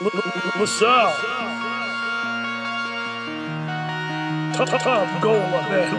LaSalle. 0.00 1.12
Top 4.54 5.20
goal, 5.20 5.40
my 5.40 5.68
man. 5.68 5.90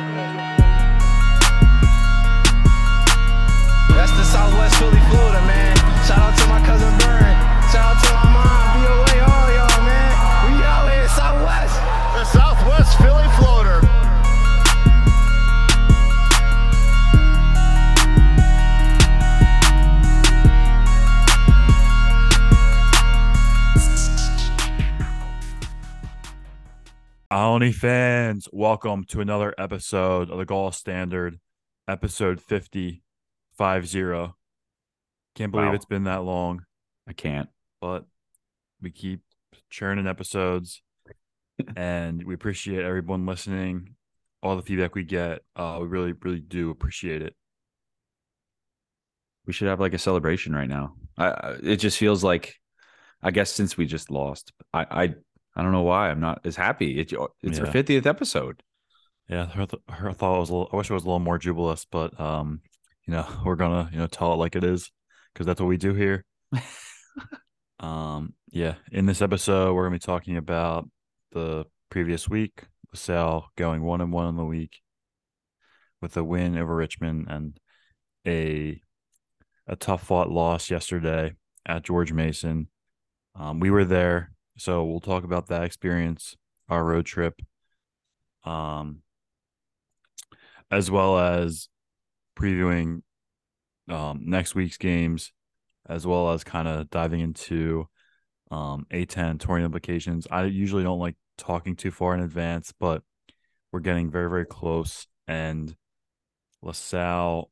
That's 3.89 4.11
the 4.11 4.23
Southwest 4.23 4.75
Philly, 4.77 5.01
Florida, 5.09 5.41
man. 5.45 5.75
Shout 6.07 6.17
out 6.17 6.37
to 6.37 6.47
my 6.47 6.65
cousin 6.65 6.97
Burn. 6.99 7.35
Shout 7.73 7.97
out 7.97 8.03
to 8.03 8.13
my 8.13 8.33
mom. 8.33 8.68
Olney 27.39 27.71
fans, 27.71 28.49
welcome 28.51 29.05
to 29.05 29.21
another 29.21 29.55
episode 29.57 30.29
of 30.29 30.37
the 30.37 30.43
Gola 30.43 30.73
Standard, 30.73 31.39
episode 31.87 32.41
50, 32.41 33.01
50. 33.57 34.33
Can't 35.35 35.49
believe 35.49 35.67
Wow. 35.69 35.73
it's 35.73 35.85
been 35.85 36.03
that 36.03 36.25
long, 36.25 36.65
I 37.07 37.13
can't. 37.13 37.47
but 37.79 38.05
we 38.81 38.91
keep 38.91 39.21
churning 39.69 40.05
episodes 40.05 40.81
and 41.77 42.21
we 42.25 42.33
appreciate 42.33 42.83
everyone 42.83 43.25
listening, 43.25 43.95
all 44.43 44.57
the 44.57 44.61
feedback 44.61 44.93
we 44.93 45.05
get. 45.05 45.39
Uh, 45.55 45.77
we 45.81 45.87
really, 45.87 46.11
really 46.11 46.41
do 46.41 46.71
appreciate 46.71 47.21
it. 47.21 47.37
We 49.45 49.53
should 49.53 49.69
have 49.69 49.79
like 49.79 49.93
a 49.93 49.97
celebration 49.97 50.53
right 50.53 50.67
now. 50.67 50.95
I, 51.17 51.27
I 51.27 51.55
it 51.63 51.77
just 51.77 51.97
feels 51.97 52.21
like, 52.21 52.55
I 53.23 53.31
guess 53.31 53.49
since 53.49 53.77
we 53.77 53.85
just 53.85 54.11
lost, 54.11 54.51
I 54.73 54.85
I 54.91 55.13
I 55.55 55.63
don't 55.63 55.71
know 55.71 55.81
why 55.81 56.09
I'm 56.09 56.19
not 56.19 56.41
as 56.45 56.55
happy. 56.55 56.99
It, 56.99 57.11
it's 57.41 57.59
our 57.59 57.65
Yeah. 57.65 57.71
fiftieth 57.71 58.05
episode. 58.05 58.61
Yeah, 59.27 59.45
her, 59.47 59.65
th- 59.65 59.83
her 59.89 60.11
thought 60.13 60.39
was 60.39 60.49
a 60.49 60.53
little, 60.53 60.69
I 60.73 60.75
wish 60.77 60.89
it 60.89 60.93
was 60.93 61.03
a 61.03 61.05
little 61.05 61.19
more 61.19 61.37
jubilous, 61.37 61.85
but 61.85 62.19
um, 62.19 62.61
you 63.05 63.13
know, 63.13 63.25
we're 63.45 63.55
gonna, 63.55 63.89
you 63.91 63.97
know, 63.99 64.07
tell 64.07 64.33
it 64.33 64.37
like 64.37 64.55
it 64.55 64.63
is 64.63 64.91
because 65.33 65.45
that's 65.45 65.59
what 65.61 65.67
we 65.67 65.77
do 65.77 65.93
here. 65.93 66.25
um, 67.79 68.33
yeah, 68.51 68.75
in 68.91 69.05
this 69.05 69.21
episode, 69.21 69.73
we're 69.73 69.83
gonna 69.85 69.95
be 69.95 69.99
talking 69.99 70.37
about 70.37 70.89
the 71.31 71.65
previous 71.89 72.27
week, 72.27 72.63
LaSalle 72.93 73.49
going 73.55 73.83
one 73.83 74.01
and 74.01 74.11
one 74.11 74.27
in 74.27 74.35
the 74.35 74.45
week 74.45 74.79
with 76.01 76.15
a 76.17 76.23
win 76.23 76.57
over 76.57 76.75
Richmond 76.75 77.27
and 77.29 77.59
a 78.25 78.81
a 79.67 79.75
tough 79.75 80.03
fought 80.03 80.29
loss 80.31 80.71
yesterday 80.71 81.33
at 81.65 81.83
George 81.83 82.11
Mason. 82.11 82.67
Um, 83.35 83.59
we 83.59 83.69
were 83.69 83.85
there, 83.85 84.31
so 84.59 84.83
we'll 84.83 84.99
talk 84.99 85.23
about 85.23 85.47
that 85.47 85.63
experience, 85.63 86.35
our 86.67 86.83
road 86.83 87.05
trip, 87.05 87.41
um, 88.43 89.01
as 90.71 90.91
well 90.91 91.17
as 91.17 91.69
previewing 92.37 93.01
um, 93.89 94.21
next 94.25 94.55
week's 94.55 94.77
games, 94.77 95.31
as 95.87 96.05
well 96.05 96.31
as 96.31 96.43
kind 96.43 96.67
of 96.67 96.89
diving 96.89 97.21
into 97.21 97.87
um, 98.51 98.85
A10 98.91 99.39
touring 99.39 99.65
implications. 99.65 100.27
I 100.29 100.45
usually 100.45 100.83
don't 100.83 100.99
like 100.99 101.15
talking 101.37 101.75
too 101.75 101.91
far 101.91 102.13
in 102.13 102.21
advance, 102.21 102.73
but 102.79 103.01
we're 103.71 103.79
getting 103.79 104.09
very, 104.09 104.29
very 104.29 104.45
close. 104.45 105.07
And 105.27 105.75
LaSalle 106.61 107.49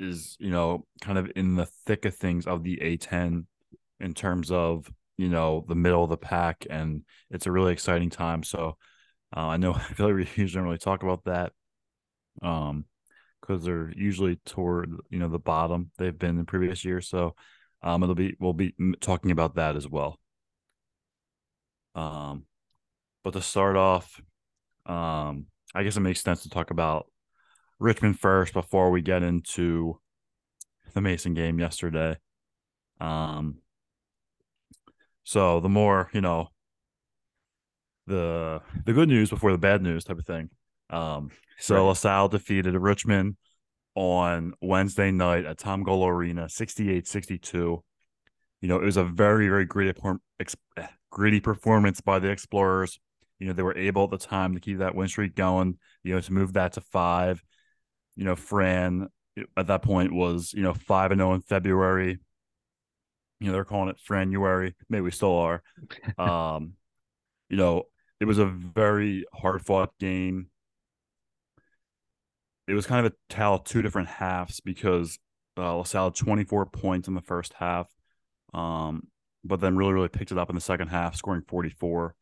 is, 0.00 0.36
you 0.38 0.50
know, 0.50 0.86
kind 1.00 1.18
of 1.18 1.30
in 1.36 1.56
the 1.56 1.66
thick 1.66 2.04
of 2.04 2.14
things 2.14 2.46
of 2.46 2.62
the 2.62 2.78
A10 2.82 3.46
in 4.00 4.14
terms 4.14 4.50
of, 4.50 4.90
you 5.18 5.28
know, 5.28 5.64
the 5.68 5.74
middle 5.74 6.04
of 6.04 6.10
the 6.10 6.16
pack. 6.16 6.66
And 6.70 7.02
it's 7.30 7.46
a 7.46 7.52
really 7.52 7.72
exciting 7.72 8.08
time. 8.08 8.42
So 8.42 8.78
uh, 9.36 9.48
I 9.48 9.56
know 9.58 9.78
we 9.98 10.26
usually 10.36 10.46
don't 10.46 10.64
really 10.64 10.78
talk 10.78 11.02
about 11.02 11.24
that. 11.24 11.52
Um, 12.40 12.86
because 13.40 13.64
they're 13.64 13.92
usually 13.96 14.36
toward 14.44 14.92
you 15.10 15.18
know 15.18 15.28
the 15.28 15.38
bottom 15.38 15.90
they've 15.98 16.18
been 16.18 16.38
in 16.38 16.46
previous 16.46 16.84
years. 16.84 17.08
So 17.08 17.34
um, 17.82 18.02
it'll 18.02 18.14
be 18.14 18.36
we'll 18.38 18.52
be 18.52 18.74
talking 19.00 19.30
about 19.30 19.56
that 19.56 19.76
as 19.76 19.88
well. 19.88 20.18
Um, 21.94 22.44
but 23.24 23.32
to 23.32 23.42
start 23.42 23.76
off, 23.76 24.20
um, 24.86 25.46
I 25.74 25.82
guess 25.82 25.96
it 25.96 26.00
makes 26.00 26.22
sense 26.22 26.42
to 26.42 26.50
talk 26.50 26.70
about 26.70 27.10
Richmond 27.78 28.18
first 28.18 28.52
before 28.52 28.90
we 28.90 29.02
get 29.02 29.22
into 29.22 30.00
the 30.94 31.00
Mason 31.00 31.34
game 31.34 31.58
yesterday. 31.58 32.16
Um, 33.00 33.58
so 35.28 35.60
the 35.60 35.68
more 35.68 36.08
you 36.14 36.22
know, 36.22 36.48
the 38.06 38.62
the 38.86 38.94
good 38.94 39.10
news 39.10 39.28
before 39.28 39.52
the 39.52 39.58
bad 39.58 39.82
news 39.82 40.04
type 40.04 40.18
of 40.18 40.24
thing. 40.24 40.48
Um, 40.88 41.30
so 41.58 41.74
Right. 41.74 41.88
LaSalle 41.88 42.28
defeated 42.28 42.74
Richmond 42.74 43.36
on 43.94 44.54
Wednesday 44.62 45.10
night 45.10 45.44
at 45.44 45.58
Tom 45.58 45.82
Gola 45.82 46.10
Arena, 46.10 46.48
68-62. 46.48 47.52
You 47.52 47.82
know, 48.62 48.76
it 48.76 48.84
was 48.84 48.96
a 48.96 49.04
very, 49.04 49.48
very 49.48 49.66
gritty, 49.66 50.00
eh, 50.78 50.86
gritty 51.10 51.40
performance 51.40 52.00
by 52.00 52.18
the 52.20 52.30
Explorers. 52.30 52.98
You 53.38 53.48
know, 53.48 53.52
they 53.52 53.62
were 53.62 53.76
able 53.76 54.04
at 54.04 54.10
the 54.10 54.16
time 54.16 54.54
to 54.54 54.60
keep 54.60 54.78
that 54.78 54.94
win 54.94 55.08
streak 55.08 55.34
going, 55.34 55.76
you 56.04 56.14
know, 56.14 56.20
to 56.22 56.32
move 56.32 56.54
that 56.54 56.72
to 56.72 56.80
five. 56.80 57.44
You 58.16 58.24
know, 58.24 58.34
Fran 58.34 59.08
at 59.58 59.66
that 59.66 59.82
point 59.82 60.10
was, 60.10 60.54
you 60.54 60.62
know, 60.62 60.72
5 60.72 61.10
and 61.12 61.20
0 61.20 61.34
in 61.34 61.42
February. 61.42 62.18
You 63.40 63.46
know, 63.46 63.52
they're 63.52 63.64
calling 63.64 63.88
it 63.88 64.00
Franuary. 64.00 64.74
Maybe 64.88 65.02
we 65.02 65.10
still 65.10 65.36
are. 65.36 65.62
um, 66.18 66.74
you 67.48 67.56
know, 67.56 67.84
it 68.20 68.24
was 68.24 68.38
a 68.38 68.46
very 68.46 69.24
hard 69.32 69.64
fought 69.64 69.96
game. 69.98 70.48
It 72.66 72.74
was 72.74 72.86
kind 72.86 73.06
of 73.06 73.12
a 73.12 73.32
tale 73.32 73.54
of 73.54 73.64
two 73.64 73.80
different 73.80 74.08
halves 74.08 74.60
because 74.60 75.18
uh, 75.56 75.76
LaSalle 75.76 76.06
had 76.06 76.14
24 76.14 76.66
points 76.66 77.08
in 77.08 77.14
the 77.14 77.22
first 77.22 77.54
half, 77.54 77.88
um, 78.52 79.06
but 79.44 79.60
then 79.60 79.76
really, 79.76 79.92
really 79.92 80.08
picked 80.08 80.32
it 80.32 80.38
up 80.38 80.50
in 80.50 80.54
the 80.54 80.60
second 80.60 80.88
half, 80.88 81.16
scoring 81.16 81.42
44. 81.48 82.14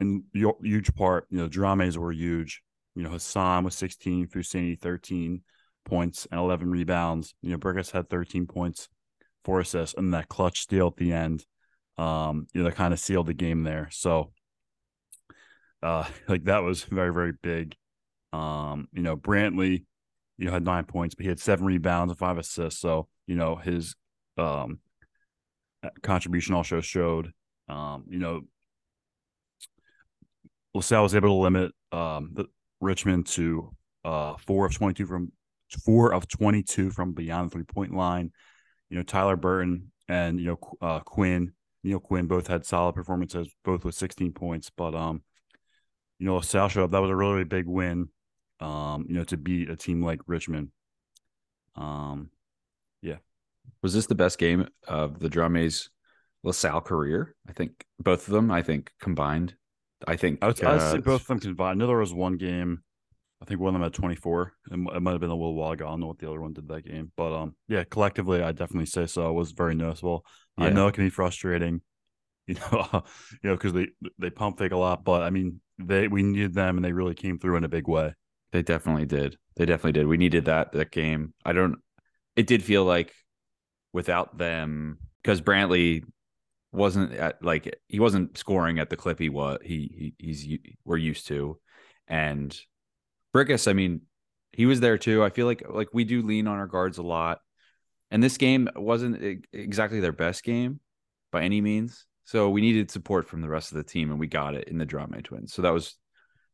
In 0.00 0.24
hu- 0.34 0.58
huge 0.62 0.94
part, 0.94 1.26
you 1.30 1.38
know, 1.38 1.48
Drames 1.48 1.96
were 1.96 2.12
huge. 2.12 2.62
You 2.94 3.04
know, 3.04 3.10
Hassan 3.10 3.64
was 3.64 3.74
16, 3.74 4.26
Fousseyni 4.26 4.78
13 4.78 5.42
points 5.84 6.26
and 6.30 6.38
11 6.38 6.70
rebounds. 6.70 7.34
You 7.42 7.50
know, 7.50 7.56
Burgess 7.56 7.90
had 7.90 8.10
13 8.10 8.46
points, 8.46 8.88
four 9.44 9.60
assists, 9.60 9.96
and 9.96 10.14
that 10.14 10.28
clutch 10.28 10.60
steal 10.60 10.88
at 10.88 10.96
the 10.96 11.12
end. 11.12 11.44
Um, 11.98 12.46
you 12.54 12.62
know, 12.62 12.70
kind 12.70 12.94
of 12.94 13.00
sealed 13.00 13.26
the 13.26 13.34
game 13.34 13.64
there. 13.64 13.88
So, 13.92 14.32
uh, 15.82 16.04
like 16.28 16.44
that 16.44 16.62
was 16.62 16.84
very, 16.84 17.12
very 17.12 17.32
big. 17.42 17.76
Um, 18.32 18.88
you 18.92 19.02
know, 19.02 19.16
Brantley, 19.16 19.84
you 20.38 20.46
know, 20.46 20.52
had 20.52 20.64
nine 20.64 20.84
points, 20.84 21.14
but 21.14 21.22
he 21.24 21.28
had 21.28 21.40
seven 21.40 21.66
rebounds 21.66 22.10
and 22.10 22.18
five 22.18 22.38
assists. 22.38 22.80
So, 22.80 23.08
you 23.26 23.36
know, 23.36 23.56
his 23.56 23.94
um 24.38 24.78
contribution 26.02 26.54
also 26.54 26.80
showed. 26.80 27.32
Um, 27.68 28.04
you 28.08 28.18
know, 28.18 28.42
LaSalle 30.74 31.02
was 31.02 31.14
able 31.14 31.28
to 31.28 31.34
limit 31.34 31.72
um 31.92 32.30
the 32.32 32.46
Richmond 32.80 33.26
to 33.26 33.74
uh 34.04 34.36
four 34.38 34.66
of 34.66 34.74
twenty 34.74 34.94
two 34.94 35.06
from 35.06 35.32
four 35.84 36.12
of 36.12 36.26
twenty 36.28 36.62
two 36.62 36.90
from 36.90 37.12
beyond 37.12 37.50
the 37.50 37.54
three 37.54 37.64
point 37.64 37.94
line. 37.94 38.32
You 38.92 38.98
know, 38.98 39.04
Tyler 39.04 39.36
Burton 39.36 39.90
and 40.06 40.38
you 40.38 40.46
know 40.46 40.58
uh 40.82 41.00
Quinn, 41.00 41.52
Neal 41.82 41.98
Quinn 41.98 42.26
both 42.26 42.46
had 42.46 42.66
solid 42.66 42.94
performances, 42.94 43.48
both 43.64 43.86
with 43.86 43.94
sixteen 43.94 44.32
points. 44.32 44.68
But 44.68 44.94
um, 44.94 45.22
you 46.18 46.26
know, 46.26 46.36
LaSalle 46.36 46.68
showed 46.68 46.84
up. 46.84 46.90
That 46.90 47.00
was 47.00 47.10
a 47.10 47.16
really, 47.16 47.32
really 47.32 47.44
big 47.44 47.66
win. 47.66 48.10
Um, 48.60 49.06
you 49.08 49.14
know, 49.14 49.24
to 49.24 49.38
beat 49.38 49.70
a 49.70 49.76
team 49.76 50.04
like 50.04 50.20
Richmond. 50.26 50.72
Um, 51.74 52.28
yeah. 53.00 53.16
Was 53.82 53.94
this 53.94 54.04
the 54.04 54.14
best 54.14 54.38
game 54.38 54.68
of 54.86 55.20
the 55.20 55.30
Drames 55.30 55.88
LaSalle 56.44 56.82
career? 56.82 57.34
I 57.48 57.52
think 57.52 57.86
both 57.98 58.28
of 58.28 58.34
them. 58.34 58.50
I 58.50 58.60
think 58.60 58.92
combined. 59.00 59.54
I 60.06 60.16
think 60.16 60.40
I 60.42 60.48
would, 60.48 60.62
I'd 60.62 60.80
say 60.82 60.98
uh, 60.98 61.00
both 61.00 61.22
of 61.22 61.26
them 61.28 61.40
combined. 61.40 61.70
I 61.70 61.78
know 61.80 61.86
there 61.86 61.96
was 61.96 62.12
one 62.12 62.36
game. 62.36 62.82
I 63.42 63.44
think 63.44 63.60
one 63.60 63.74
of 63.74 63.80
them 63.80 63.82
had 63.82 63.92
24. 63.92 64.52
It, 64.70 64.74
it 64.74 65.00
might 65.02 65.10
have 65.10 65.20
been 65.20 65.30
a 65.30 65.34
little 65.34 65.56
while 65.56 65.72
ago. 65.72 65.86
I 65.86 65.90
don't 65.90 66.00
know 66.00 66.06
what 66.06 66.18
the 66.20 66.30
other 66.30 66.40
one 66.40 66.52
did 66.52 66.68
that 66.68 66.86
game, 66.86 67.10
but 67.16 67.34
um, 67.34 67.56
yeah, 67.66 67.82
collectively, 67.82 68.40
I 68.40 68.52
definitely 68.52 68.86
say 68.86 69.06
so. 69.06 69.28
It 69.28 69.32
was 69.32 69.50
very 69.50 69.74
noticeable. 69.74 70.24
I 70.56 70.70
know 70.70 70.86
it 70.86 70.94
can 70.94 71.04
be 71.04 71.10
frustrating, 71.10 71.80
you 72.46 72.54
know, 72.54 73.02
you 73.42 73.50
know, 73.50 73.56
because 73.56 73.72
they 73.72 73.88
they 74.18 74.30
pump 74.30 74.58
fake 74.58 74.70
a 74.70 74.76
lot, 74.76 75.02
but 75.02 75.22
I 75.22 75.30
mean, 75.30 75.60
they 75.78 76.06
we 76.06 76.22
needed 76.22 76.54
them 76.54 76.76
and 76.76 76.84
they 76.84 76.92
really 76.92 77.14
came 77.14 77.38
through 77.38 77.56
in 77.56 77.64
a 77.64 77.68
big 77.68 77.88
way. 77.88 78.14
They 78.52 78.62
definitely 78.62 79.06
did. 79.06 79.36
They 79.56 79.66
definitely 79.66 79.92
did. 79.92 80.06
We 80.06 80.18
needed 80.18 80.44
that 80.44 80.70
that 80.72 80.92
game. 80.92 81.34
I 81.44 81.52
don't. 81.52 81.78
It 82.36 82.46
did 82.46 82.62
feel 82.62 82.84
like 82.84 83.12
without 83.92 84.38
them, 84.38 84.98
because 85.22 85.40
Brantley 85.40 86.04
wasn't 86.70 87.12
at 87.14 87.42
like 87.42 87.76
he 87.88 87.98
wasn't 87.98 88.38
scoring 88.38 88.78
at 88.78 88.88
the 88.88 88.96
clip 88.96 89.18
he 89.18 89.28
was 89.28 89.58
he, 89.64 90.14
he 90.18 90.26
he's 90.26 90.58
we're 90.84 90.96
used 90.96 91.26
to, 91.28 91.58
and 92.06 92.56
Brickus. 93.34 93.68
I 93.68 93.72
mean, 93.72 94.02
he 94.52 94.66
was 94.66 94.80
there 94.80 94.98
too. 94.98 95.24
I 95.24 95.30
feel 95.30 95.46
like 95.46 95.62
like 95.68 95.88
we 95.92 96.04
do 96.04 96.22
lean 96.22 96.46
on 96.46 96.58
our 96.58 96.66
guards 96.66 96.98
a 96.98 97.02
lot, 97.02 97.40
and 98.10 98.22
this 98.22 98.36
game 98.36 98.68
wasn't 98.76 99.44
exactly 99.52 100.00
their 100.00 100.12
best 100.12 100.44
game 100.44 100.80
by 101.30 101.42
any 101.42 101.60
means. 101.60 102.06
So 102.24 102.50
we 102.50 102.60
needed 102.60 102.90
support 102.90 103.28
from 103.28 103.40
the 103.40 103.48
rest 103.48 103.72
of 103.72 103.76
the 103.78 103.84
team, 103.84 104.10
and 104.10 104.20
we 104.20 104.26
got 104.26 104.54
it 104.54 104.68
in 104.68 104.78
the 104.78 104.86
Drame 104.86 105.14
twins. 105.22 105.52
So 105.52 105.62
that 105.62 105.72
was 105.72 105.96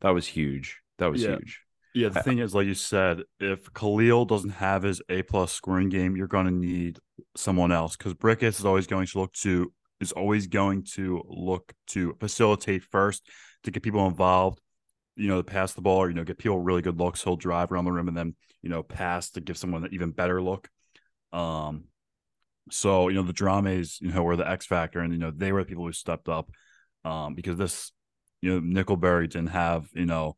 that 0.00 0.10
was 0.10 0.26
huge. 0.26 0.80
That 0.98 1.10
was 1.10 1.22
Yeah. 1.22 1.36
huge. 1.36 1.60
Yeah, 1.94 2.10
the 2.10 2.22
thing 2.22 2.38
is, 2.38 2.54
like 2.54 2.66
you 2.66 2.74
said, 2.74 3.22
if 3.40 3.72
Khalil 3.72 4.24
doesn't 4.24 4.50
have 4.50 4.82
his 4.84 5.02
A 5.08 5.22
plus 5.22 5.52
scoring 5.52 5.88
game, 5.88 6.16
you're 6.16 6.28
going 6.28 6.44
to 6.44 6.52
need 6.52 6.98
someone 7.34 7.72
else 7.72 7.96
because 7.96 8.14
Brickus 8.14 8.60
is 8.60 8.64
always 8.64 8.86
going 8.86 9.06
to 9.06 9.18
look 9.18 9.32
to 9.32 9.72
is 10.00 10.12
always 10.12 10.46
going 10.46 10.84
to 10.94 11.24
look 11.26 11.72
to 11.88 12.14
facilitate 12.20 12.84
first 12.84 13.26
to 13.64 13.70
get 13.72 13.82
people 13.82 14.06
involved. 14.06 14.60
You 15.18 15.28
know, 15.28 15.38
to 15.38 15.44
pass 15.44 15.74
the 15.74 15.82
ball 15.82 15.98
or 15.98 16.10
you 16.10 16.16
know 16.16 16.24
get 16.24 16.38
people 16.38 16.60
really 16.60 16.82
good 16.82 16.98
looks. 16.98 17.24
He'll 17.24 17.36
drive 17.36 17.72
around 17.72 17.86
the 17.86 17.92
rim 17.92 18.08
and 18.08 18.16
then 18.16 18.36
you 18.62 18.70
know 18.70 18.82
pass 18.84 19.30
to 19.32 19.40
give 19.42 19.58
someone 19.58 19.84
an 19.84 19.94
even 19.94 20.12
better 20.12 20.42
look. 20.42 20.70
Um, 21.32 21.86
so 22.70 23.08
you 23.08 23.14
know 23.16 23.22
the 23.22 23.32
Drames, 23.32 23.98
you 24.00 24.12
know, 24.12 24.22
were 24.22 24.36
the 24.36 24.48
X 24.48 24.66
factor, 24.66 25.00
and 25.00 25.12
you 25.12 25.18
know 25.18 25.30
they 25.30 25.52
were 25.52 25.62
the 25.62 25.68
people 25.68 25.86
who 25.86 25.92
stepped 25.92 26.28
up. 26.28 26.50
Um, 27.04 27.34
because 27.34 27.56
this, 27.56 27.92
you 28.42 28.60
know, 28.60 28.84
Nickelberry 28.84 29.30
didn't 29.30 29.50
have 29.50 29.88
you 29.94 30.06
know 30.06 30.36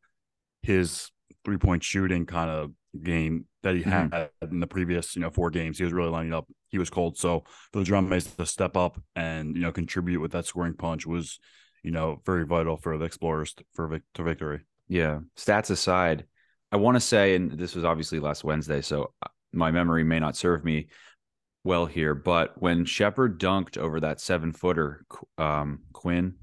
his 0.62 1.10
three 1.44 1.58
point 1.58 1.82
shooting 1.82 2.26
kind 2.26 2.50
of 2.50 2.72
game 3.02 3.46
that 3.62 3.74
he 3.74 3.82
Mhm. 3.84 4.10
had 4.12 4.30
in 4.42 4.60
the 4.60 4.66
previous, 4.66 5.14
you 5.16 5.22
know, 5.22 5.30
four 5.30 5.50
games. 5.50 5.78
He 5.78 5.84
was 5.84 5.92
really 5.92 6.10
lining 6.10 6.34
up. 6.34 6.46
He 6.68 6.78
was 6.78 6.90
cold. 6.90 7.18
So 7.18 7.44
for 7.72 7.78
the 7.80 7.84
drum 7.84 8.08
mates 8.08 8.26
to 8.34 8.46
step 8.46 8.76
up 8.76 9.00
and, 9.16 9.54
you 9.54 9.62
know, 9.62 9.72
contribute 9.72 10.20
with 10.20 10.32
that 10.32 10.46
scoring 10.46 10.74
punch 10.74 11.06
was, 11.06 11.38
you 11.82 11.90
know, 11.90 12.20
very 12.26 12.46
vital 12.46 12.76
for 12.76 12.98
the 12.98 13.04
Explorers 13.04 13.54
for 13.74 13.88
vic- 13.88 14.02
to 14.14 14.22
victory. 14.22 14.60
Yeah. 14.90 15.20
Stats 15.38 15.70
aside, 15.70 16.26
I 16.72 16.76
want 16.76 16.96
to 16.96 17.00
say, 17.00 17.36
and 17.36 17.52
this 17.52 17.76
was 17.76 17.84
obviously 17.84 18.18
last 18.18 18.42
Wednesday, 18.42 18.80
so 18.80 19.14
uh, 19.22 19.28
my 19.52 19.70
memory 19.70 20.02
may 20.02 20.18
not 20.18 20.36
serve 20.36 20.64
me 20.64 20.88
well 21.62 21.86
here, 21.86 22.12
but 22.14 22.60
when 22.60 22.84
Shepard 22.84 23.38
dunked 23.38 23.78
over 23.78 24.00
that 24.00 24.20
seven 24.20 24.52
footer, 24.52 25.06
um, 25.38 25.84
Quinn, 25.92 26.34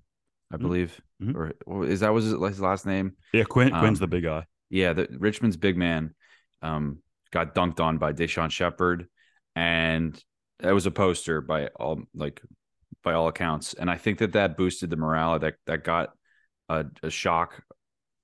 I 0.50 0.56
Mhm. 0.56 0.62
believe, 0.62 1.02
Mhm. 1.22 1.54
or 1.66 1.86
is 1.86 2.00
that 2.00 2.14
was 2.14 2.24
his 2.24 2.60
last 2.62 2.86
name? 2.86 3.18
Yeah, 3.34 3.44
Quinn 3.44 3.70
Quinn's 3.70 4.00
Um, 4.00 4.02
the 4.02 4.08
big 4.08 4.24
guy. 4.24 4.46
Yeah, 4.70 4.94
the 4.94 5.08
Richmond's 5.20 5.58
big 5.58 5.78
man 5.78 6.16
um, 6.62 7.04
got 7.32 7.54
dunked 7.54 7.80
on 7.80 7.98
by 7.98 8.14
Daeshon 8.14 8.50
Shepherd, 8.50 9.08
and 9.56 10.24
that 10.60 10.74
was 10.74 10.86
a 10.86 10.92
poster 10.92 11.42
by 11.42 11.68
all 11.68 12.02
like 12.14 12.42
by 13.04 13.14
all 13.14 13.28
accounts. 13.28 13.74
And 13.74 13.90
I 13.92 13.98
think 13.98 14.20
that 14.20 14.32
that 14.34 14.58
boosted 14.58 14.90
the 14.90 14.96
morale. 14.98 15.38
That 15.38 15.56
that 15.66 15.84
got 15.84 16.14
a, 16.70 16.86
a 17.04 17.10
shock 17.10 17.64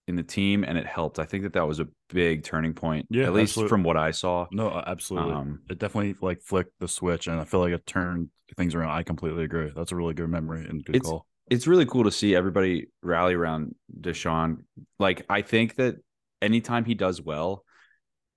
in 0.07 0.15
the 0.15 0.23
team, 0.23 0.63
and 0.63 0.77
it 0.77 0.85
helped. 0.85 1.17
I 1.19 1.25
think 1.25 1.43
that 1.43 1.53
that 1.53 1.67
was 1.67 1.79
a 1.79 1.87
big 2.09 2.43
turning 2.43 2.73
point, 2.73 3.07
Yeah, 3.09 3.23
at 3.23 3.33
least 3.33 3.51
absolutely. 3.51 3.69
from 3.69 3.83
what 3.83 3.97
I 3.97 4.11
saw. 4.11 4.47
No, 4.51 4.69
absolutely. 4.85 5.33
Um, 5.33 5.61
it 5.69 5.79
definitely 5.79 6.15
like 6.21 6.41
flicked 6.41 6.73
the 6.79 6.87
switch 6.87 7.27
and 7.27 7.39
I 7.39 7.45
feel 7.45 7.61
like 7.61 7.71
it 7.73 7.85
turned 7.85 8.29
things 8.57 8.75
around. 8.75 8.91
I 8.91 9.03
completely 9.03 9.43
agree. 9.45 9.71
That's 9.75 9.91
a 9.91 9.95
really 9.95 10.13
good 10.13 10.29
memory 10.29 10.65
and 10.67 10.83
good 10.83 10.95
It's- 10.97 11.09
call. 11.09 11.25
it's 11.49 11.67
really 11.67 11.85
cool 11.85 12.03
to 12.03 12.11
see 12.11 12.35
everybody 12.35 12.87
rally 13.01 13.33
around 13.33 13.75
Daeshon. 13.99 14.63
Like 14.99 15.25
I 15.29 15.41
think 15.41 15.75
that 15.75 15.95
anytime 16.41 16.83
he 16.85 16.95
does 16.95 17.21
well, 17.21 17.63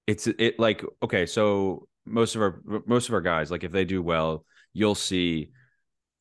it's 0.06 0.28
it 0.28 0.60
like 0.60 0.84
okay, 1.02 1.26
so 1.26 1.88
most 2.06 2.36
of 2.36 2.42
our 2.42 2.60
most 2.86 3.08
of 3.08 3.14
our 3.14 3.20
guys, 3.20 3.50
like 3.50 3.64
if 3.64 3.72
they 3.72 3.84
do 3.84 4.00
well, 4.02 4.44
you'll 4.72 4.94
see 4.94 5.50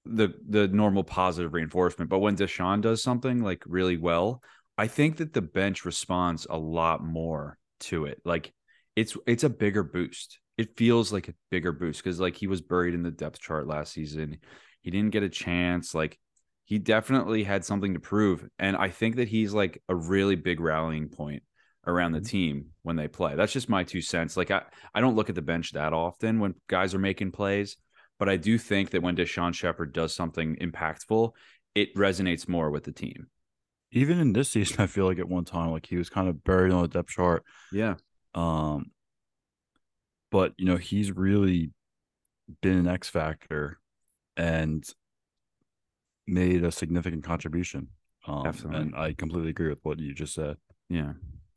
the 0.05 0.33
the 0.49 0.67
normal 0.67 1.03
positive 1.03 1.53
reinforcement. 1.53 2.09
But 2.09 2.19
when 2.19 2.35
Daeshon 2.35 2.81
does 2.81 3.03
something 3.03 3.43
like 3.43 3.61
really 3.67 3.97
well, 3.97 4.41
I 4.77 4.87
think 4.87 5.17
that 5.17 5.33
the 5.33 5.41
bench 5.41 5.85
responds 5.85 6.45
a 6.49 6.57
lot 6.57 7.03
more 7.03 7.57
to 7.81 8.05
it. 8.05 8.21
Like 8.25 8.53
it's 8.95 9.17
it's 9.25 9.43
a 9.43 9.49
bigger 9.49 9.83
boost. 9.83 10.39
It 10.57 10.77
feels 10.77 11.11
like 11.11 11.27
a 11.27 11.33
bigger 11.51 11.71
boost 11.71 12.03
because 12.03 12.19
like 12.19 12.35
he 12.35 12.47
was 12.47 12.61
buried 12.61 12.93
in 12.93 13.03
the 13.03 13.11
depth 13.11 13.39
chart 13.39 13.67
last 13.67 13.93
season. 13.93 14.37
He 14.81 14.91
didn't 14.91 15.11
get 15.11 15.23
a 15.23 15.29
chance. 15.29 15.93
Like 15.93 16.17
he 16.65 16.79
definitely 16.79 17.43
had 17.43 17.63
something 17.63 17.93
to 17.93 17.99
prove. 17.99 18.47
And 18.57 18.75
I 18.75 18.89
think 18.89 19.17
that 19.17 19.27
he's 19.27 19.53
like 19.53 19.81
a 19.87 19.95
really 19.95 20.35
big 20.35 20.59
rallying 20.59 21.09
point 21.09 21.43
around 21.87 22.13
the 22.13 22.19
mm-hmm. 22.19 22.27
team 22.27 22.65
when 22.83 22.95
they 22.95 23.07
play. 23.07 23.35
That's 23.35 23.53
just 23.53 23.69
my 23.69 23.83
two 23.83 24.01
cents. 24.01 24.35
Like 24.35 24.51
I, 24.51 24.63
I 24.93 25.01
don't 25.01 25.15
look 25.15 25.29
at 25.29 25.35
the 25.35 25.41
bench 25.41 25.73
that 25.73 25.93
often 25.93 26.39
when 26.39 26.55
guys 26.67 26.95
are 26.95 26.99
making 26.99 27.31
plays, 27.31 27.77
but 28.17 28.29
I 28.29 28.37
do 28.37 28.57
think 28.57 28.91
that 28.91 29.03
when 29.03 29.15
Daeshon 29.15 29.53
Shepherd 29.53 29.93
does 29.93 30.15
something 30.15 30.55
impactful, 30.55 31.31
it 31.75 31.95
resonates 31.95 32.47
more 32.47 32.71
with 32.71 32.85
the 32.85 32.91
team. 32.91 33.27
Even 33.95 34.19
in 34.19 34.33
this 34.33 34.51
season, 34.51 34.75
I 34.79 34.87
feel 34.87 35.05
like 35.07 35.17
at 35.17 35.27
one 35.27 35.45
time, 35.45 35.71
like 35.71 35.87
he 35.87 35.95
was 35.97 36.09
kind 36.09 36.27
of 36.27 36.43
buried 36.43 36.71
on 36.71 36.83
the 36.83 36.87
depth 36.87 37.09
chart. 37.09 37.43
Yeah. 37.71 37.95
Um, 38.35 38.91
but 40.31 40.53
you 40.57 40.65
know, 40.65 40.77
he's 40.77 41.11
really 41.11 41.71
been 42.61 42.77
an 42.77 42.87
X 42.87 43.09
factor 43.09 43.79
and 44.37 44.87
made 46.27 46.63
a 46.63 46.71
significant 46.71 47.23
contribution. 47.23 47.87
Um, 48.27 48.43
Definitely. 48.43 48.81
and 48.81 48.95
I 48.95 49.13
completely 49.13 49.49
agree 49.51 49.69
with 49.69 49.79
what 49.83 49.99
you 49.99 50.13
just 50.13 50.33
said. 50.33 50.57
Yeah. 50.89 51.13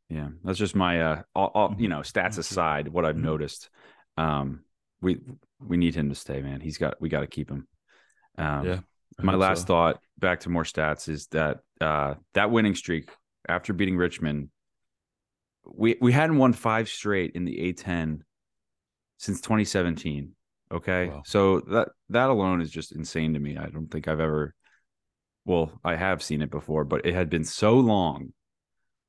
Yeah. 0.09 0.29
That's 0.45 0.59
just 0.59 0.75
my 0.77 1.03
uh 1.03 1.23
all, 1.35 1.51
all 1.55 1.75
you 1.79 1.89
know, 1.89 2.01
stats 2.01 2.35
Mhm. 2.35 2.39
aside, 2.39 2.89
what 2.89 3.05
I've 3.05 3.17
Mhm. 3.17 3.23
noticed. 3.23 3.69
Um 4.17 4.65
we 5.01 5.21
we 5.61 5.77
need 5.77 5.95
him 5.95 6.09
to 6.09 6.15
stay, 6.15 6.41
man. 6.43 6.61
He's 6.61 6.79
got 6.79 7.01
we 7.01 7.09
got 7.09 7.21
to 7.21 7.27
keep 7.27 7.51
him. 7.51 7.67
Um 8.37 8.67
Yeah, 8.67 8.81
I 9.19 9.23
my 9.23 9.35
last 9.35 9.63
so. 9.63 9.67
thought 9.67 10.01
back 10.19 10.41
to 10.41 10.51
more 10.51 10.65
stats 10.65 11.09
is 11.09 11.27
that 11.29 11.61
uh 11.81 12.15
that 12.35 12.51
winning 12.51 12.75
streak 12.75 13.11
after 13.49 13.73
beating 13.73 13.97
Richmond 13.97 14.49
we 15.65 15.97
we 16.01 16.13
hadn't 16.13 16.39
won 16.39 16.53
five 16.53 16.89
straight 16.89 17.33
in 17.35 17.45
the 17.45 17.73
A10 17.73 18.21
since 19.19 19.41
2017 19.41 20.33
okay 20.73 21.09
Wow. 21.09 21.23
so 21.25 21.61
that 21.61 21.89
that 22.11 22.31
alone 22.31 22.61
is 22.61 22.71
just 22.71 22.93
insane 22.93 23.35
to 23.35 23.41
me 23.41 23.57
I 23.57 23.67
don't 23.67 23.89
think 23.91 24.09
I've 24.09 24.21
ever 24.21 24.55
well 25.45 25.81
I 25.85 25.97
have 25.97 26.23
seen 26.23 26.43
it 26.43 26.51
before 26.51 26.85
but 26.85 27.05
it 27.07 27.15
had 27.15 27.31
been 27.31 27.45
so 27.45 27.75
long 27.75 28.33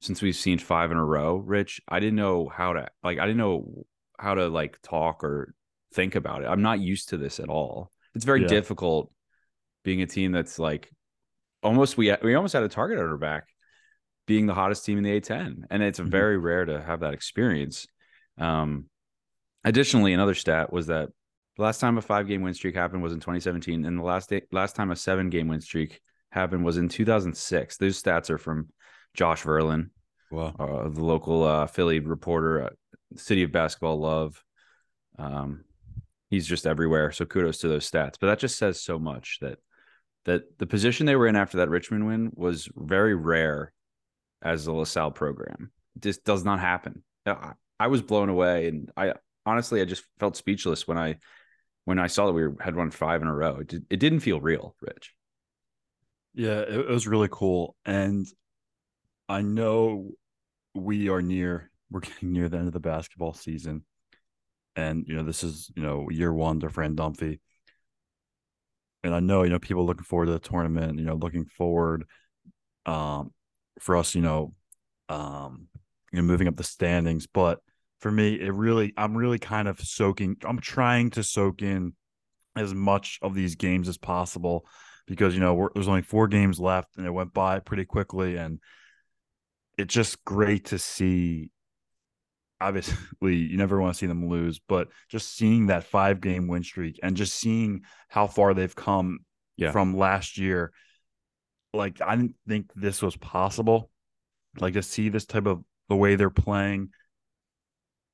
since 0.01 0.21
we've 0.21 0.35
seen 0.35 0.57
five 0.59 0.91
in 0.91 0.97
a 0.97 1.03
row 1.05 1.35
Rich 1.35 1.81
I 1.87 1.99
didn't 1.99 2.15
know 2.15 2.49
how 2.49 2.73
to 2.73 2.87
like 3.03 3.19
I 3.19 3.25
didn't 3.25 3.37
know 3.37 3.85
how 4.17 4.33
to 4.35 4.47
like 4.47 4.79
talk 4.81 5.23
or 5.23 5.53
think 5.93 6.15
about 6.15 6.43
it 6.43 6.47
I'm 6.47 6.61
not 6.61 6.79
used 6.79 7.09
to 7.09 7.17
this 7.17 7.39
at 7.39 7.49
all 7.49 7.91
it's 8.15 8.25
very 8.25 8.41
Yeah. 8.41 8.47
difficult 8.47 9.11
being 9.83 10.01
a 10.01 10.07
team 10.07 10.31
that's 10.31 10.59
like 10.59 10.89
almost 11.63 11.97
we 11.97 12.13
we 12.23 12.35
almost 12.35 12.53
had 12.53 12.63
a 12.63 12.69
target 12.69 12.99
on 12.99 13.05
our 13.09 13.17
back 13.17 13.47
being 14.27 14.45
the 14.45 14.53
hottest 14.53 14.85
team 14.85 14.97
in 14.97 15.03
the 15.03 15.19
A10 15.19 15.65
and 15.69 15.81
it's 15.83 15.99
Mhm. 15.99 16.09
very 16.09 16.37
rare 16.37 16.65
to 16.65 16.81
have 16.81 16.99
that 17.01 17.13
experience 17.13 17.87
um 18.37 18.85
additionally 19.63 20.13
another 20.13 20.35
stat 20.35 20.71
was 20.71 20.87
that 20.87 21.09
the 21.57 21.63
last 21.63 21.79
time 21.81 21.97
a 21.97 22.01
5 22.01 22.27
game 22.27 22.41
win 22.41 22.53
streak 22.53 22.75
happened 22.75 23.03
was 23.03 23.11
in 23.13 23.19
2017 23.19 23.85
and 23.85 23.99
the 23.99 24.03
last 24.03 24.29
day, 24.29 24.41
last 24.51 24.75
time 24.75 24.91
a 24.91 24.95
7 24.95 25.29
game 25.29 25.47
win 25.47 25.59
streak 25.61 25.99
happened 26.31 26.63
was 26.63 26.77
in 26.77 26.87
2006 26.87 27.77
those 27.77 28.01
stats 28.01 28.29
are 28.29 28.37
from 28.37 28.69
Josh 29.13 29.43
Verlin 29.43 29.89
Wow. 30.31 30.55
uh, 30.59 30.89
the 30.89 31.03
local 31.03 31.43
uh, 31.43 31.65
Philly 31.65 31.99
reporter, 31.99 32.63
uh, 32.65 32.69
City 33.15 33.41
of 33.41 33.51
Basketball 33.51 33.99
Love. 33.99 34.43
Um, 35.17 35.63
he's 36.29 36.45
just 36.45 36.67
everywhere. 36.67 37.11
So 37.11 37.25
kudos 37.25 37.57
to 37.61 37.67
those 37.67 37.89
stats. 37.89 38.13
But 38.21 38.27
that 38.27 38.37
just 38.37 38.55
says 38.59 38.79
so 38.79 38.99
much 38.99 39.39
that 39.41 39.57
that 40.25 40.57
the 40.59 40.67
position 40.67 41.05
they 41.05 41.15
were 41.15 41.27
in 41.27 41.35
after 41.35 41.57
that 41.57 41.69
Richmond 41.69 42.05
win 42.07 42.31
was 42.35 42.69
very 42.75 43.15
rare 43.15 43.73
as 44.41 44.67
a 44.67 44.73
LaSalle 44.73 45.11
program. 45.11 45.71
Just 45.99 46.23
does 46.23 46.43
not 46.43 46.59
happen. 46.59 47.03
I, 47.25 47.53
I 47.79 47.87
was 47.87 48.01
blown 48.01 48.29
away, 48.29 48.67
and 48.67 48.91
I 48.95 49.13
honestly 49.45 49.81
I 49.81 49.85
just 49.85 50.03
felt 50.19 50.35
speechless 50.35 50.87
when 50.87 50.97
I 50.97 51.17
when 51.85 51.99
I 51.99 52.07
saw 52.07 52.27
that 52.27 52.33
we 52.33 52.43
had 52.61 52.75
won 52.75 52.91
five 52.91 53.21
in 53.21 53.27
a 53.27 53.33
row. 53.33 53.57
It, 53.61 53.67
did, 53.67 53.85
it 53.89 53.99
didn't 53.99 54.19
feel 54.19 54.39
real, 54.39 54.75
Rich. 54.81 55.13
Yeah, 56.35 56.59
it, 56.59 56.81
it 56.81 56.89
was 56.89 57.07
really 57.07 57.29
cool. 57.31 57.75
And 57.83 58.27
I 59.27 59.41
know 59.41 60.11
we 60.75 61.09
are 61.09 61.21
near, 61.21 61.71
we're 61.89 62.01
getting 62.01 62.31
near 62.31 62.47
the 62.47 62.57
end 62.57 62.67
of 62.67 62.73
the 62.73 62.79
basketball 62.79 63.33
season. 63.33 63.85
And, 64.75 65.05
you 65.07 65.15
know, 65.15 65.23
this 65.23 65.43
is, 65.43 65.71
you 65.75 65.81
know, 65.81 66.09
year 66.09 66.31
one 66.31 66.59
to 66.59 66.69
Fran 66.69 66.95
Dunphy. 66.95 67.39
And 69.03 69.15
I 69.15 69.19
know, 69.19 69.43
you 69.43 69.49
know, 69.49 69.59
people 69.59 69.85
looking 69.85 70.03
forward 70.03 70.27
to 70.27 70.33
the 70.33 70.39
tournament, 70.39 70.99
you 70.99 71.05
know, 71.05 71.15
looking 71.15 71.45
forward 71.45 72.05
um 72.85 73.31
for 73.79 73.95
us, 73.95 74.13
you 74.15 74.21
know, 74.21 74.53
um, 75.07 75.67
you 76.11 76.17
know, 76.17 76.23
moving 76.23 76.47
up 76.47 76.57
the 76.57 76.63
standings. 76.63 77.27
But 77.27 77.59
for 77.99 78.11
me, 78.11 78.39
it 78.39 78.51
really, 78.51 78.93
I'm 78.97 79.15
really 79.15 79.39
kind 79.39 79.67
of 79.67 79.79
soaking, 79.79 80.37
I'm 80.43 80.59
trying 80.59 81.11
to 81.11 81.23
soak 81.23 81.61
in 81.61 81.93
as 82.55 82.73
much 82.73 83.19
of 83.21 83.35
these 83.35 83.55
games 83.55 83.87
as 83.87 83.97
possible 83.97 84.65
because 85.07 85.33
you 85.33 85.39
know 85.39 85.69
there's 85.73 85.87
only 85.87 86.01
four 86.01 86.27
games 86.27 86.59
left 86.59 86.97
and 86.97 87.05
it 87.05 87.11
went 87.11 87.33
by 87.33 87.59
pretty 87.59 87.85
quickly 87.85 88.35
and 88.37 88.59
it's 89.77 89.93
just 89.93 90.23
great 90.25 90.65
to 90.65 90.77
see 90.77 91.51
obviously 92.61 93.35
you 93.35 93.57
never 93.57 93.79
want 93.79 93.93
to 93.93 93.97
see 93.97 94.05
them 94.05 94.27
lose 94.29 94.59
but 94.67 94.89
just 95.09 95.35
seeing 95.35 95.67
that 95.67 95.83
five 95.83 96.19
game 96.21 96.47
win 96.47 96.63
streak 96.63 96.99
and 97.01 97.15
just 97.15 97.33
seeing 97.33 97.81
how 98.09 98.27
far 98.27 98.53
they've 98.53 98.75
come 98.75 99.19
Yeah. 99.57 99.71
from 99.71 99.95
last 99.97 100.37
year 100.37 100.71
like 101.73 102.01
i 102.01 102.15
didn't 102.15 102.35
think 102.47 102.71
this 102.75 103.01
was 103.01 103.15
possible 103.15 103.89
like 104.59 104.73
to 104.73 104.81
see 104.83 105.09
this 105.09 105.25
type 105.25 105.45
of 105.45 105.63
the 105.87 105.95
way 105.95 106.15
they're 106.15 106.29
playing 106.29 106.89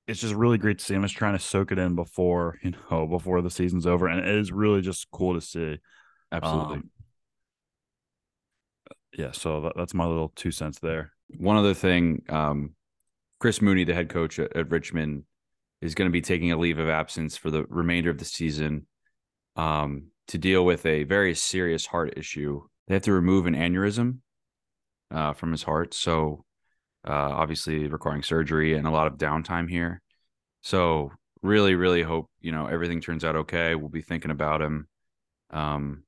it's 0.08 0.22
just 0.22 0.36
really 0.36 0.58
great 0.58 0.78
to 0.80 0.86
see 0.86 0.94
i'm 0.94 1.02
just 1.02 1.16
trying 1.16 1.38
to 1.38 1.44
soak 1.44 1.72
it 1.72 1.80
in 1.80 1.96
before 1.96 2.60
you 2.62 2.74
know 2.92 3.08
before 3.08 3.42
the 3.42 3.50
season's 3.50 3.88
over 3.88 4.08
and 4.08 4.20
it 4.20 4.36
is 4.36 4.52
really 4.52 4.82
just 4.82 5.10
cool 5.12 5.34
to 5.34 5.42
see 5.42 5.78
Absolutely. 6.32 6.76
um, 6.78 6.90
yeah, 9.18 9.32
so 9.32 9.62
that, 9.62 9.74
that's 9.76 9.94
my 9.94 10.06
little 10.06 10.32
two 10.36 10.52
cents 10.52 10.80
there. 10.80 11.14
One 11.38 11.56
other 11.56 11.74
thing, 11.74 12.24
um, 12.30 12.75
Chris 13.46 13.62
Mooney, 13.62 13.84
the 13.84 13.94
head 13.94 14.10
coach 14.10 14.40
at, 14.40 14.58
at 14.58 14.72
Richmond, 14.72 15.22
is 15.80 15.94
going 15.94 16.10
to 16.10 16.12
be 16.12 16.20
taking 16.20 16.52
a 16.52 16.58
leave 16.58 16.80
of 16.80 16.90
absence 16.90 17.38
for 17.38 17.52
the 17.52 17.64
remainder 17.70 18.10
of 18.10 18.18
the 18.18 18.26
season 18.26 18.88
um, 19.56 20.08
to 20.30 20.40
deal 20.40 20.66
with 20.66 20.84
a 20.88 21.04
very 21.04 21.36
serious 21.36 21.86
heart 21.86 22.16
issue. 22.18 22.64
They 22.88 22.96
have 22.96 23.04
to 23.04 23.14
remove 23.14 23.46
an 23.46 23.54
aneurysm 23.54 24.18
uh, 25.12 25.34
from 25.34 25.52
his 25.52 25.62
heart. 25.62 25.94
So, 25.94 26.44
uh, 27.08 27.12
obviously, 27.12 27.88
requiring 27.88 28.24
surgery 28.24 28.74
and 28.74 28.88
a 28.88 28.90
lot 28.90 29.06
of 29.06 29.20
downtime 29.20 29.70
here. 29.70 30.02
So, 30.62 31.12
really, 31.44 31.76
really 31.76 32.02
hope 32.02 32.32
you 32.42 32.52
know 32.52 32.66
everything 32.66 33.00
turns 33.00 33.24
out 33.24 33.36
okay. 33.36 33.76
We'll 33.76 33.90
be 33.90 34.02
thinking 34.02 34.32
about 34.32 34.64
him. 34.64 34.88
Um, 35.52 36.02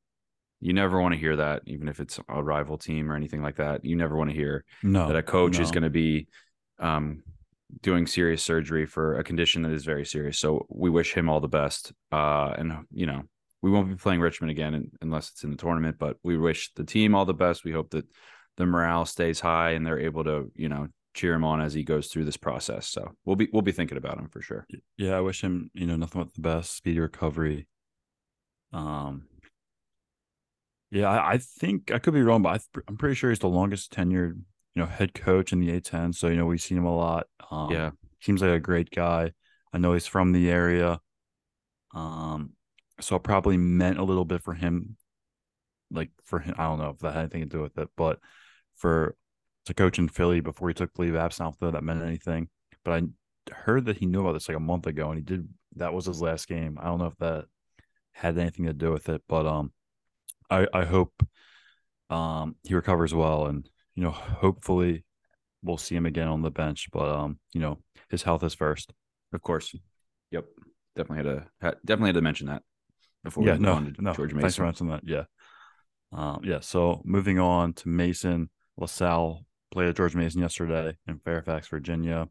you 0.60 0.74
never 0.74 1.00
want 1.00 1.14
to 1.14 1.20
hear 1.20 1.36
that, 1.36 1.62
even 1.68 1.88
if 1.88 2.00
it's 2.00 2.20
a 2.28 2.42
rival 2.42 2.80
team 2.80 3.12
or 3.12 3.16
anything 3.16 3.44
like 3.44 3.58
that. 3.58 3.86
You 3.86 3.96
never 3.96 4.16
want 4.16 4.32
to 4.32 4.36
hear 4.36 4.66
No, 4.82 5.08
that 5.08 5.16
a 5.16 5.22
coach 5.22 5.60
is 5.60 5.70
going 5.70 5.84
to 5.84 5.92
be 5.92 6.30
um, 6.80 7.24
doing 7.82 8.08
serious 8.08 8.44
surgery 8.44 8.86
for 8.86 9.18
a 9.18 9.24
condition 9.24 9.62
that 9.64 9.72
is 9.72 9.86
very 9.86 10.06
serious. 10.06 10.40
So 10.40 10.66
we 10.70 10.90
wish 10.90 11.14
him 11.14 11.30
all 11.30 11.40
the 11.40 11.48
best. 11.48 11.92
Uh, 12.12 12.54
and 12.58 12.86
you 12.92 13.06
know, 13.06 13.24
we 13.62 13.72
won't 13.72 13.90
be 13.90 13.96
playing 13.96 14.22
Richmond 14.22 14.52
again 14.52 14.74
in, 14.74 14.92
unless 15.02 15.32
it's 15.32 15.44
in 15.44 15.52
the 15.52 15.58
tournament. 15.58 15.98
But 16.00 16.18
we 16.24 16.38
wish 16.38 16.72
the 16.74 16.84
team 16.84 17.16
all 17.16 17.26
the 17.26 17.34
best. 17.34 17.64
We 17.64 17.72
hope 17.72 17.90
that 17.92 18.06
the 18.58 18.66
morale 18.66 19.06
stays 19.06 19.40
high 19.40 19.72
and 19.72 19.86
they're 19.86 20.00
able 20.00 20.24
to, 20.24 20.52
you 20.56 20.70
know, 20.70 20.88
cheer 21.14 21.34
him 21.34 21.44
on 21.44 21.62
as 21.62 21.74
he 21.74 21.84
goes 21.84 22.08
through 22.08 22.26
this 22.26 22.38
process. 22.38 22.88
So 22.88 23.12
we'll 23.26 23.36
be 23.36 23.50
we'll 23.52 23.64
be 23.64 23.72
thinking 23.72 23.98
about 23.98 24.20
him 24.20 24.30
for 24.30 24.42
sure. 24.42 24.66
Yeah, 24.98 25.18
I 25.18 25.22
wish 25.22 25.42
him, 25.42 25.72
you 25.74 25.88
know, 25.88 25.96
nothing 25.96 26.22
but 26.22 26.34
the 26.34 26.42
best, 26.42 26.76
speedy 26.76 27.00
recovery. 27.00 27.68
Um, 28.72 29.24
yeah, 30.92 31.10
I, 31.10 31.34
I 31.34 31.38
think 31.38 31.92
I 31.92 32.00
could 32.00 32.14
be 32.14 32.22
wrong, 32.22 32.44
but 32.44 32.62
I 32.62 32.82
I'm 32.88 32.98
pretty 32.98 33.16
sure 33.16 33.30
he's 33.30 33.40
the 33.40 33.50
longest 33.50 33.92
tenured, 33.92 34.42
you 34.78 34.84
know, 34.84 34.90
head 34.90 35.16
coach 35.16 35.52
in 35.52 35.60
the 35.60 35.72
A10. 35.72 36.14
So 36.14 36.28
you 36.28 36.36
know, 36.36 36.46
we've 36.46 36.62
seen 36.62 36.78
him 36.78 36.86
a 36.86 36.96
lot. 36.96 37.26
Um, 37.50 37.72
Yeah. 37.72 37.92
seems 38.22 38.44
like 38.44 38.52
a 38.52 38.60
great 38.60 38.92
guy. 38.92 39.32
I 39.74 39.80
know 39.80 39.94
he's 39.94 40.06
from 40.06 40.34
the 40.34 40.52
area. 40.52 41.02
Um, 41.96 42.52
so 43.02 43.16
it 43.16 43.24
probably 43.24 43.58
meant 43.58 43.98
a 43.98 44.04
little 44.04 44.24
bit 44.24 44.44
for 44.44 44.54
him, 44.54 44.98
like 45.90 46.12
for 46.26 46.38
him. 46.38 46.54
I 46.60 46.66
don't 46.66 46.78
know 46.78 46.92
if 46.92 47.00
that 47.00 47.14
had 47.14 47.22
anything 47.22 47.42
to 47.42 47.58
do 47.58 47.62
with 47.64 47.76
it, 47.80 47.90
but 47.98 48.20
for 48.76 49.16
to 49.66 49.74
coach 49.74 49.98
in 49.98 50.10
Philly 50.10 50.42
before 50.42 50.68
he 50.68 50.76
took 50.76 51.00
leave 51.00 51.16
of 51.16 51.22
absence, 51.22 51.40
I 51.42 51.46
don't 51.46 51.62
know 51.62 51.72
that 51.72 51.84
meant 51.84 52.04
anything. 52.04 52.48
But 52.86 53.02
I 53.02 53.52
heard 53.52 53.86
that 53.86 53.98
he 53.98 54.06
knew 54.06 54.22
about 54.22 54.34
this 54.34 54.48
like 54.48 54.58
a 54.58 54.60
month 54.60 54.86
ago, 54.86 55.10
and 55.10 55.18
he 55.18 55.24
did. 55.24 55.50
That 55.78 55.94
was 55.94 56.06
his 56.06 56.22
last 56.22 56.48
game. 56.48 56.78
I 56.80 56.86
don't 56.86 57.00
know 57.00 57.08
if 57.08 57.18
that 57.18 57.46
had 58.12 58.38
anything 58.38 58.66
to 58.66 58.74
do 58.74 58.92
with 58.92 59.10
it, 59.10 59.24
but 59.28 59.48
um, 59.48 59.72
I 60.52 60.68
I 60.72 60.86
hope 60.86 61.28
um 62.12 62.56
he 62.64 62.76
recovers 62.76 63.16
well, 63.16 63.48
and 63.48 63.68
you 63.98 64.04
know, 64.04 64.12
hopefully 64.12 65.04
we'll 65.64 65.78
see 65.78 65.96
him 65.96 66.06
again 66.06 66.28
on 66.28 66.44
the 66.44 66.52
bench. 66.52 66.88
But 66.94 67.10
um, 67.10 67.40
you 67.52 67.60
know, 67.60 67.80
his 68.10 68.22
health 68.22 68.44
is 68.44 68.54
first. 68.54 68.94
Of 69.34 69.42
course. 69.42 69.76
Yep. 70.32 70.46
Definitely 70.96 71.30
had 71.30 71.36
to 71.36 71.48
had, 71.60 71.76
definitely 71.84 72.10
had 72.10 72.16
to 72.16 72.22
mention 72.22 72.48
that 72.48 72.62
before 73.24 73.44
yeah, 73.44 73.54
we 73.54 73.60
no, 73.60 73.74
on 73.74 73.94
to 73.94 74.02
no. 74.02 74.14
George 74.14 74.34
Thanks 74.34 74.56
for 74.56 74.64
mentioning 74.64 74.92
that. 74.92 75.02
Yeah, 75.04 75.24
um, 76.14 76.42
yeah. 76.44 76.60
So 76.60 77.02
moving 77.04 77.40
on 77.40 77.74
to 77.74 77.90
Mason 77.90 78.50
LaSalle 78.78 79.44
played 79.72 79.90
at 79.90 79.96
George 79.96 80.16
Mason 80.16 80.42
yesterday 80.42 80.96
in 81.08 81.20
Fairfax, 81.20 81.68
Virginia. 81.68 82.30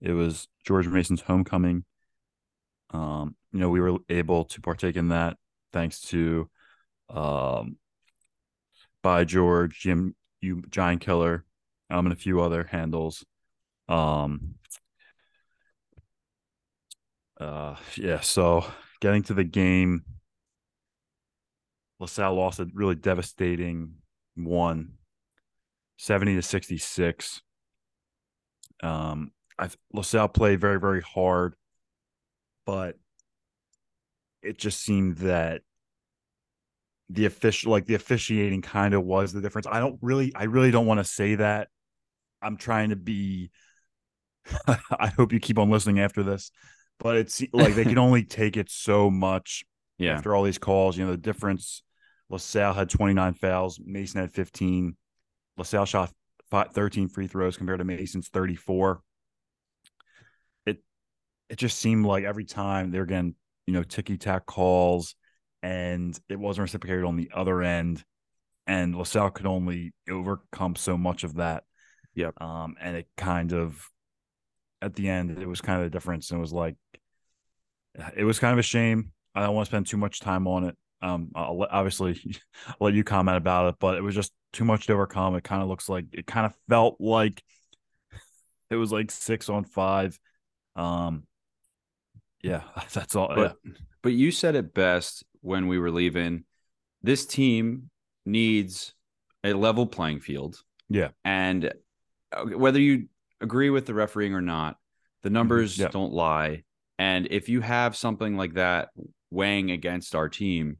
It 0.00 0.12
was 0.12 0.48
George 0.64 0.86
Mason's 0.86 1.20
homecoming. 1.20 1.84
Um, 2.90 3.36
you 3.52 3.60
know, 3.60 3.70
we 3.70 3.80
were 3.80 3.98
able 4.08 4.44
to 4.46 4.60
partake 4.60 4.96
in 4.96 5.08
that 5.08 5.36
thanks 5.72 6.00
to 6.00 6.48
um 7.10 7.76
by 9.02 9.24
George, 9.24 9.78
Jim 9.80 10.14
you 10.40 10.62
Giant 10.70 11.00
Killer, 11.00 11.44
um, 11.90 12.06
and 12.06 12.12
a 12.12 12.16
few 12.16 12.40
other 12.40 12.64
handles. 12.64 13.24
Um 13.88 14.54
uh 17.40 17.76
yeah, 17.96 18.20
so 18.20 18.64
getting 19.00 19.22
to 19.24 19.34
the 19.34 19.44
game, 19.44 20.04
LaSalle 22.00 22.34
lost 22.34 22.60
a 22.60 22.68
really 22.74 22.94
devastating 22.94 23.94
one, 24.36 24.92
70 25.96 26.36
to 26.36 26.42
66. 26.42 27.42
Um, 28.82 29.32
I 29.58 29.68
LaSalle 29.92 30.28
played 30.28 30.60
very, 30.60 30.78
very 30.78 31.00
hard, 31.00 31.54
but 32.64 32.96
it 34.42 34.58
just 34.58 34.80
seemed 34.80 35.16
that 35.18 35.62
the 37.10 37.24
official 37.26 37.72
like 37.72 37.86
the 37.86 37.94
officiating 37.94 38.62
kind 38.62 38.94
of 38.94 39.04
was 39.04 39.32
the 39.32 39.40
difference. 39.40 39.66
I 39.66 39.80
don't 39.80 39.98
really 40.02 40.32
I 40.34 40.44
really 40.44 40.70
don't 40.70 40.86
want 40.86 41.00
to 41.00 41.04
say 41.04 41.36
that. 41.36 41.68
I'm 42.42 42.56
trying 42.56 42.90
to 42.90 42.96
be 42.96 43.50
I 44.90 45.08
hope 45.08 45.32
you 45.32 45.40
keep 45.40 45.58
on 45.58 45.70
listening 45.70 46.00
after 46.00 46.22
this, 46.22 46.50
but 46.98 47.16
it's 47.16 47.42
like 47.52 47.74
they 47.74 47.84
can 47.84 47.98
only 47.98 48.24
take 48.24 48.56
it 48.56 48.70
so 48.70 49.10
much 49.10 49.64
Yeah. 49.98 50.14
after 50.14 50.34
all 50.34 50.42
these 50.42 50.58
calls. 50.58 50.96
You 50.96 51.04
know, 51.04 51.10
the 51.12 51.16
difference 51.16 51.82
LaSalle 52.30 52.74
had 52.74 52.90
29 52.90 53.34
fouls, 53.34 53.80
Mason 53.84 54.20
had 54.20 54.32
15. 54.32 54.96
LaSalle 55.56 55.86
shot 55.86 56.12
13 56.74 57.08
free 57.08 57.26
throws 57.26 57.56
compared 57.56 57.78
to 57.78 57.84
Mason's 57.84 58.28
34. 58.28 59.00
It 60.66 60.78
it 61.48 61.56
just 61.56 61.78
seemed 61.78 62.06
like 62.06 62.24
every 62.24 62.44
time 62.44 62.90
they 62.90 62.98
were 62.98 63.06
getting, 63.06 63.34
you 63.66 63.74
know, 63.74 63.82
ticky 63.82 64.16
tack 64.16 64.46
calls 64.46 65.14
and 65.62 66.18
it 66.28 66.38
wasn't 66.38 66.62
reciprocated 66.62 67.04
on 67.04 67.16
the 67.16 67.30
other 67.34 67.62
end. 67.62 68.04
And 68.66 68.94
LaSalle 68.94 69.30
could 69.30 69.46
only 69.46 69.92
overcome 70.08 70.76
so 70.76 70.98
much 70.98 71.24
of 71.24 71.36
that. 71.36 71.64
Yep. 72.14 72.40
Um, 72.40 72.76
and 72.80 72.96
it 72.96 73.08
kind 73.16 73.52
of 73.52 73.82
at 74.82 74.94
the 74.94 75.08
end, 75.08 75.30
it 75.30 75.46
was 75.48 75.60
kind 75.60 75.80
of 75.80 75.86
the 75.86 75.96
difference. 75.96 76.30
And 76.30 76.38
it 76.38 76.40
was 76.40 76.52
like 76.52 76.76
it 78.16 78.24
was 78.24 78.38
kind 78.38 78.52
of 78.52 78.58
a 78.58 78.62
shame. 78.62 79.12
I 79.34 79.42
don't 79.42 79.54
want 79.54 79.66
to 79.66 79.70
spend 79.70 79.86
too 79.86 79.96
much 79.96 80.20
time 80.20 80.46
on 80.46 80.64
it. 80.64 80.76
Um, 81.00 81.30
I'll 81.34 81.66
obviously 81.70 82.20
I'll 82.66 82.74
let 82.80 82.94
you 82.94 83.04
comment 83.04 83.36
about 83.36 83.68
it, 83.68 83.76
but 83.78 83.96
it 83.96 84.02
was 84.02 84.14
just 84.14 84.32
too 84.52 84.64
much 84.64 84.86
to 84.86 84.92
overcome. 84.92 85.34
It 85.36 85.44
kind 85.44 85.62
of 85.62 85.68
looks 85.68 85.88
like 85.88 86.06
it 86.12 86.26
kind 86.26 86.46
of 86.46 86.54
felt 86.68 86.96
like 87.00 87.42
it 88.70 88.76
was 88.76 88.92
like 88.92 89.10
six 89.10 89.48
on 89.48 89.64
five. 89.64 90.18
Um, 90.76 91.24
yeah, 92.42 92.62
that's 92.92 93.16
all. 93.16 93.32
But 93.34 93.56
but 94.02 94.12
you 94.12 94.30
said 94.30 94.54
it 94.54 94.74
best 94.74 95.24
when 95.48 95.66
we 95.66 95.78
were 95.78 95.90
leaving. 95.90 96.44
This 97.02 97.24
team 97.24 97.88
needs 98.26 98.94
a 99.42 99.54
level 99.54 99.86
playing 99.86 100.20
field. 100.20 100.62
Yeah. 100.90 101.08
And 101.24 101.72
uh, 102.32 102.44
whether 102.44 102.78
you 102.78 103.08
agree 103.40 103.70
with 103.70 103.86
the 103.86 103.94
refereeing 103.94 104.34
or 104.34 104.42
not, 104.42 104.76
the 105.22 105.30
numbers 105.30 105.72
Mm-hmm. 105.74 105.82
Yeah. 105.82 105.88
don't 105.88 106.12
lie. 106.12 106.64
And 106.98 107.28
if 107.30 107.48
you 107.48 107.60
have 107.62 107.96
something 107.96 108.36
like 108.36 108.54
that 108.54 108.90
weighing 109.30 109.70
against 109.70 110.14
our 110.14 110.28
team, 110.28 110.76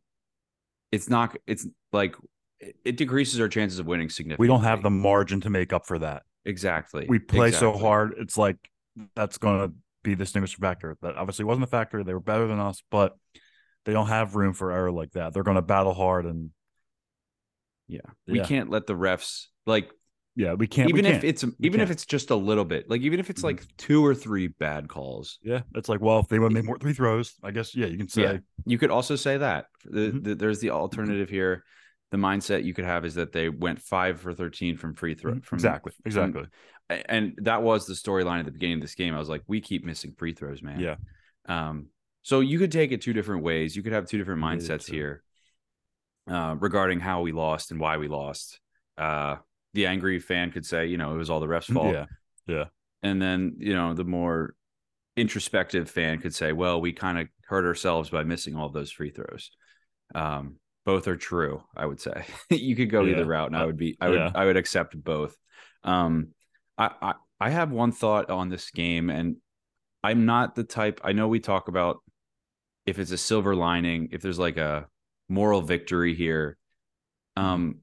it's 0.93 1.09
not 1.09 1.37
it's 1.47 1.67
like 1.93 2.17
it- 2.61 2.97
decreases 2.97 3.41
our 3.41 3.49
chances 3.49 3.79
of 3.79 3.87
winning 3.87 4.11
significantly. 4.11 4.45
we 4.45 4.49
don't 4.49 4.65
have 4.65 4.83
the 4.83 4.91
margin 4.91 5.41
to 5.43 5.51
make 5.51 5.73
up 5.73 5.87
for 5.87 5.99
that. 6.01 6.25
exactly. 6.45 7.07
We 7.09 7.19
play 7.21 7.53
so 7.53 7.73
hard. 7.73 8.15
It's 8.19 8.37
like 8.37 8.57
that's 9.17 9.39
going 9.39 9.61
to 9.69 9.75
be 10.03 10.15
the 10.15 10.25
distinguishing 10.25 10.61
factor. 10.61 10.97
That 11.03 11.17
obviously 11.17 11.45
wasn't 11.47 11.65
a 11.65 11.69
factor. 11.69 12.03
They 12.05 12.13
were 12.15 12.21
better 12.21 12.47
than 12.47 12.59
us, 12.59 12.83
but 12.91 13.17
they 13.88 13.95
don't 13.95 14.09
have 14.09 14.37
room 14.37 14.52
for 14.52 14.71
error 14.71 14.92
like 14.92 15.12
that. 15.12 15.33
They're 15.33 15.42
going 15.42 15.54
to 15.54 15.62
battle 15.62 15.95
hard 15.95 16.26
and 16.26 16.50
Yeah. 17.87 18.00
We 18.26 18.38
Yeah. 18.40 18.45
can't 18.45 18.68
let 18.68 18.87
the 18.87 18.92
refs 18.92 19.47
like 19.64 19.90
yeah, 20.37 20.52
we 20.52 20.66
can't. 20.66 20.92
we 20.92 20.99
even 21.00 21.07
if 21.07 21.12
can't. 21.23 21.25
it's 21.25 21.42
even 21.59 21.80
if 21.80 21.87
can't. 21.88 21.90
it's 21.90 22.04
just 22.04 22.28
a 22.30 22.37
little 22.37 22.66
bit. 22.66 22.90
Like 22.90 23.00
even 23.00 23.18
if 23.18 23.30
it's 23.30 23.40
Mhm. 23.40 23.45
like 23.45 23.76
two 23.78 24.04
or 24.04 24.14
three 24.14 24.49
bad 24.49 24.88
calls. 24.88 25.38
yeah, 25.42 25.62
it's 25.75 25.88
like 25.88 26.02
well, 26.02 26.18
if 26.18 26.28
they 26.28 26.38
would 26.38 26.52
make 26.52 26.64
more 26.66 26.76
three 26.78 26.92
throws, 26.92 27.35
I 27.42 27.50
guess 27.50 27.75
yeah, 27.75 27.87
you 27.87 27.97
can 27.97 28.09
say 28.09 28.23
Yeah. 28.23 28.38
You 28.66 28.76
could 28.76 28.90
also 28.90 29.16
say 29.16 29.38
that. 29.38 29.66
The, 29.87 30.11
Mhm. 30.12 30.25
the, 30.25 30.35
there's 30.35 30.61
the 30.61 30.68
alternative 30.71 31.30
here. 31.30 31.64
The 32.11 32.18
mindset 32.18 32.64
you 32.64 32.75
could 32.75 32.85
have 32.85 33.07
is 33.07 33.14
that 33.14 33.33
they 33.33 33.49
went 33.49 33.80
five 33.80 34.21
for 34.21 34.35
13 34.35 34.76
from 34.76 34.92
free 34.95 35.14
throw. 35.14 35.33
Mhm. 35.33 35.45
From, 35.45 35.57
exactly, 35.57 35.92
exactly. 36.04 36.45
a- 36.90 37.11
And 37.11 37.35
that 37.42 37.62
was 37.62 37.87
the 37.87 37.95
storyline 37.95 38.38
at 38.40 38.45
the 38.45 38.52
beginning 38.52 38.76
of 38.76 38.83
this 38.83 38.95
game. 38.95 39.14
I 39.14 39.18
was 39.18 39.28
like, 39.30 39.42
we 39.47 39.61
keep 39.62 39.83
missing 39.85 40.12
free 40.12 40.35
throws, 40.35 40.62
man. 40.62 40.78
Yeah. 40.78 40.97
Um, 41.47 41.87
so 42.29 42.41
you 42.41 42.59
could 42.59 42.71
take 42.71 42.93
it 42.93 43.01
two 43.01 43.15
different 43.15 43.43
ways. 43.43 43.75
You 43.75 43.83
could 43.83 43.95
have 43.95 44.07
two 44.07 44.19
different 44.19 44.43
mindsets 44.43 44.85
here 44.87 45.23
uh, 46.31 46.57
regarding 46.61 47.01
how 47.01 47.23
we 47.23 47.33
lost 47.33 47.71
and 47.71 47.81
why 47.81 47.97
we 47.97 48.07
lost. 48.07 48.61
Uh, 48.99 49.37
the 49.73 49.87
angry 49.87 50.19
fan 50.19 50.51
could 50.51 50.67
say, 50.67 50.87
you 50.87 50.99
know, 50.99 51.15
it 51.15 51.17
was 51.17 51.31
all 51.31 51.41
the 51.41 51.47
refs' 51.47 51.73
fault. 51.73 51.95
Yeah, 51.95 52.05
Yeah. 52.47 52.65
And 53.03 53.23
then, 53.23 53.57
you 53.59 53.73
know, 53.73 53.95
the 53.95 54.05
more 54.05 54.55
introspective 55.17 55.91
fan 55.91 56.19
could 56.19 56.35
say, 56.35 56.53
well, 56.53 56.83
we 56.83 56.93
kind 56.93 57.19
of 57.19 57.29
hurt 57.47 57.65
ourselves 57.65 58.11
by 58.11 58.25
missing 58.25 58.57
all 58.57 58.69
those 58.69 58.93
free 58.93 59.11
throws. 59.11 59.51
Um, 60.15 60.57
both 60.85 61.09
are 61.09 61.17
true, 61.17 61.63
I 61.75 61.87
would 61.87 62.01
say. 62.01 62.27
you 62.51 62.77
could 62.77 62.91
go 62.91 63.05
Yeah. 63.05 63.13
either 63.13 63.25
route, 63.25 63.49
and 63.49 63.57
I 63.57 63.63
Uh, 63.63 63.67
would 63.67 63.79
be 63.79 63.97
I 64.01 64.09
would 64.11 64.19
yeah. 64.19 64.33
I 64.35 64.45
would 64.45 64.57
accept 64.59 65.03
both. 65.03 65.35
Um 65.83 66.35
I, 66.77 66.91
I 67.01 67.15
I 67.41 67.51
have 67.51 67.71
one 67.71 67.93
thought 67.93 68.31
on 68.31 68.49
this 68.51 68.71
game, 68.71 69.11
and 69.11 69.37
I'm 70.03 70.27
not 70.27 70.55
the 70.55 70.65
type 70.65 71.01
I 71.05 71.13
know 71.13 71.29
we 71.29 71.41
talk 71.41 71.69
about 71.69 72.03
if 72.88 72.99
it's 72.99 73.11
a 73.11 73.18
silver 73.18 73.54
lining, 73.54 74.09
if 74.12 74.21
there's 74.23 74.38
like 74.38 74.57
a 74.57 74.87
moral 75.28 75.62
victory 75.62 76.14
here. 76.14 76.57
Mm-hmm. 77.38 77.49
Um 77.49 77.75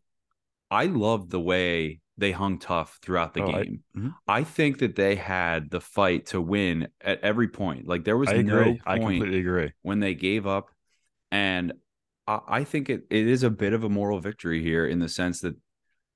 I 0.72 0.86
loved 0.86 1.30
the 1.32 1.40
way 1.40 2.02
they 2.18 2.32
hung 2.32 2.60
tough 2.60 2.98
throughout 3.02 3.34
the 3.34 3.44
Oh, 3.44 3.48
I- 3.52 3.64
game. 3.64 3.84
mhm. 3.96 4.16
I, 4.28 4.44
think 4.44 4.80
that 4.80 4.96
they 4.96 5.16
had 5.16 5.70
the 5.70 5.82
fight 5.82 6.28
to 6.28 6.40
win 6.42 6.88
at 7.02 7.20
every 7.22 7.50
point. 7.50 7.88
Like 7.88 8.04
there 8.06 8.18
was 8.18 8.30
I 8.30 8.42
no 8.42 8.60
agree. 8.60 8.82
I 8.86 8.98
point 9.00 9.20
completely 9.20 9.40
agree. 9.42 9.72
when 9.82 10.00
they 10.00 10.16
gave 10.16 10.48
up. 10.48 10.70
And 11.32 11.74
I, 12.26 12.40
I 12.48 12.64
think 12.64 12.90
it, 12.90 13.04
it 13.10 13.28
is 13.28 13.44
a 13.44 13.50
bit 13.50 13.74
of 13.74 13.84
a 13.84 13.90
moral 13.90 14.20
victory 14.20 14.62
here 14.64 14.88
in 14.88 15.00
the 15.00 15.10
sense 15.10 15.42
that 15.42 15.56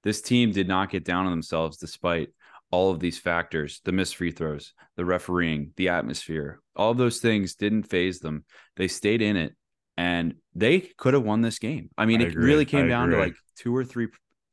this 0.03 0.21
team 0.21 0.51
did 0.51 0.67
not 0.67 0.89
get 0.89 1.03
down 1.03 1.25
on 1.25 1.31
themselves 1.31 1.77
despite 1.77 2.29
all 2.71 2.91
of 2.91 2.99
these 2.99 3.17
factors 3.17 3.81
the 3.85 3.91
missed 3.91 4.15
free 4.15 4.31
throws, 4.31 4.73
the 4.95 5.05
refereeing, 5.05 5.71
the 5.75 5.89
atmosphere, 5.89 6.59
all 6.75 6.91
of 6.91 6.97
those 6.97 7.19
things 7.19 7.55
didn't 7.55 7.83
phase 7.83 8.19
them. 8.19 8.45
They 8.77 8.87
stayed 8.87 9.21
in 9.21 9.35
it 9.35 9.55
and 9.97 10.35
they 10.55 10.79
could 10.79 11.13
have 11.13 11.23
won 11.23 11.41
this 11.41 11.59
game. 11.59 11.89
I 11.97 12.05
mean, 12.05 12.21
I 12.21 12.25
it 12.25 12.31
agree. 12.31 12.45
really 12.45 12.65
came 12.65 12.85
I 12.85 12.89
down 12.89 13.09
to 13.09 13.17
like 13.17 13.35
two 13.57 13.75
or 13.75 13.83
three. 13.83 14.07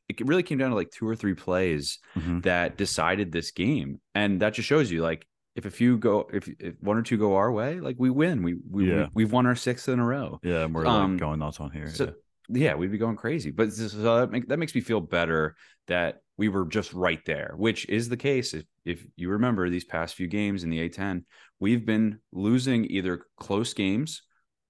It 0.08 0.20
really 0.26 0.42
came 0.42 0.58
down 0.58 0.70
to 0.70 0.76
like 0.76 0.90
two 0.90 1.06
or 1.06 1.16
three 1.16 1.34
plays 1.34 1.98
Mhm. 2.16 2.42
that 2.44 2.76
decided 2.76 3.32
this 3.32 3.50
game, 3.50 4.00
and 4.14 4.40
that 4.40 4.54
just 4.54 4.68
shows 4.68 4.90
you 4.90 5.02
like 5.02 5.26
if 5.56 5.64
a 5.64 5.70
few 5.70 5.96
go, 5.98 6.28
if, 6.32 6.48
if 6.60 6.74
one 6.82 6.96
or 6.98 7.02
two 7.02 7.16
go 7.16 7.34
our 7.36 7.50
way, 7.50 7.80
like 7.80 7.96
we 7.98 8.10
win. 8.10 8.42
We 8.42 8.56
we, 8.70 8.90
Yeah. 8.90 9.08
we 9.14 9.22
have 9.24 9.32
won 9.32 9.46
our 9.46 9.56
sixth 9.56 9.88
in 9.88 9.98
a 9.98 10.04
row. 10.04 10.38
Yeah, 10.42 10.64
and 10.64 10.74
we're 10.74 10.86
Um, 10.86 11.12
like 11.12 11.20
going 11.20 11.38
nuts 11.40 11.60
on 11.60 11.70
here. 11.70 11.88
So 11.88 12.12
yeah. 12.48 12.70
yeah, 12.70 12.74
we'd 12.74 12.92
be 12.92 12.98
going 12.98 13.16
crazy. 13.16 13.50
But 13.50 13.72
so 13.72 13.86
that, 14.20 14.30
make, 14.30 14.48
that 14.48 14.58
makes 14.58 14.74
me 14.74 14.80
feel 14.80 15.00
better 15.00 15.56
that 15.88 16.20
we 16.38 16.48
were 16.48 16.66
just 16.66 16.92
right 16.92 17.24
there, 17.24 17.54
which 17.56 17.88
is 17.88 18.08
the 18.08 18.16
case. 18.16 18.54
If 18.54 18.64
if 18.84 19.06
you 19.16 19.30
remember 19.30 19.68
these 19.68 19.84
past 19.84 20.14
few 20.14 20.26
games 20.26 20.64
in 20.64 20.70
the 20.70 20.88
A10, 20.88 21.24
we've 21.60 21.84
been 21.84 22.20
losing 22.32 22.84
either 22.86 23.24
close 23.38 23.74
games 23.74 24.22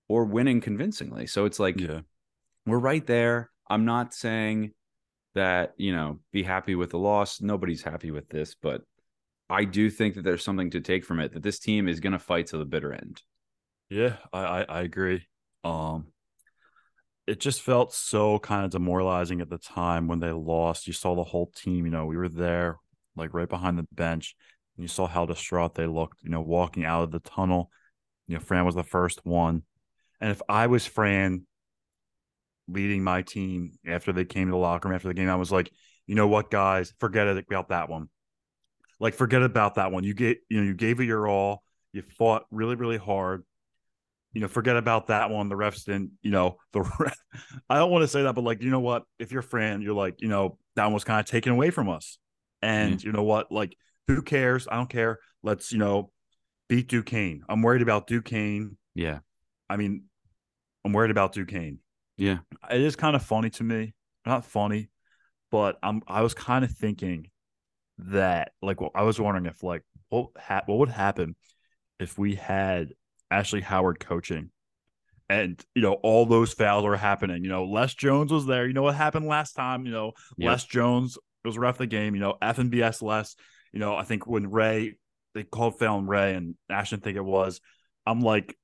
or 0.09 0.25
winning 0.25 0.61
convincingly. 0.61 1.27
So 1.27 1.45
it's 1.45 1.59
like 1.59 1.81
yeah. 1.81 2.01
we're 2.65 2.79
right 2.79 3.05
there. 3.07 3.51
I'm 3.69 3.85
not 3.85 4.15
saying 4.15 4.73
that, 5.35 5.75
you 5.77 5.95
know, 5.95 6.21
be 6.33 6.43
happy 6.43 6.77
with 6.77 6.91
the 6.91 6.99
loss. 6.99 7.41
Nobody's 7.41 7.83
happy 7.83 8.11
with 8.11 8.29
this, 8.29 8.55
but 8.55 8.83
I 9.51 9.65
do 9.65 9.91
think 9.91 10.15
that 10.15 10.23
there's 10.23 10.45
something 10.45 10.71
to 10.71 10.81
take 10.81 11.05
from 11.05 11.21
it 11.21 11.33
that 11.33 11.43
this 11.43 11.59
team 11.59 11.89
is 11.89 12.01
going 12.01 12.13
to 12.13 12.19
fight 12.19 12.49
to 12.49 12.59
the 12.59 12.65
bitter 12.65 12.93
end. 12.93 13.23
Yeah, 13.91 14.17
I, 14.33 14.41
I 14.41 14.63
I 14.63 14.81
agree. 14.83 15.27
Um, 15.63 16.07
it 17.27 17.41
just 17.41 17.63
felt 17.63 17.93
so 17.93 18.39
kind 18.39 18.65
of 18.65 18.71
demoralizing 18.71 19.41
at 19.41 19.51
the 19.51 19.59
time 19.59 20.07
when 20.07 20.21
they 20.21 20.31
lost. 20.31 20.87
You 20.87 20.93
saw 20.93 21.15
the 21.15 21.25
whole 21.25 21.51
team. 21.57 21.85
You 21.85 21.91
know, 21.91 22.07
we 22.07 22.17
were 22.17 22.29
there, 22.29 22.77
like 23.17 23.35
right 23.35 23.49
behind 23.49 23.79
the 23.79 23.87
bench, 23.93 24.37
and 24.77 24.85
you 24.85 24.89
saw 24.89 25.07
how 25.07 25.27
distraught 25.27 25.75
they 25.75 25.87
looked. 25.87 26.23
You 26.23 26.31
know, 26.31 26.41
walking 26.41 26.85
out 26.85 27.03
of 27.03 27.11
the 27.11 27.21
tunnel. 27.21 27.71
You 28.29 28.35
know, 28.35 28.41
Fran 28.41 28.65
was 28.65 28.75
the 28.75 28.85
first 28.85 29.21
one, 29.25 29.63
and 30.21 30.31
if 30.31 30.43
I 30.49 30.67
was 30.67 30.87
Fran, 30.87 31.47
leading 32.69 33.03
my 33.03 33.23
team 33.23 33.73
after 33.87 34.13
they 34.13 34.25
came 34.25 34.49
to 34.49 34.53
the 34.53 34.57
locker 34.57 34.89
room 34.89 34.97
after 34.97 35.09
the 35.09 35.15
game, 35.15 35.29
I 35.29 35.37
was 35.37 35.53
like, 35.53 35.71
you 36.07 36.15
know 36.15 36.29
what, 36.29 36.51
guys, 36.51 36.93
forget 36.99 37.29
about 37.29 37.69
that 37.69 37.89
one. 37.89 38.09
Like, 38.99 39.15
forget 39.15 39.43
about 39.43 39.75
that 39.75 39.93
one. 39.93 40.05
You 40.05 40.15
get, 40.15 40.39
you 40.49 40.59
know, 40.59 40.65
you 40.65 40.75
gave 40.75 41.01
it 41.01 41.05
your 41.05 41.29
all. 41.29 41.63
You 41.93 42.03
fought 42.19 42.45
really, 42.51 42.75
really 42.75 42.97
hard 42.97 43.45
you 44.37 44.43
know, 44.43 44.49
forget 44.49 44.77
about 44.77 45.07
that 45.07 45.31
one. 45.31 45.49
The 45.49 45.55
refs 45.55 45.87
didn't, 45.87 46.11
you 46.21 46.31
know, 46.31 46.59
the 46.75 46.83
ref, 46.83 47.17
I 47.71 47.79
don't 47.79 47.91
want 47.91 48.03
to 48.03 48.09
say 48.09 48.23
that, 48.25 48.35
but 48.35 48.45
like, 48.45 48.63
you 48.63 48.71
know 48.71 48.81
what? 48.81 49.05
If 49.19 49.33
you're 49.33 49.41
Fran, 49.41 49.81
you're 49.81 49.95
like, 49.95 50.21
you 50.21 50.29
know, 50.29 50.59
that 50.75 50.85
one 50.85 50.93
was 50.93 51.05
kind 51.05 51.21
of 51.21 51.25
taken 51.25 51.53
away 51.53 51.71
from 51.71 51.89
us. 51.89 52.19
And 52.61 52.99
mm-hmm. 52.99 53.07
you 53.07 53.13
know 53.15 53.23
what? 53.23 53.51
Like, 53.51 53.79
who 54.09 54.21
cares? 54.21 54.69
I 54.71 54.77
don't 54.77 54.91
care. 54.91 55.21
Let's, 55.43 55.73
you 55.73 55.79
know, 55.79 56.11
beat 56.69 56.87
Duquesne. 56.87 57.45
I'm 57.49 57.63
worried 57.63 57.81
about 57.81 58.09
Duquesne. 58.09 58.77
Yeah. 58.95 59.21
I 59.71 59.79
mean, 59.79 60.03
I'm 60.85 60.93
worried 60.93 61.11
about 61.11 61.33
Duquesne. 61.33 61.79
Yeah. 62.19 62.41
It 62.71 62.83
is 62.83 62.95
kind 62.95 63.17
of 63.17 63.23
funny 63.23 63.49
to 63.49 63.65
me. 63.65 63.95
Not 64.27 64.45
funny, 64.45 64.91
but 65.51 65.79
I'm 65.83 66.03
I 66.07 66.21
was 66.21 66.35
kind 66.35 66.63
of 66.63 66.71
thinking 66.73 67.31
that 67.99 68.53
like 68.61 68.83
well, 68.83 68.91
I 68.95 69.03
was 69.03 69.19
wondering 69.19 69.47
if 69.47 69.63
like 69.63 69.83
what 70.11 70.29
ha- 70.37 70.65
what 70.67 70.79
would 70.79 70.89
happen 70.91 71.37
if 71.99 72.19
we 72.19 72.35
had 72.35 72.91
Ashley 73.31 73.61
Howard 73.61 73.99
coaching 74.01 74.51
and 75.29 75.63
you 75.75 75.83
know 75.83 75.95
all 75.95 76.27
those 76.27 76.53
fouls 76.53 76.85
were 76.85 76.97
happening. 76.97 77.43
You 77.43 77.51
know, 77.51 77.65
Les 77.65 77.95
Jones 77.95 78.33
was 78.33 78.47
there. 78.47 78.67
You 78.67 78.73
know 78.73 78.83
what 78.83 78.95
happened 78.95 79.27
last 79.27 79.55
time? 79.55 79.85
You 79.87 79.93
know, 79.93 80.13
Yep. 80.37 80.51
Les 80.51 80.65
Jones 80.67 81.19
was 81.45 81.59
ref 81.59 81.79
the 81.79 81.87
game. 81.87 82.15
You 82.15 82.21
know, 82.21 82.37
F 82.41 82.59
and 82.59 82.73
BS 82.73 83.03
Les. 83.03 83.35
You 83.73 83.81
know, 83.81 83.97
I 83.97 84.05
think 84.05 84.27
when 84.27 84.51
Ray 84.51 84.97
they 85.35 85.43
called 85.43 85.79
foul 85.79 85.99
on 85.99 86.07
Ray 86.07 86.35
and 86.35 86.55
Ash 86.71 86.91
didn't 86.91 87.03
think 87.05 87.17
it 87.17 87.25
was. 87.25 87.61
I'm 88.07 88.21
like, 88.21 88.57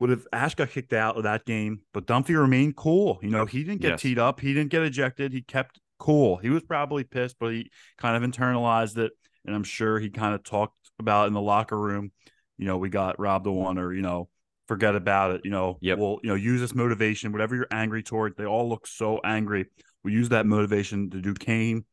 would 0.00 0.10
if 0.10 0.26
Ash 0.32 0.54
got 0.54 0.70
kicked 0.70 0.92
out 0.92 1.16
of 1.16 1.22
that 1.24 1.44
game, 1.44 1.80
but 1.92 2.06
Dunphy 2.06 2.38
remained 2.38 2.76
cool. 2.76 3.18
You 3.22 3.30
know, 3.30 3.46
he 3.46 3.64
didn't 3.64 3.80
get 3.80 3.90
Yes. 3.92 4.02
teed 4.02 4.18
up. 4.18 4.40
He 4.40 4.52
didn't 4.54 4.70
get 4.70 4.82
ejected. 4.82 5.32
He 5.32 5.42
kept 5.42 5.80
cool. 5.98 6.36
He 6.36 6.50
was 6.50 6.62
probably 6.62 7.04
pissed, 7.04 7.36
but 7.40 7.52
he 7.52 7.70
kind 7.98 8.22
of 8.22 8.28
internalized 8.28 8.96
it. 8.98 9.12
And 9.44 9.54
I'm 9.54 9.64
sure 9.64 9.98
he 9.98 10.10
kind 10.10 10.34
of 10.34 10.44
talked 10.44 10.76
about 10.98 11.24
it 11.24 11.28
in 11.28 11.32
the 11.34 11.40
locker 11.40 11.78
room. 11.78 12.12
You 12.58 12.66
know, 12.66 12.76
we 12.78 12.88
got 12.90 13.18
robbed 13.18 13.46
the 13.46 13.52
one, 13.52 13.78
or 13.78 13.92
you 13.92 14.02
know, 14.02 14.28
forget 14.66 14.94
about 14.94 15.30
it. 15.36 15.40
You 15.44 15.50
know, 15.50 15.78
Yep. 15.80 15.98
we'll 15.98 16.18
you 16.22 16.28
know 16.30 16.34
use 16.34 16.60
this 16.60 16.74
motivation. 16.74 17.32
Whatever 17.32 17.56
you're 17.56 17.66
angry 17.70 18.02
toward, 18.02 18.36
they 18.36 18.44
all 18.46 18.68
look 18.68 18.86
so 18.86 19.20
angry. 19.24 19.66
We 20.04 20.12
use 20.12 20.28
that 20.30 20.46
motivation 20.46 21.10
to 21.10 21.20
Duquesne, 21.20 21.84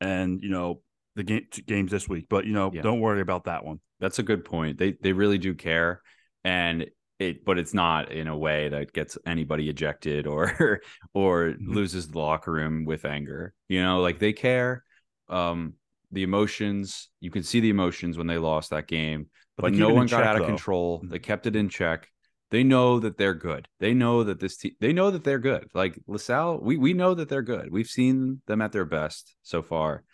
and 0.00 0.40
you 0.42 0.48
know 0.48 0.80
the 1.16 1.22
game 1.24 1.46
games 1.66 1.90
this 1.90 2.08
week. 2.08 2.26
But 2.30 2.46
you 2.46 2.52
know, 2.52 2.70
Yeah. 2.72 2.82
don't 2.82 3.00
worry 3.00 3.20
about 3.20 3.44
that 3.44 3.64
one. 3.64 3.80
That's 4.00 4.18
a 4.18 4.22
good 4.22 4.44
point. 4.44 4.78
They 4.78 4.92
they 5.00 5.12
really 5.12 5.38
do 5.38 5.54
care, 5.54 6.00
and 6.44 6.86
it, 7.18 7.44
but 7.44 7.56
it's 7.58 7.74
not 7.74 8.10
in 8.10 8.26
a 8.26 8.36
way 8.36 8.68
that 8.68 8.92
gets 8.92 9.16
anybody 9.26 9.68
ejected 9.68 10.26
or 10.26 10.80
or 11.14 11.50
Mhm. 11.52 11.68
loses 11.68 12.08
the 12.08 12.18
locker 12.18 12.50
room 12.52 12.84
with 12.84 13.04
anger. 13.04 13.54
You 13.68 13.82
know, 13.82 14.00
like 14.00 14.18
they 14.18 14.32
care. 14.32 14.84
Um, 15.28 15.74
the 16.10 16.24
emotions 16.24 17.08
you 17.20 17.30
can 17.30 17.42
see 17.42 17.60
the 17.60 17.70
emotions 17.70 18.18
when 18.18 18.26
they 18.26 18.38
lost 18.38 18.70
that 18.70 18.86
game, 18.88 19.28
but, 19.62 19.72
no 19.72 19.88
one 19.94 20.06
got 20.06 20.18
check, 20.18 20.26
out 20.26 20.36
of 20.36 20.42
though. 20.42 20.46
control. 20.48 21.00
Mhm. 21.00 21.10
They 21.10 21.18
kept 21.18 21.46
it 21.46 21.56
in 21.56 21.68
check. 21.68 22.08
They 22.50 22.64
know 22.64 22.98
that 23.00 23.16
they're 23.16 23.34
good. 23.34 23.66
They 23.80 23.94
know 23.94 24.24
that 24.24 24.38
this 24.38 24.58
team. 24.58 24.72
They 24.78 24.92
know 24.92 25.10
that 25.10 25.24
they're 25.24 25.38
good. 25.38 25.70
Like 25.72 25.98
LaSalle, 26.06 26.58
we 26.60 26.76
we 26.76 26.92
know 26.92 27.14
that 27.14 27.28
they're 27.30 27.40
good. 27.42 27.70
We've 27.72 27.86
seen 27.86 28.42
them 28.46 28.60
at 28.60 28.72
their 28.72 28.84
best 28.84 29.34
so 29.42 29.62
far, 29.62 30.04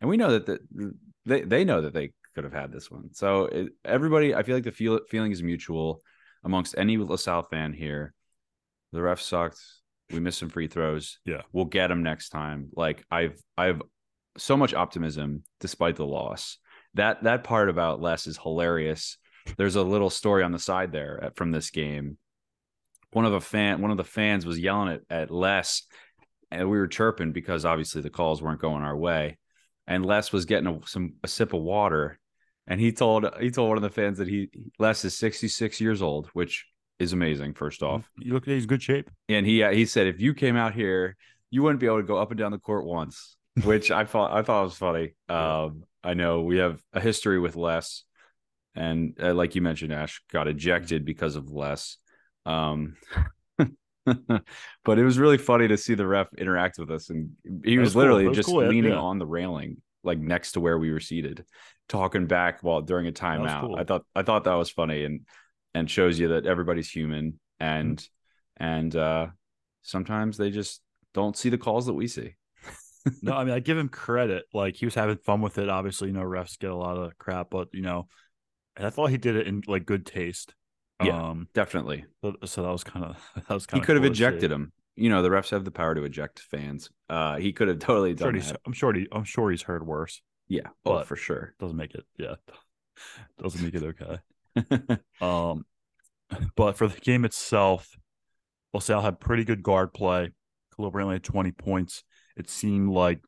and 0.00 0.08
we 0.08 0.16
know 0.16 0.30
that 0.38 0.46
the, 0.46 0.94
they 1.26 1.40
they 1.42 1.64
know 1.64 1.80
that 1.80 1.94
they 1.94 2.12
could 2.36 2.44
have 2.44 2.52
had 2.52 2.70
this 2.70 2.88
one. 2.88 3.12
So 3.14 3.46
it, 3.46 3.72
everybody, 3.84 4.32
I 4.32 4.44
feel 4.44 4.54
like 4.54 4.62
the 4.64 4.70
feel, 4.70 5.00
feeling 5.08 5.32
is 5.32 5.42
mutual 5.42 6.00
amongst 6.44 6.76
any 6.78 6.96
LaSalle 6.98 7.42
fan 7.50 7.72
here. 7.72 8.14
The 8.92 9.02
ref 9.02 9.20
sucked. 9.20 9.60
We 10.12 10.20
missed 10.20 10.38
some 10.38 10.48
free 10.50 10.68
throws. 10.68 11.18
Yeah. 11.24 11.42
we'll 11.52 11.64
get 11.66 11.88
them 11.88 12.02
next 12.04 12.28
time. 12.28 12.70
Like 12.74 13.04
I've 13.10 13.38
I've 13.56 13.82
so 14.36 14.56
much 14.56 14.72
optimism 14.72 15.42
despite 15.58 15.96
the 15.96 16.06
loss. 16.06 16.58
That 16.98 17.22
that 17.24 17.44
part 17.44 17.68
about 17.68 18.00
Les 18.00 18.26
is 18.26 18.38
hilarious. 18.38 19.16
There's 19.56 19.76
a 19.76 19.82
little 19.82 20.10
story 20.10 20.42
on 20.42 20.52
the 20.52 20.58
side 20.58 20.92
there 20.92 21.18
at- 21.24 21.36
from 21.36 21.50
this 21.50 21.70
game. 21.70 22.18
One 23.12 23.24
of 23.24 23.32
a 23.32 23.40
fan, 23.40 23.80
one 23.80 23.90
of 23.90 23.96
the 23.96 24.04
fans 24.04 24.44
was 24.44 24.58
yelling 24.58 24.90
at, 24.92 25.00
at 25.08 25.30
Les, 25.30 25.82
and 26.50 26.68
we 26.68 26.76
were 26.78 26.86
chirping 26.86 27.32
because 27.32 27.64
obviously 27.64 28.02
the 28.02 28.10
calls 28.10 28.42
weren't 28.42 28.60
going 28.60 28.82
our 28.82 28.96
way. 28.96 29.38
And 29.86 30.04
Les 30.04 30.30
was 30.32 30.44
getting 30.44 30.66
a, 30.66 30.86
some 30.86 31.14
a 31.24 31.28
sip 31.28 31.54
of 31.54 31.62
water, 31.62 32.18
and 32.66 32.78
he 32.78 32.92
told 32.92 33.26
he 33.40 33.50
told 33.50 33.68
one 33.70 33.78
of 33.78 33.82
the 33.82 33.88
fans 33.90 34.18
that 34.18 34.28
he 34.28 34.50
Les 34.78 35.04
is 35.06 35.16
66 35.16 35.80
years 35.80 36.02
old, 36.02 36.28
which 36.34 36.66
is 36.98 37.14
amazing. 37.14 37.54
First 37.54 37.82
off, 37.82 38.10
You 38.18 38.34
look 38.34 38.46
at 38.46 38.52
he's 38.52 38.66
good 38.66 38.82
shape. 38.82 39.08
and 39.30 39.46
he 39.46 39.64
he 39.72 39.86
said 39.86 40.06
if 40.08 40.20
you 40.20 40.34
came 40.34 40.56
out 40.56 40.74
here, 40.74 41.16
you 41.50 41.62
wouldn't 41.62 41.80
be 41.80 41.86
able 41.86 41.98
to 41.98 42.02
go 42.02 42.18
up 42.18 42.30
and 42.30 42.38
down 42.38 42.52
the 42.52 42.58
court 42.58 42.84
once, 42.84 43.36
which 43.64 43.90
I 43.90 44.04
thought 44.04 44.32
I 44.32 44.42
thought 44.42 44.64
was 44.64 44.74
funny. 44.76 45.14
Um, 45.30 45.84
I 46.04 46.14
know 46.14 46.42
we 46.42 46.58
have 46.58 46.82
a 46.92 47.00
history 47.00 47.38
with 47.38 47.56
less, 47.56 48.04
and 48.74 49.16
uh, 49.22 49.34
like 49.34 49.54
you 49.54 49.62
mentioned, 49.62 49.92
Ash 49.92 50.22
got 50.32 50.48
ejected 50.48 51.04
because 51.04 51.36
of 51.36 51.50
less. 51.50 51.96
Um, 52.46 52.96
but 54.84 54.98
it 54.98 55.04
was 55.04 55.18
really 55.18 55.38
funny 55.38 55.68
to 55.68 55.76
see 55.76 55.94
the 55.94 56.06
ref 56.06 56.28
interact 56.34 56.78
with 56.78 56.90
us, 56.90 57.10
and 57.10 57.30
he 57.64 57.76
That 57.76 57.82
was, 57.82 57.88
was 57.88 57.94
cool. 57.94 58.00
literally 58.02 58.28
was 58.28 58.36
just 58.36 58.48
cool, 58.48 58.64
leaning 58.66 58.92
yeah. 58.92 58.98
on 58.98 59.18
the 59.18 59.26
railing, 59.26 59.82
like 60.02 60.18
next 60.18 60.52
to 60.52 60.60
where 60.60 60.78
we 60.78 60.90
were 60.92 61.00
seated, 61.00 61.44
talking 61.88 62.26
back 62.26 62.62
while 62.62 62.80
during 62.82 63.06
a 63.06 63.12
timeout. 63.12 63.60
cool. 63.60 63.76
I 63.76 63.84
thought 63.84 64.04
I 64.14 64.22
thought 64.22 64.44
that 64.44 64.54
was 64.54 64.70
funny 64.70 65.04
and 65.04 65.20
and 65.74 65.90
shows 65.90 66.18
you 66.18 66.28
that 66.28 66.46
everybody's 66.46 66.90
human 66.90 67.38
and 67.60 67.98
Mm-hmm. 67.98 68.64
and 68.64 68.96
uh 68.96 69.26
sometimes 69.82 70.36
they 70.36 70.50
just 70.50 70.82
don't 71.14 71.36
see 71.36 71.48
the 71.50 71.58
calls 71.58 71.86
that 71.86 71.94
we 71.94 72.06
see. 72.08 72.34
No, 73.22 73.34
I 73.34 73.44
mean 73.44 73.54
I 73.54 73.60
give 73.60 73.78
him 73.78 73.88
credit. 73.88 74.44
Like 74.52 74.76
he 74.76 74.86
was 74.86 74.94
having 74.94 75.16
fun 75.18 75.40
with 75.40 75.58
it. 75.58 75.68
Obviously, 75.68 76.08
you 76.08 76.14
know, 76.14 76.22
refs 76.22 76.58
get 76.58 76.70
a 76.70 76.76
lot 76.76 76.96
of 76.96 77.16
crap, 77.18 77.50
but 77.50 77.68
you 77.72 77.82
know, 77.82 78.08
I 78.76 78.90
thought 78.90 79.10
he 79.10 79.16
did 79.18 79.36
it 79.36 79.46
in 79.46 79.62
like 79.66 79.86
good 79.86 80.06
taste. 80.06 80.54
Yeah. 81.02 81.28
Um, 81.30 81.48
Definitely. 81.54 82.06
so, 82.22 82.34
so 82.44 82.62
that 82.62 82.72
was 82.72 82.84
kind 82.84 83.04
of 83.04 83.16
that 83.34 83.50
was 83.54 83.66
kind 83.66 83.80
of 83.80 83.84
he 83.84 83.86
could 83.86 83.96
have 83.96 84.04
ejected 84.04 84.50
him. 84.50 84.72
You 84.96 85.10
know, 85.10 85.22
the 85.22 85.28
refs 85.28 85.50
have 85.50 85.64
the 85.64 85.70
power 85.70 85.94
to 85.94 86.02
eject 86.02 86.40
fans. 86.40 86.90
Uh 87.08 87.36
he 87.36 87.52
could 87.52 87.68
have 87.68 87.78
totally 87.78 88.10
I'm 88.10 88.16
sure, 88.16 88.32
done 88.32 88.40
that. 88.40 88.60
I'm 88.66 88.72
sure 88.72 88.92
he, 88.92 89.06
I'm 89.12 89.24
sure 89.24 89.50
he's 89.50 89.62
heard 89.62 89.86
worse. 89.86 90.20
Yeah. 90.48 90.68
Oh, 90.84 90.94
but- 90.94 91.06
for 91.06 91.16
sure. 91.16 91.54
Doesn't 91.60 91.76
make 91.76 91.94
it, 91.94 92.04
yeah, 92.16 92.34
doesn't 93.42 93.62
make 93.62 93.74
it 93.74 93.82
okay. 93.82 94.98
Um, 95.20 95.64
but 96.56 96.76
for 96.76 96.88
the 96.88 96.98
game 97.00 97.24
itself, 97.24 97.96
LaSalle 98.74 99.02
had 99.02 99.20
pretty 99.20 99.44
good 99.44 99.62
guard 99.62 99.94
play. 99.94 100.30
Khalil 100.74 100.92
Brantley 100.92 101.12
had 101.14 101.22
20 101.24 101.52
points. 101.52 102.02
It 102.38 102.48
seemed 102.48 102.90
like 102.90 103.20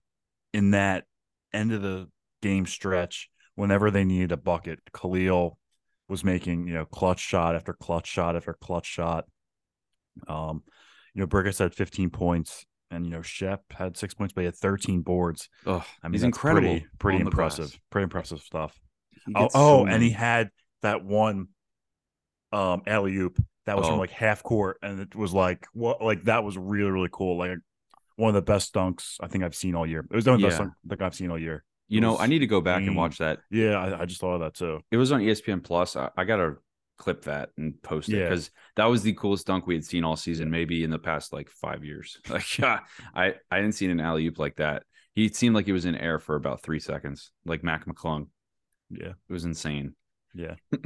in 0.55 0.71
that 0.71 1.05
end 1.53 1.73
of 1.73 1.83
the 1.83 2.09
game 2.43 2.65
stretch, 2.67 3.29
whenever 3.57 3.91
they 3.91 4.05
needed 4.05 4.33
a 4.33 4.37
bucket, 4.37 4.79
Khalil 4.95 5.59
was 6.09 6.25
making, 6.25 6.67
you 6.67 6.75
know, 6.75 6.85
clutch 6.87 7.21
shot 7.21 7.55
after 7.55 7.73
clutch 7.73 8.07
shot 8.07 8.37
after 8.37 8.55
clutch 8.55 8.87
shot. 8.87 9.27
Um, 10.27 10.63
you 11.15 11.21
know, 11.21 11.27
Brickus 11.27 11.59
had 11.59 11.75
15 11.75 12.11
points, 12.11 12.65
and 12.91 13.05
you 13.05 13.11
know, 13.11 13.23
Shep 13.23 13.63
had 13.73 13.97
six 13.97 14.15
points, 14.15 14.33
but 14.33 14.43
he 14.43 14.47
had 14.47 14.57
13 14.57 15.03
boards. 15.03 15.49
Oh, 15.67 15.85
I 16.03 16.09
mean, 16.09 16.15
he's 16.15 16.23
incredible. 16.23 16.69
Pretty, 16.71 16.87
pretty 16.99 17.19
on 17.19 17.25
the 17.25 17.31
glass. 17.31 17.59
impressive. 17.59 17.81
Pretty 17.91 18.05
impressive 18.05 18.41
stuff. 18.41 18.79
Oh, 19.35 19.49
oh 19.55 19.85
so 19.85 19.87
and 19.87 20.03
he 20.03 20.11
had 20.11 20.51
that 20.83 21.05
one 21.05 21.49
um 22.53 22.83
alley 22.87 23.15
oop 23.17 23.39
that 23.67 23.77
was 23.77 23.87
Oh. 23.87 23.91
from 23.91 23.99
like 23.99 24.11
half 24.11 24.43
court, 24.43 24.79
and 24.83 25.01
it 25.01 25.15
was 25.15 25.33
like 25.33 25.67
what 25.73 26.03
like 26.03 26.25
that 26.25 26.43
was 26.43 26.57
really 26.57 26.91
really 26.91 27.11
cool. 27.13 27.39
Like 27.39 27.59
one 28.21 28.29
of 28.29 28.35
the 28.35 28.43
best 28.53 28.73
dunks 28.75 29.17
I 29.21 29.27
think 29.27 29.43
I've 29.45 29.55
seen 29.55 29.75
all 29.75 29.87
year. 29.87 30.07
It 30.11 30.15
was 30.15 30.27
one 30.27 30.35
of 30.37 30.41
the 30.41 30.47
best 30.49 30.59
Yeah. 30.61 30.65
dunk 30.67 30.75
dunk 30.87 31.03
I've 31.03 31.15
seen 31.15 31.31
all 31.31 31.39
year. 31.39 31.65
you 31.89 32.01
know, 32.01 32.17
I 32.19 32.27
need 32.27 32.41
to 32.41 32.47
go 32.47 32.61
back 32.61 32.83
and 32.83 32.95
watch 32.95 33.19
that. 33.19 33.41
Yeah, 33.51 33.77
I, 33.77 34.03
I 34.03 34.05
just 34.05 34.21
thought 34.21 34.35
of 34.35 34.41
that 34.41 34.55
too. 34.55 34.81
It 34.91 34.97
was 34.97 35.11
on 35.13 35.21
ESPN 35.21 35.63
Plus. 35.65 35.97
I, 35.97 36.11
I 36.17 36.25
gotta 36.25 36.55
clip 36.99 37.23
that 37.25 37.49
and 37.57 37.81
post 37.83 38.09
it 38.11 38.19
Yeah. 38.19 38.29
because 38.29 38.51
that 38.77 38.85
was 38.85 39.03
the 39.03 39.15
coolest 39.15 39.47
dunk 39.47 39.67
we 39.67 39.75
had 39.75 39.85
seen 39.85 40.05
all 40.05 40.17
season, 40.17 40.51
maybe 40.51 40.85
in 40.85 40.91
the 40.91 40.99
past 40.99 41.33
like 41.33 41.49
five 41.49 41.83
years. 41.85 42.19
Like, 42.31 42.59
yeah, 42.59 42.81
I 43.15 43.35
I 43.51 43.61
didn't 43.61 43.75
see 43.75 43.87
an 43.91 44.01
alley 44.01 44.27
oop 44.27 44.39
like 44.39 44.57
that. 44.57 44.85
He 45.15 45.29
seemed 45.29 45.55
like 45.57 45.67
he 45.67 45.73
was 45.73 45.87
in 45.87 45.97
air 45.97 46.19
for 46.19 46.37
about 46.37 46.63
three 46.63 46.79
seconds, 46.81 47.33
like 47.45 47.65
Mac 47.65 47.87
McClung. 47.87 48.29
Yeah, 48.91 49.15
It 49.29 49.33
was 49.33 49.45
insane. 49.45 49.95
yeah. 50.35 50.55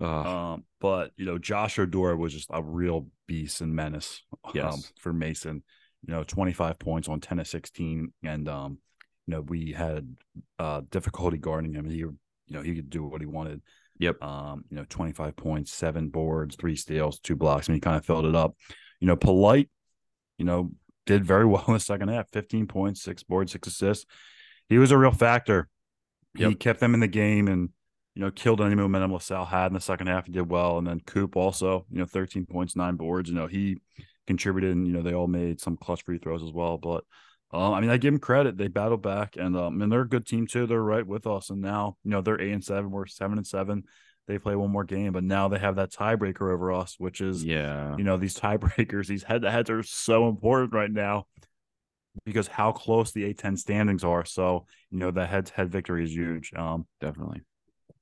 Um, 0.00 0.64
but 0.80 1.12
you 1.16 1.24
know, 1.26 1.38
Josh 1.38 1.76
Oduro 1.76 2.18
was 2.18 2.32
just 2.32 2.48
a 2.52 2.60
real 2.62 3.06
beast 3.28 3.60
and 3.60 3.74
menace. 3.74 4.22
Um, 4.60 4.80
for 4.98 5.12
Mason, 5.12 5.62
you 6.06 6.12
know, 6.12 6.24
twenty 6.24 6.52
five 6.52 6.78
points 6.78 7.08
on 7.08 7.20
ten 7.20 7.38
of 7.38 7.46
sixteen, 7.46 8.12
and 8.22 8.48
um, 8.48 8.78
you 9.26 9.34
know, 9.34 9.40
we 9.40 9.72
had 9.72 10.16
uh 10.58 10.82
difficulty 10.90 11.38
guarding 11.38 11.72
him. 11.72 11.88
He, 11.88 11.96
you 11.96 12.16
know, 12.48 12.62
he 12.62 12.74
could 12.74 12.90
do 12.90 13.04
what 13.04 13.20
he 13.20 13.26
wanted. 13.26 13.62
Yep. 13.98 14.22
Um, 14.22 14.64
you 14.70 14.76
know, 14.76 14.84
twenty 14.88 15.12
five 15.12 15.36
points, 15.36 15.72
seven 15.72 16.08
boards, 16.08 16.56
three 16.56 16.76
steals, 16.76 17.20
two 17.20 17.36
blocks. 17.36 17.68
I 17.68 17.72
mean, 17.72 17.76
he 17.76 17.80
kind 17.80 17.96
of 17.96 18.04
filled 18.04 18.26
it 18.26 18.34
up. 18.34 18.56
You 19.00 19.06
know, 19.06 19.16
Polite. 19.16 19.70
You 20.38 20.44
know, 20.44 20.72
did 21.06 21.24
very 21.24 21.46
well 21.46 21.64
in 21.68 21.74
the 21.74 21.80
second 21.80 22.08
half. 22.08 22.30
Fifteen 22.30 22.66
points, 22.66 23.02
six 23.02 23.22
boards, 23.22 23.52
six 23.52 23.68
assists. 23.68 24.06
He 24.68 24.78
was 24.78 24.90
a 24.90 24.98
real 24.98 25.12
factor. 25.12 25.68
He 26.34 26.54
kept 26.54 26.80
them 26.80 26.94
in 26.94 27.00
the 27.00 27.08
game 27.08 27.46
and 27.46 27.68
you 28.14 28.20
know, 28.20 28.30
killed 28.30 28.60
any 28.60 28.74
momentum 28.74 29.12
LaSalle 29.12 29.46
had 29.46 29.68
in 29.68 29.74
the 29.74 29.80
second 29.80 30.06
half. 30.06 30.26
He 30.26 30.32
did 30.32 30.48
well. 30.48 30.78
And 30.78 30.86
then 30.86 31.00
Coop 31.00 31.36
also, 31.36 31.86
you 31.90 31.98
know, 31.98 32.04
13 32.04 32.46
points, 32.46 32.76
nine 32.76 32.96
boards. 32.96 33.30
You 33.30 33.34
know, 33.34 33.46
he 33.46 33.78
contributed 34.26 34.72
and, 34.72 34.86
you 34.86 34.92
know, 34.92 35.02
they 35.02 35.14
all 35.14 35.26
made 35.26 35.60
some 35.60 35.76
clutch 35.76 36.04
free 36.04 36.18
throws 36.18 36.42
as 36.42 36.52
well. 36.52 36.78
But 36.78 37.04
um, 37.52 37.74
I 37.74 37.80
mean, 37.80 37.90
I 37.90 37.98
give 37.98 38.12
them 38.12 38.20
credit. 38.20 38.56
They 38.56 38.68
battled 38.68 39.02
back 39.02 39.36
and 39.36 39.56
um 39.56 39.82
and 39.82 39.92
they're 39.92 40.02
a 40.02 40.08
good 40.08 40.26
team 40.26 40.46
too. 40.46 40.66
They're 40.66 40.82
right 40.82 41.06
with 41.06 41.26
us. 41.26 41.50
And 41.50 41.60
now, 41.60 41.96
you 42.04 42.10
know, 42.10 42.22
they're 42.22 42.40
eight 42.40 42.52
and 42.52 42.64
seven, 42.64 42.90
we're 42.90 43.06
seven 43.06 43.38
and 43.38 43.46
seven. 43.46 43.84
They 44.28 44.38
play 44.38 44.54
one 44.54 44.70
more 44.70 44.84
game, 44.84 45.12
but 45.12 45.24
now 45.24 45.48
they 45.48 45.58
have 45.58 45.76
that 45.76 45.90
tiebreaker 45.90 46.52
over 46.52 46.72
us, 46.72 46.94
which 46.98 47.20
is 47.20 47.44
yeah. 47.44 47.96
you 47.96 48.04
know, 48.04 48.16
these 48.16 48.38
tiebreakers, 48.38 49.06
these 49.08 49.24
head 49.24 49.42
to 49.42 49.50
heads 49.50 49.68
are 49.68 49.82
so 49.82 50.28
important 50.28 50.72
right 50.72 50.90
now 50.90 51.26
because 52.24 52.46
how 52.46 52.72
close 52.72 53.12
the 53.12 53.34
A10 53.34 53.58
standings 53.58 54.04
are. 54.04 54.24
So, 54.24 54.66
you 54.90 54.98
know, 54.98 55.10
the 55.10 55.26
head 55.26 55.46
to 55.46 55.54
head 55.54 55.72
victory 55.72 56.04
is 56.04 56.14
huge. 56.14 56.52
Um, 56.54 56.86
Definitely. 57.00 57.42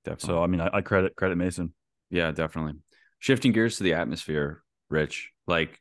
Definitely. 0.05 0.27
so 0.27 0.43
I 0.43 0.47
mean, 0.47 0.61
I, 0.61 0.71
I 0.75 0.81
credit 0.81 1.15
credit 1.17 1.37
Mason. 1.37 1.75
Yeah, 2.11 2.31
definitely. 2.31 2.75
Shifting 3.19 3.53
gears 3.53 3.77
to 3.77 3.85
the 3.85 3.95
atmosphere, 3.95 4.63
Rich. 4.89 5.31
Like 5.47 5.79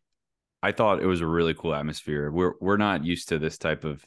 I 0.61 0.71
thought 0.71 1.01
it 1.01 1.05
was 1.05 1.21
a 1.21 1.27
really 1.27 1.53
cool 1.53 1.73
atmosphere. 1.73 2.31
We're 2.31 2.53
we're 2.59 2.77
not 2.77 3.05
used 3.05 3.29
to 3.29 3.39
this 3.39 3.57
type 3.57 3.83
of 3.85 4.05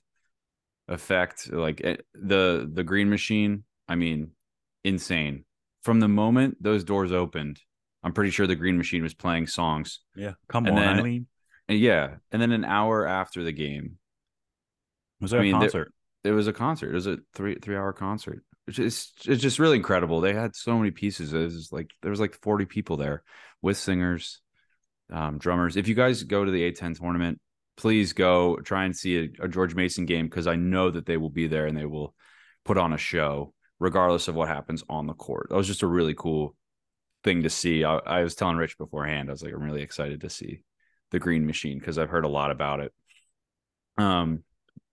effect. 0.88 1.50
Like 1.52 1.80
eh, 1.84 1.96
the 2.14 2.68
the 2.72 2.84
green 2.84 3.08
machine, 3.10 3.64
I 3.88 3.94
mean, 3.94 4.32
insane. 4.84 5.44
From 5.82 6.00
the 6.00 6.08
moment 6.08 6.62
those 6.62 6.84
doors 6.84 7.10
opened, 7.12 7.60
I'm 8.02 8.12
pretty 8.12 8.30
sure 8.30 8.46
the 8.46 8.54
green 8.56 8.76
machine 8.76 9.02
was 9.02 9.14
playing 9.14 9.46
songs. 9.46 10.00
Yeah, 10.14 10.32
come 10.48 10.66
And 10.66 10.78
on, 10.78 10.82
then- 10.84 10.98
Eileen. 10.98 11.26
And 11.68 11.78
yeah, 11.78 12.16
and 12.32 12.42
then 12.42 12.50
an 12.52 12.64
hour 12.64 13.06
after 13.06 13.44
the 13.44 13.52
game, 13.52 13.98
Was 15.20 15.30
there 15.30 15.40
I 15.40 15.44
mean, 15.44 15.54
a 15.54 15.58
there- 15.60 15.68
concert? 15.68 15.94
it 16.24 16.32
was 16.32 16.48
a 16.48 16.52
concert. 16.52 16.90
It 16.90 16.94
was 16.94 17.06
a 17.06 17.18
three 17.34 17.54
three 17.54 17.76
hour 17.76 17.92
concert. 17.92 18.44
Which 18.66 18.78
is 18.78 19.12
it's 19.24 19.40
just 19.42 19.58
really 19.58 19.76
incredible. 19.78 20.20
They 20.20 20.34
had 20.34 20.54
so 20.54 20.76
many 20.76 20.90
pieces. 20.90 21.32
It 21.32 21.38
was 21.38 21.70
like 21.72 21.90
there 22.02 22.10
was 22.10 22.20
like 22.20 22.34
40 22.42 22.66
people 22.66 22.96
there 22.96 23.22
with 23.62 23.76
singers, 23.76 24.41
um, 25.12 25.38
drummers. 25.38 25.76
If 25.76 25.86
you 25.86 25.94
guys 25.94 26.22
go 26.24 26.44
to 26.44 26.50
the 26.50 26.72
A10 26.72 26.98
tournament, 26.98 27.40
please 27.76 28.12
go 28.12 28.56
try 28.56 28.84
and 28.84 28.96
see 28.96 29.18
a, 29.18 29.44
a 29.44 29.48
George 29.48 29.74
Mason 29.74 30.06
game 30.06 30.26
because 30.26 30.46
I 30.46 30.56
know 30.56 30.90
that 30.90 31.06
they 31.06 31.16
will 31.16 31.30
be 31.30 31.46
there 31.46 31.66
and 31.66 31.76
they 31.76 31.86
will 31.86 32.14
put 32.64 32.78
on 32.78 32.92
a 32.92 32.98
show 32.98 33.52
regardless 33.78 34.28
of 34.28 34.34
what 34.34 34.48
happens 34.48 34.84
on 34.88 35.06
the 35.06 35.14
court. 35.14 35.48
That 35.50 35.56
was 35.56 35.66
just 35.66 35.82
a 35.82 35.88
really 35.88 36.14
cool 36.14 36.54
thing 37.24 37.42
to 37.42 37.50
see. 37.50 37.84
I, 37.84 37.96
I 37.96 38.22
was 38.22 38.34
telling 38.34 38.56
Rich 38.56 38.78
beforehand, 38.78 39.28
I 39.28 39.32
was 39.32 39.42
like, 39.42 39.52
I'm 39.52 39.62
really 39.62 39.82
excited 39.82 40.20
to 40.22 40.30
see 40.30 40.62
the 41.10 41.18
Green 41.18 41.46
Machine 41.46 41.78
because 41.78 41.98
I've 41.98 42.10
heard 42.10 42.24
a 42.24 42.28
lot 42.28 42.50
about 42.50 42.80
it. 42.80 42.92
Um, 43.98 44.44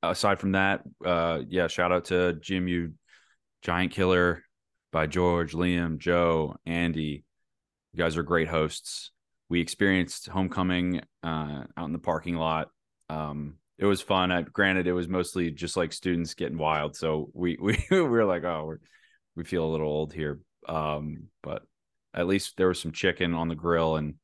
aside 0.04 0.40
from 0.40 0.54
that, 0.54 0.82
uh, 1.06 1.42
yeah, 1.48 1.68
shout 1.68 1.92
out 1.92 2.06
to 2.06 2.34
Jim, 2.34 2.68
you 2.68 2.94
Giant 3.62 3.92
Killer 3.92 4.44
by 4.92 5.06
George, 5.06 5.54
Liam, 5.54 5.98
Joe, 5.98 6.56
Andy. 6.66 7.24
You 7.94 7.98
guys 8.04 8.18
are 8.18 8.24
great 8.24 8.48
hosts. 8.48 9.12
We 9.50 9.62
experienced 9.62 10.28
homecoming 10.28 11.02
uh, 11.24 11.64
out 11.76 11.86
in 11.86 11.94
the 11.94 12.00
parking 12.00 12.36
lot. 12.36 12.70
Um, 13.10 13.56
it 13.78 13.86
was 13.86 14.02
fun. 14.02 14.32
I, 14.32 14.44
granted, 14.44 14.88
it 14.88 14.94
was 14.94 15.08
mostly 15.08 15.52
just 15.52 15.76
like 15.78 15.94
students 15.94 16.34
getting 16.34 16.58
wild, 16.58 16.96
so 16.96 17.30
we 17.34 17.58
we, 17.62 17.84
we 17.90 18.02
were 18.02 18.26
like, 18.26 18.44
oh, 18.44 18.66
we're, 18.66 18.80
we 19.36 19.44
feel 19.44 19.66
a 19.66 19.72
little 19.72 19.88
old 19.88 20.14
here. 20.14 20.40
Um, 20.68 21.30
but 21.42 21.64
at 22.14 22.28
least 22.28 22.58
there 22.58 22.68
was 22.68 22.82
some 22.82 22.92
chicken 22.92 23.34
on 23.34 23.48
the 23.48 23.56
grill 23.56 23.96
and 23.96 24.16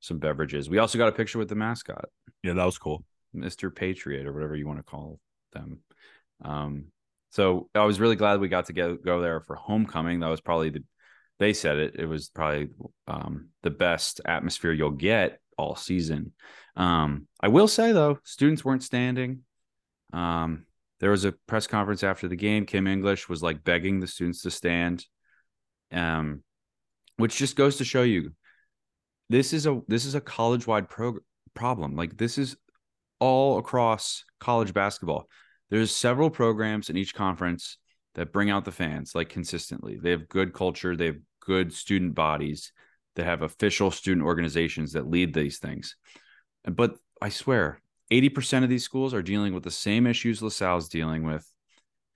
some 0.00 0.18
beverages. 0.18 0.68
We 0.68 0.78
also 0.78 0.98
got 0.98 1.08
a 1.08 1.12
picture 1.12 1.38
with 1.38 1.48
the 1.48 1.54
mascot. 1.54 2.06
Yeah, 2.42 2.54
that 2.54 2.64
was 2.64 2.78
cool. 2.78 3.04
Mr. 3.34 3.74
Patriot 3.74 4.26
or 4.26 4.32
whatever 4.32 4.54
you 4.54 4.66
want 4.66 4.78
to 4.78 4.84
call 4.84 5.18
them. 5.52 5.80
Um, 6.44 6.86
so 7.30 7.68
I 7.74 7.84
was 7.84 8.00
really 8.00 8.16
glad 8.16 8.40
we 8.40 8.48
got 8.48 8.66
to 8.66 8.72
go, 8.72 8.96
go 8.96 9.20
there 9.20 9.40
for 9.40 9.56
homecoming. 9.56 10.20
That 10.20 10.28
was 10.28 10.40
probably 10.40 10.70
the, 10.70 10.84
they 11.44 11.52
said 11.52 11.76
it, 11.76 11.96
it 11.98 12.06
was 12.06 12.30
probably 12.30 12.68
um, 13.06 13.48
the 13.62 13.70
best 13.70 14.22
atmosphere 14.24 14.72
you'll 14.72 14.90
get 14.90 15.40
all 15.58 15.76
season. 15.76 16.32
Um, 16.74 17.28
I 17.38 17.48
will 17.48 17.68
say 17.68 17.92
though, 17.92 18.18
students 18.24 18.64
weren't 18.64 18.82
standing. 18.82 19.40
Um, 20.14 20.64
there 21.00 21.10
was 21.10 21.26
a 21.26 21.32
press 21.46 21.66
conference 21.66 22.02
after 22.02 22.28
the 22.28 22.36
game. 22.36 22.64
Kim 22.64 22.86
English 22.86 23.28
was 23.28 23.42
like 23.42 23.62
begging 23.62 24.00
the 24.00 24.06
students 24.06 24.40
to 24.42 24.50
stand, 24.50 25.04
um, 25.92 26.42
which 27.18 27.36
just 27.36 27.56
goes 27.56 27.76
to 27.76 27.84
show 27.84 28.04
you 28.04 28.32
this 29.28 29.52
is 29.52 29.66
a 29.66 29.82
this 29.86 30.06
is 30.06 30.14
a 30.14 30.22
college 30.22 30.66
wide 30.66 30.86
problem. 31.54 31.94
Like 31.94 32.16
this 32.16 32.38
is 32.38 32.56
all 33.20 33.58
across 33.58 34.24
college 34.40 34.72
basketball. 34.72 35.28
There's 35.68 35.94
several 35.94 36.30
programs 36.30 36.88
in 36.88 36.96
each 36.96 37.14
conference 37.14 37.76
that 38.14 38.32
bring 38.32 38.50
out 38.50 38.64
the 38.64 38.72
fans 38.72 39.14
like 39.14 39.28
consistently. 39.28 39.98
They 40.00 40.10
have 40.10 40.28
good 40.28 40.52
culture, 40.52 40.96
they 40.96 41.06
have 41.06 41.18
good 41.44 41.72
student 41.72 42.14
bodies, 42.14 42.72
that 43.16 43.24
have 43.24 43.42
official 43.42 43.90
student 43.90 44.26
organizations 44.26 44.92
that 44.92 45.08
lead 45.08 45.34
these 45.34 45.58
things. 45.58 45.96
But 46.64 46.96
I 47.20 47.28
swear, 47.28 47.80
80% 48.12 48.64
of 48.64 48.68
these 48.68 48.84
schools 48.84 49.14
are 49.14 49.22
dealing 49.22 49.54
with 49.54 49.62
the 49.62 49.70
same 49.70 50.06
issues 50.06 50.42
LaSalle's 50.42 50.88
dealing 50.88 51.24
with. 51.24 51.48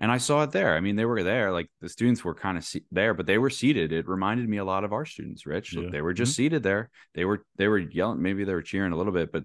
And 0.00 0.12
I 0.12 0.18
saw 0.18 0.44
it 0.44 0.52
there. 0.52 0.76
I 0.76 0.80
mean, 0.80 0.94
they 0.94 1.04
were 1.04 1.24
there. 1.24 1.50
Like 1.50 1.68
the 1.80 1.88
students 1.88 2.24
were 2.24 2.34
kind 2.34 2.56
of 2.56 2.64
se- 2.64 2.84
there, 2.92 3.14
but 3.14 3.26
they 3.26 3.38
were 3.38 3.50
seated. 3.50 3.92
It 3.92 4.08
reminded 4.08 4.48
me 4.48 4.58
a 4.58 4.64
lot 4.64 4.84
of 4.84 4.92
our 4.92 5.04
students, 5.04 5.44
Rich. 5.44 5.74
Yeah. 5.74 5.88
They 5.90 6.00
were 6.00 6.14
just 6.14 6.36
seated 6.36 6.62
there. 6.62 6.90
They 7.14 7.24
were 7.24 7.44
they 7.56 7.66
were 7.66 7.78
yelling. 7.78 8.22
Maybe 8.22 8.44
they 8.44 8.54
were 8.54 8.62
cheering 8.62 8.92
a 8.92 8.96
little 8.96 9.12
bit, 9.12 9.32
but 9.32 9.42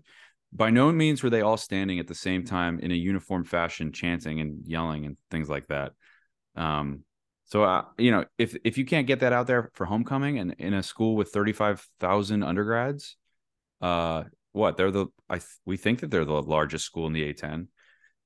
by 0.51 0.69
no 0.69 0.91
means 0.91 1.23
were 1.23 1.31
they 1.31 1.41
all 1.41 1.57
standing 1.57 1.97
at 1.97 2.07
the 2.07 2.13
same 2.13 2.45
time 2.45 2.79
in 2.79 2.91
a 2.91 2.95
uniform 2.95 3.45
fashion, 3.45 3.91
chanting 3.91 4.41
and 4.41 4.59
yelling 4.67 5.05
and 5.07 5.17
things 5.31 5.49
like 5.49 5.65
that. 5.67 5.93
Um, 6.55 7.03
so 7.45 7.63
uh, 7.63 7.85
you 7.97 8.11
know, 8.11 8.25
if 8.37 8.55
if 8.63 8.77
you 8.77 8.85
can't 8.85 9.07
get 9.07 9.19
that 9.19 9.33
out 9.33 9.47
there 9.47 9.71
for 9.73 9.85
homecoming 9.85 10.39
and 10.39 10.55
in 10.59 10.73
a 10.73 10.83
school 10.83 11.15
with 11.15 11.29
thirty 11.29 11.53
five 11.53 11.85
thousand 11.99 12.43
undergrads, 12.43 13.15
uh, 13.81 14.23
what 14.51 14.77
they're 14.77 14.91
the 14.91 15.07
I 15.29 15.35
th- 15.37 15.47
we 15.65 15.77
think 15.77 15.99
that 16.01 16.11
they're 16.11 16.25
the 16.25 16.41
largest 16.41 16.85
school 16.85 17.07
in 17.07 17.13
the 17.13 17.33
A10. 17.33 17.67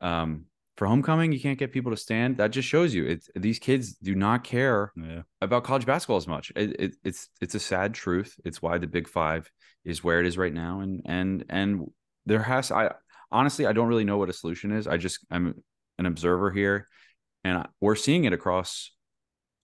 Um, 0.01 0.45
for 0.77 0.85
homecoming, 0.85 1.31
you 1.31 1.39
can't 1.39 1.57
get 1.57 1.71
people 1.71 1.91
to 1.91 1.97
stand. 1.97 2.37
That 2.37 2.51
just 2.51 2.67
shows 2.67 2.93
you 2.93 3.05
it's 3.05 3.29
these 3.35 3.57
kids 3.57 3.93
do 3.95 4.13
not 4.13 4.43
care 4.43 4.91
Yeah. 4.95 5.23
about 5.41 5.63
college 5.63 5.87
basketball 5.87 6.17
as 6.17 6.27
much. 6.27 6.51
It, 6.55 6.79
it, 6.79 6.95
it's 7.03 7.29
it's 7.41 7.55
a 7.55 7.59
sad 7.59 7.93
truth. 7.95 8.35
It's 8.45 8.61
why 8.61 8.77
the 8.77 8.87
Big 8.87 9.07
Five 9.07 9.49
is 9.83 10.03
where 10.03 10.19
it 10.19 10.27
is 10.27 10.37
right 10.37 10.53
now, 10.53 10.81
and 10.81 11.01
and 11.05 11.43
and 11.49 11.87
there 12.27 12.43
has 12.43 12.71
I 12.71 12.93
honestly 13.31 13.65
I 13.65 13.73
don't 13.73 13.87
really 13.87 14.03
know 14.03 14.17
what 14.19 14.29
a 14.29 14.33
solution 14.33 14.71
is. 14.71 14.85
I 14.87 14.97
just 14.97 15.25
I'm 15.31 15.55
an 15.97 16.05
observer 16.05 16.51
here, 16.51 16.87
and 17.43 17.57
I- 17.57 17.67
we're 17.81 17.95
seeing 17.95 18.25
it 18.25 18.33
across 18.33 18.91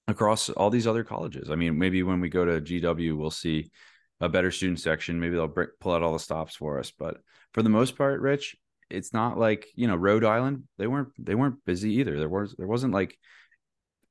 across 0.08 0.50
all 0.50 0.70
these 0.70 0.88
other 0.88 1.04
colleges. 1.04 1.50
I 1.50 1.56
mean, 1.56 1.78
maybe 1.78 2.04
when 2.04 2.20
we 2.20 2.30
go 2.30 2.46
to 2.46 2.62
GW, 2.62 3.18
we'll 3.18 3.32
see 3.32 3.72
a 4.20 4.30
better 4.30 4.52
student 4.52 4.80
section. 4.80 5.20
Maybe 5.20 5.36
they'll 5.36 5.54
pull 5.80 5.94
out 5.94 6.04
all 6.04 6.14
the 6.14 6.20
stops 6.20 6.56
for 6.56 6.80
us. 6.80 6.92
But 6.92 7.18
for 7.54 7.62
the 7.64 7.70
most 7.70 7.98
part, 7.98 8.22
Rich, 8.22 8.56
it's 8.90 9.14
not 9.14 9.38
like 9.38 9.68
you 9.76 9.88
know 9.88 9.96
Rhode 9.96 10.26
Island. 10.26 10.64
They 10.78 10.88
weren't 10.88 11.10
they 11.18 11.36
weren't 11.36 11.64
busy 11.66 11.96
either. 11.96 12.18
There 12.18 12.30
was 12.30 12.56
there 12.58 12.68
wasn't 12.68 12.94
like 12.94 13.18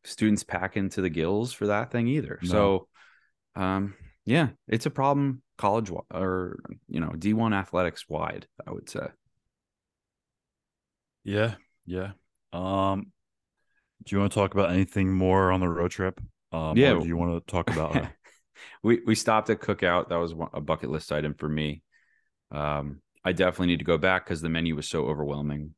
students 0.04 0.42
packing 0.42 0.88
to 0.90 1.02
the 1.02 1.10
gills 1.10 1.52
for 1.52 1.68
that 1.68 1.90
thing 1.90 2.08
either. 2.08 2.38
No. 2.42 2.48
So, 2.48 2.88
um, 3.54 3.94
yeah, 4.24 4.48
it's 4.66 4.86
a 4.86 4.90
problem 4.90 5.42
college 5.58 5.90
or 6.10 6.58
you 6.88 7.00
know 7.00 7.12
D 7.16 7.34
one 7.34 7.52
athletics 7.52 8.08
wide. 8.08 8.46
I 8.66 8.70
would 8.70 8.88
say. 8.88 9.06
Yeah, 11.24 11.54
yeah. 11.86 12.12
Um, 12.52 13.12
do 14.04 14.14
you 14.14 14.20
want 14.20 14.32
to 14.32 14.38
talk 14.38 14.54
about 14.54 14.70
anything 14.70 15.12
more 15.12 15.52
on 15.52 15.60
the 15.60 15.68
road 15.68 15.90
trip? 15.90 16.20
Um, 16.52 16.76
Yeah. 16.76 16.98
do 16.98 17.06
you 17.06 17.16
want 17.16 17.46
to 17.46 17.50
talk 17.50 17.70
about? 17.70 17.96
uh, 17.96 18.08
we 18.82 19.00
we 19.06 19.14
stopped 19.14 19.50
at 19.50 19.60
Cookout. 19.60 20.08
That 20.08 20.16
was 20.16 20.34
one, 20.34 20.50
a 20.52 20.60
bucket 20.60 20.90
list 20.90 21.12
item 21.12 21.34
for 21.34 21.48
me. 21.48 21.82
Um, 22.50 23.00
I 23.24 23.32
definitely 23.32 23.68
need 23.68 23.78
to 23.78 23.84
go 23.84 23.98
back 23.98 24.24
because 24.24 24.40
the 24.40 24.48
menu 24.48 24.74
was 24.76 24.88
so 24.88 25.04
overwhelming. 25.06 25.74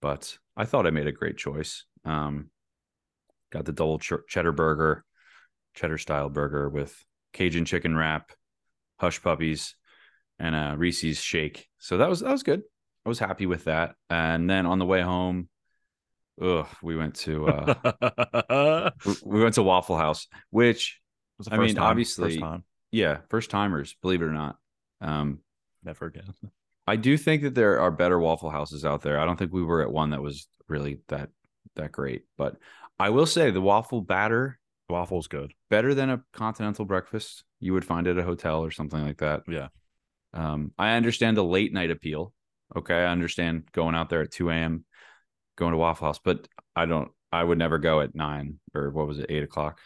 But 0.00 0.38
I 0.56 0.64
thought 0.64 0.86
I 0.86 0.90
made 0.90 1.06
a 1.06 1.12
great 1.12 1.36
choice. 1.36 1.84
Um, 2.04 2.50
got 3.50 3.64
the 3.64 3.72
double 3.72 3.98
ch- 3.98 4.12
cheddar 4.28 4.52
burger, 4.52 5.04
cheddar 5.74 5.98
style 5.98 6.30
burger 6.30 6.68
with 6.68 7.04
Cajun 7.32 7.64
chicken 7.66 7.94
wrap, 7.96 8.32
hush 8.98 9.22
puppies, 9.22 9.74
and 10.38 10.54
a 10.54 10.74
Reese's 10.76 11.20
shake. 11.20 11.68
So 11.78 11.98
that 11.98 12.08
was 12.08 12.20
that 12.20 12.32
was 12.32 12.42
good. 12.42 12.62
I 13.04 13.08
was 13.08 13.18
happy 13.18 13.46
with 13.46 13.64
that. 13.64 13.94
And 14.08 14.48
then 14.48 14.66
on 14.66 14.78
the 14.78 14.86
way 14.86 15.00
home, 15.02 15.49
ugh, 16.40 16.66
we 16.82 16.96
went 16.96 17.14
to 17.16 17.48
uh, 17.48 18.90
we, 19.06 19.14
we 19.24 19.42
went 19.42 19.54
to 19.54 19.62
Waffle 19.62 19.96
House, 19.96 20.26
which 20.50 21.00
Was 21.38 21.46
the 21.46 21.54
I 21.54 21.58
mean, 21.58 21.74
time, 21.74 21.84
obviously- 21.84 22.30
first 22.30 22.40
time. 22.40 22.64
yeah, 22.90 23.18
first 23.28 23.50
timers, 23.50 23.94
believe 24.02 24.22
it 24.22 24.26
or 24.26 24.32
not. 24.32 24.56
Um, 25.00 25.38
Never 25.82 26.06
again. 26.06 26.34
I 26.86 26.96
do 26.96 27.16
think 27.16 27.42
that 27.42 27.54
there 27.54 27.80
are 27.80 27.90
better 27.90 28.18
Waffle 28.18 28.50
Houses 28.50 28.84
out 28.84 29.02
there. 29.02 29.18
I 29.20 29.24
don't 29.24 29.36
think 29.38 29.52
we 29.52 29.62
were 29.62 29.82
at 29.82 29.92
one 29.92 30.10
that 30.10 30.22
was 30.22 30.48
really 30.68 31.00
that 31.08 31.30
that 31.76 31.92
great, 31.92 32.24
but 32.36 32.56
I 32.98 33.10
will 33.10 33.26
say 33.26 33.50
the 33.50 33.60
waffle 33.60 34.00
batter 34.02 34.58
Waffle's 34.90 35.28
good. 35.28 35.52
better 35.70 35.94
than 35.94 36.10
a 36.10 36.22
continental 36.32 36.84
breakfast 36.84 37.44
you 37.60 37.72
would 37.74 37.84
find 37.84 38.06
at 38.08 38.18
a 38.18 38.22
hotel 38.24 38.64
or 38.64 38.70
something 38.72 39.00
like 39.06 39.18
that. 39.18 39.42
Yeah. 39.48 39.68
Um, 40.34 40.72
I 40.78 40.92
understand 40.96 41.36
the 41.36 41.44
late 41.44 41.72
night 41.72 41.90
appeal. 41.92 42.32
Okay, 42.76 42.94
I 42.94 43.06
understand 43.12 43.64
going 43.72 43.94
out 43.94 44.08
there 44.10 44.22
at 44.22 44.32
two 44.32 44.50
a.m. 44.50 44.84
going 45.60 45.72
to 45.72 45.78
Waffle 45.78 46.08
House, 46.08 46.18
but 46.18 46.48
I 46.74 46.86
don't. 46.86 47.10
I 47.32 47.44
would 47.44 47.58
never 47.58 47.78
go 47.78 48.00
at 48.00 48.12
nine 48.16 48.58
or 48.74 48.90
what 48.90 49.06
was 49.06 49.20
it, 49.20 49.26
eight 49.28 49.44
o'clock. 49.44 49.78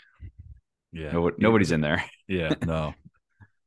Yeah. 0.92 1.12
No, 1.12 1.30
nobody's 1.36 1.72
in 1.72 1.82
there. 1.82 2.02
Yeah. 2.26 2.54
No. 2.64 2.94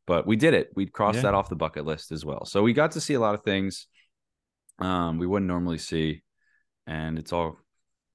but 0.07 0.25
we 0.25 0.35
did 0.35 0.55
it. 0.55 0.69
We 0.75 0.87
crossed 0.87 1.17
Yeah. 1.17 1.23
that 1.23 1.33
off 1.35 1.49
the 1.49 1.55
bucket 1.55 1.85
list 1.85 2.11
as 2.11 2.25
well. 2.25 2.45
So 2.45 2.63
we 2.63 2.73
got 2.73 2.93
to 2.93 3.01
see 3.01 3.13
a 3.13 3.19
lot 3.19 3.35
of 3.35 3.43
things 3.43 3.85
um, 4.79 5.17
we 5.19 5.27
wouldn't 5.27 5.47
normally 5.47 5.77
see, 5.77 6.23
and 6.87 7.17
it's 7.19 7.33
all 7.33 7.57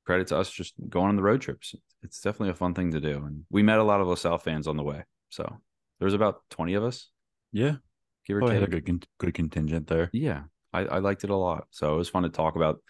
credit 0.07 0.29
to 0.29 0.39
us 0.39 0.51
just 0.51 0.75
going 0.89 1.09
on 1.11 1.17
the 1.17 1.23
road 1.23 1.41
trips. 1.41 1.75
It's 2.03 2.21
definitely 2.21 2.51
a 2.51 2.55
fun 2.55 2.75
thing 2.75 2.91
to 2.93 3.01
do, 3.01 3.19
and 3.25 3.45
we 3.51 3.63
met 3.63 3.79
a 3.79 3.85
lot 3.85 4.01
of 4.01 4.09
LaSalle 4.09 4.39
fans 4.39 4.67
on 4.67 4.77
the 4.77 4.83
way. 4.83 5.05
So 5.31 5.45
there 5.99 6.07
was 6.07 6.15
about 6.15 6.41
twenty 6.51 6.75
of 6.75 6.83
us, 6.85 7.09
Yeah. 7.53 7.77
give 8.27 8.37
or 8.37 8.41
Probably 8.41 8.57
had 8.61 8.65
a 8.75 8.81
good 8.81 9.07
good 9.19 9.35
contingent 9.35 9.87
there. 9.87 10.09
Yeah, 10.13 10.43
I, 10.73 10.81
I 10.87 10.99
liked 10.99 11.23
it 11.25 11.31
a 11.31 11.37
lot. 11.37 11.67
So 11.71 11.95
it 11.95 11.99
was 11.99 12.09
fun 12.09 12.23
to 12.25 12.29
talk 12.31 12.57
about 12.57 12.81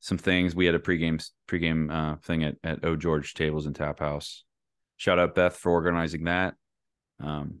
some 0.00 0.18
things. 0.18 0.54
We 0.54 0.66
had 0.66 0.74
a 0.74 0.78
pregame 0.78 1.24
pregame 1.48 1.90
uh, 1.92 2.16
thing 2.16 2.44
at 2.44 2.56
at 2.64 2.84
O 2.84 2.96
George 2.96 3.34
Tables 3.34 3.66
and 3.66 3.74
Tap 3.74 4.00
House. 4.00 4.44
Shout 4.96 5.18
out 5.18 5.34
Beth 5.34 5.56
for 5.56 5.70
organizing 5.70 6.24
that. 6.24 6.54
Um, 7.22 7.60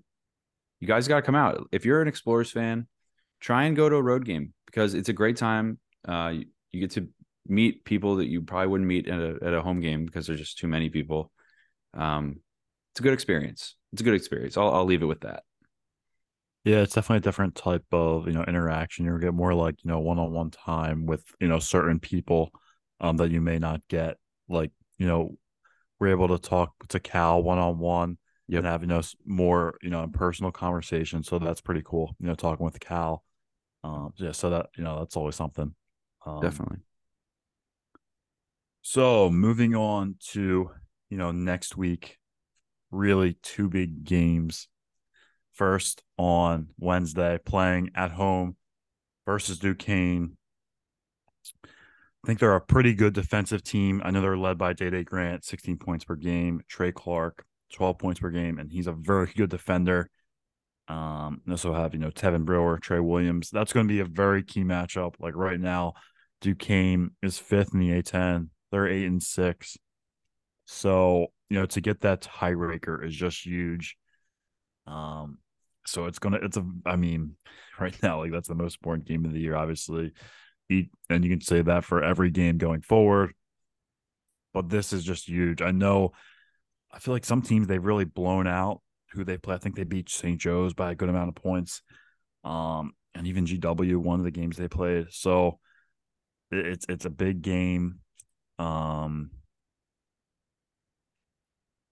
you 0.80 0.88
guys 0.88 1.08
got 1.08 1.16
to 1.16 1.22
come 1.22 1.34
out 1.34 1.68
if 1.72 1.84
you're 1.84 2.02
an 2.02 2.08
Explorers 2.08 2.50
fan. 2.50 2.86
Try 3.40 3.64
and 3.64 3.76
go 3.76 3.88
to 3.88 3.96
a 3.96 4.02
road 4.02 4.24
game 4.24 4.52
because 4.66 4.94
it's 4.94 5.08
a 5.08 5.14
great 5.14 5.36
time. 5.36 5.78
Uh, 6.06 6.32
you, 6.34 6.46
you 6.72 6.80
get 6.80 6.90
to 6.92 7.08
meet 7.46 7.84
people 7.84 8.16
that 8.16 8.28
you 8.28 8.42
probably 8.42 8.68
wouldn't 8.68 8.88
meet 8.88 9.08
at 9.08 9.18
a 9.18 9.38
at 9.42 9.54
a 9.54 9.62
home 9.62 9.80
game 9.80 10.04
because 10.04 10.26
there's 10.26 10.40
just 10.40 10.58
too 10.58 10.68
many 10.68 10.90
people. 10.90 11.30
Um, 11.94 12.40
it's 12.92 13.00
a 13.00 13.02
good 13.02 13.12
experience. 13.12 13.76
It's 13.92 14.02
a 14.02 14.04
good 14.04 14.14
experience. 14.14 14.56
I'll 14.56 14.72
I'll 14.72 14.84
leave 14.84 15.02
it 15.02 15.06
with 15.06 15.20
that. 15.20 15.42
Yeah, 16.64 16.78
it's 16.82 16.94
definitely 16.94 17.18
a 17.18 17.20
different 17.20 17.54
type 17.54 17.84
of 17.92 18.26
you 18.26 18.32
know 18.34 18.44
interaction. 18.44 19.06
You 19.06 19.18
get 19.18 19.34
more 19.34 19.54
like 19.54 19.82
you 19.82 19.88
know 19.90 19.98
one 20.00 20.18
on 20.18 20.32
one 20.32 20.50
time 20.50 21.06
with 21.06 21.24
you 21.40 21.48
know 21.48 21.58
certain 21.58 21.98
people 21.98 22.50
um 23.00 23.16
that 23.16 23.30
you 23.30 23.40
may 23.40 23.58
not 23.58 23.80
get. 23.88 24.18
Like 24.48 24.72
you 24.98 25.06
know, 25.06 25.38
we're 25.98 26.08
able 26.08 26.28
to 26.28 26.38
talk 26.38 26.72
to 26.88 27.00
Cal 27.00 27.42
one 27.42 27.58
on 27.58 27.78
one 27.78 28.18
and 28.52 28.66
have 28.66 28.82
you 28.82 28.88
know 28.88 29.00
more 29.24 29.78
you 29.82 29.90
know 29.90 30.06
personal 30.12 30.52
conversation. 30.52 31.22
So 31.22 31.38
that's 31.38 31.60
pretty 31.60 31.82
cool. 31.84 32.14
You 32.20 32.26
know, 32.26 32.34
talking 32.34 32.64
with 32.64 32.80
Cal. 32.80 33.24
Um, 33.82 34.12
yeah, 34.16 34.32
so 34.32 34.50
that 34.50 34.66
you 34.76 34.84
know 34.84 34.98
that's 34.98 35.16
always 35.16 35.36
something. 35.36 35.74
Um, 36.26 36.40
Definitely. 36.40 36.78
So 38.82 39.30
moving 39.30 39.74
on 39.74 40.16
to 40.32 40.70
you 41.08 41.16
know 41.16 41.30
next 41.30 41.76
week, 41.76 42.18
really 42.90 43.34
two 43.42 43.68
big 43.68 44.04
games. 44.04 44.68
First 45.60 46.02
on 46.16 46.68
Wednesday, 46.78 47.38
playing 47.44 47.90
at 47.94 48.12
home 48.12 48.56
versus 49.26 49.58
Duquesne. 49.58 50.38
I 51.62 51.68
think 52.26 52.38
they're 52.38 52.54
a 52.54 52.62
pretty 52.62 52.94
good 52.94 53.12
defensive 53.12 53.62
team. 53.62 54.00
I 54.02 54.10
know 54.10 54.22
they're 54.22 54.38
led 54.38 54.56
by 54.56 54.72
Dae 54.72 54.88
Dae 54.88 55.02
Grant, 55.02 55.44
16 55.44 55.76
points 55.76 56.06
per 56.06 56.14
game. 56.14 56.62
Trey 56.66 56.92
Clark, 56.92 57.44
12 57.74 57.98
points 57.98 58.20
per 58.20 58.30
game, 58.30 58.58
and 58.58 58.72
he's 58.72 58.86
a 58.86 58.92
very 58.92 59.30
good 59.36 59.50
defender. 59.50 60.08
Um, 60.88 61.42
and 61.44 61.52
also 61.52 61.74
have 61.74 61.92
you 61.92 62.00
know 62.00 62.10
Tevin 62.10 62.46
Brewer, 62.46 62.78
Trey 62.78 63.00
Williams. 63.00 63.50
That's 63.50 63.74
going 63.74 63.86
to 63.86 63.92
be 63.92 64.00
a 64.00 64.06
very 64.06 64.42
key 64.42 64.64
matchup. 64.64 65.16
Like 65.20 65.36
right 65.36 65.60
now, 65.60 65.92
Duquesne 66.40 67.10
is 67.22 67.38
fifth 67.38 67.74
in 67.74 67.80
the 67.80 68.00
A10. 68.00 68.48
They're 68.72 68.88
eight 68.88 69.04
and 69.04 69.22
six. 69.22 69.76
So, 70.64 71.26
you 71.50 71.58
know, 71.58 71.66
to 71.66 71.82
get 71.82 72.00
that 72.00 72.22
tiebreaker 72.22 73.04
is 73.04 73.14
just 73.14 73.44
huge. 73.44 73.98
Um, 74.86 75.36
so 75.90 76.06
it's 76.06 76.18
gonna 76.18 76.38
it's 76.42 76.56
a 76.56 76.64
I 76.86 76.96
mean, 76.96 77.36
right 77.80 77.96
now, 78.02 78.20
like 78.20 78.32
that's 78.32 78.48
the 78.48 78.54
most 78.54 78.76
important 78.76 79.08
game 79.08 79.24
of 79.24 79.32
the 79.32 79.40
year, 79.40 79.56
obviously. 79.56 80.12
Eat 80.68 80.90
and 81.08 81.24
you 81.24 81.30
can 81.30 81.40
say 81.40 81.62
that 81.62 81.84
for 81.84 82.02
every 82.02 82.30
game 82.30 82.58
going 82.58 82.80
forward. 82.82 83.34
But 84.54 84.68
this 84.68 84.92
is 84.92 85.04
just 85.04 85.28
huge. 85.28 85.62
I 85.62 85.70
know 85.70 86.12
I 86.92 86.98
feel 86.98 87.14
like 87.14 87.24
some 87.24 87.42
teams 87.42 87.66
they've 87.66 87.84
really 87.84 88.04
blown 88.04 88.46
out 88.46 88.80
who 89.12 89.24
they 89.24 89.36
play. 89.36 89.54
I 89.54 89.58
think 89.58 89.76
they 89.76 89.84
beat 89.84 90.08
St. 90.08 90.40
Joe's 90.40 90.74
by 90.74 90.92
a 90.92 90.94
good 90.94 91.08
amount 91.08 91.28
of 91.28 91.34
points. 91.34 91.82
Um, 92.44 92.92
and 93.14 93.26
even 93.26 93.44
GW, 93.44 93.96
one 93.96 94.20
of 94.20 94.24
the 94.24 94.30
games 94.30 94.56
they 94.56 94.68
played. 94.68 95.06
So 95.10 95.58
it's 96.50 96.86
it's 96.88 97.04
a 97.04 97.10
big 97.10 97.42
game. 97.42 98.00
Um 98.58 99.30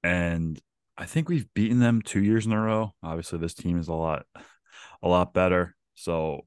and 0.03 0.61
I 0.99 1.07
think 1.07 1.29
we've 1.29 1.47
beaten 1.55 1.79
them 1.79 2.03
two 2.03 2.23
years 2.23 2.45
in 2.45 2.53
a 2.53 2.61
row. 2.61 2.93
Obviously, 3.03 3.39
this 3.39 3.55
team 3.55 3.79
is 3.79 3.89
a 3.89 3.95
lot 3.95 4.27
a 5.03 5.09
lot 5.09 5.33
better. 5.33 5.77
So 5.95 6.45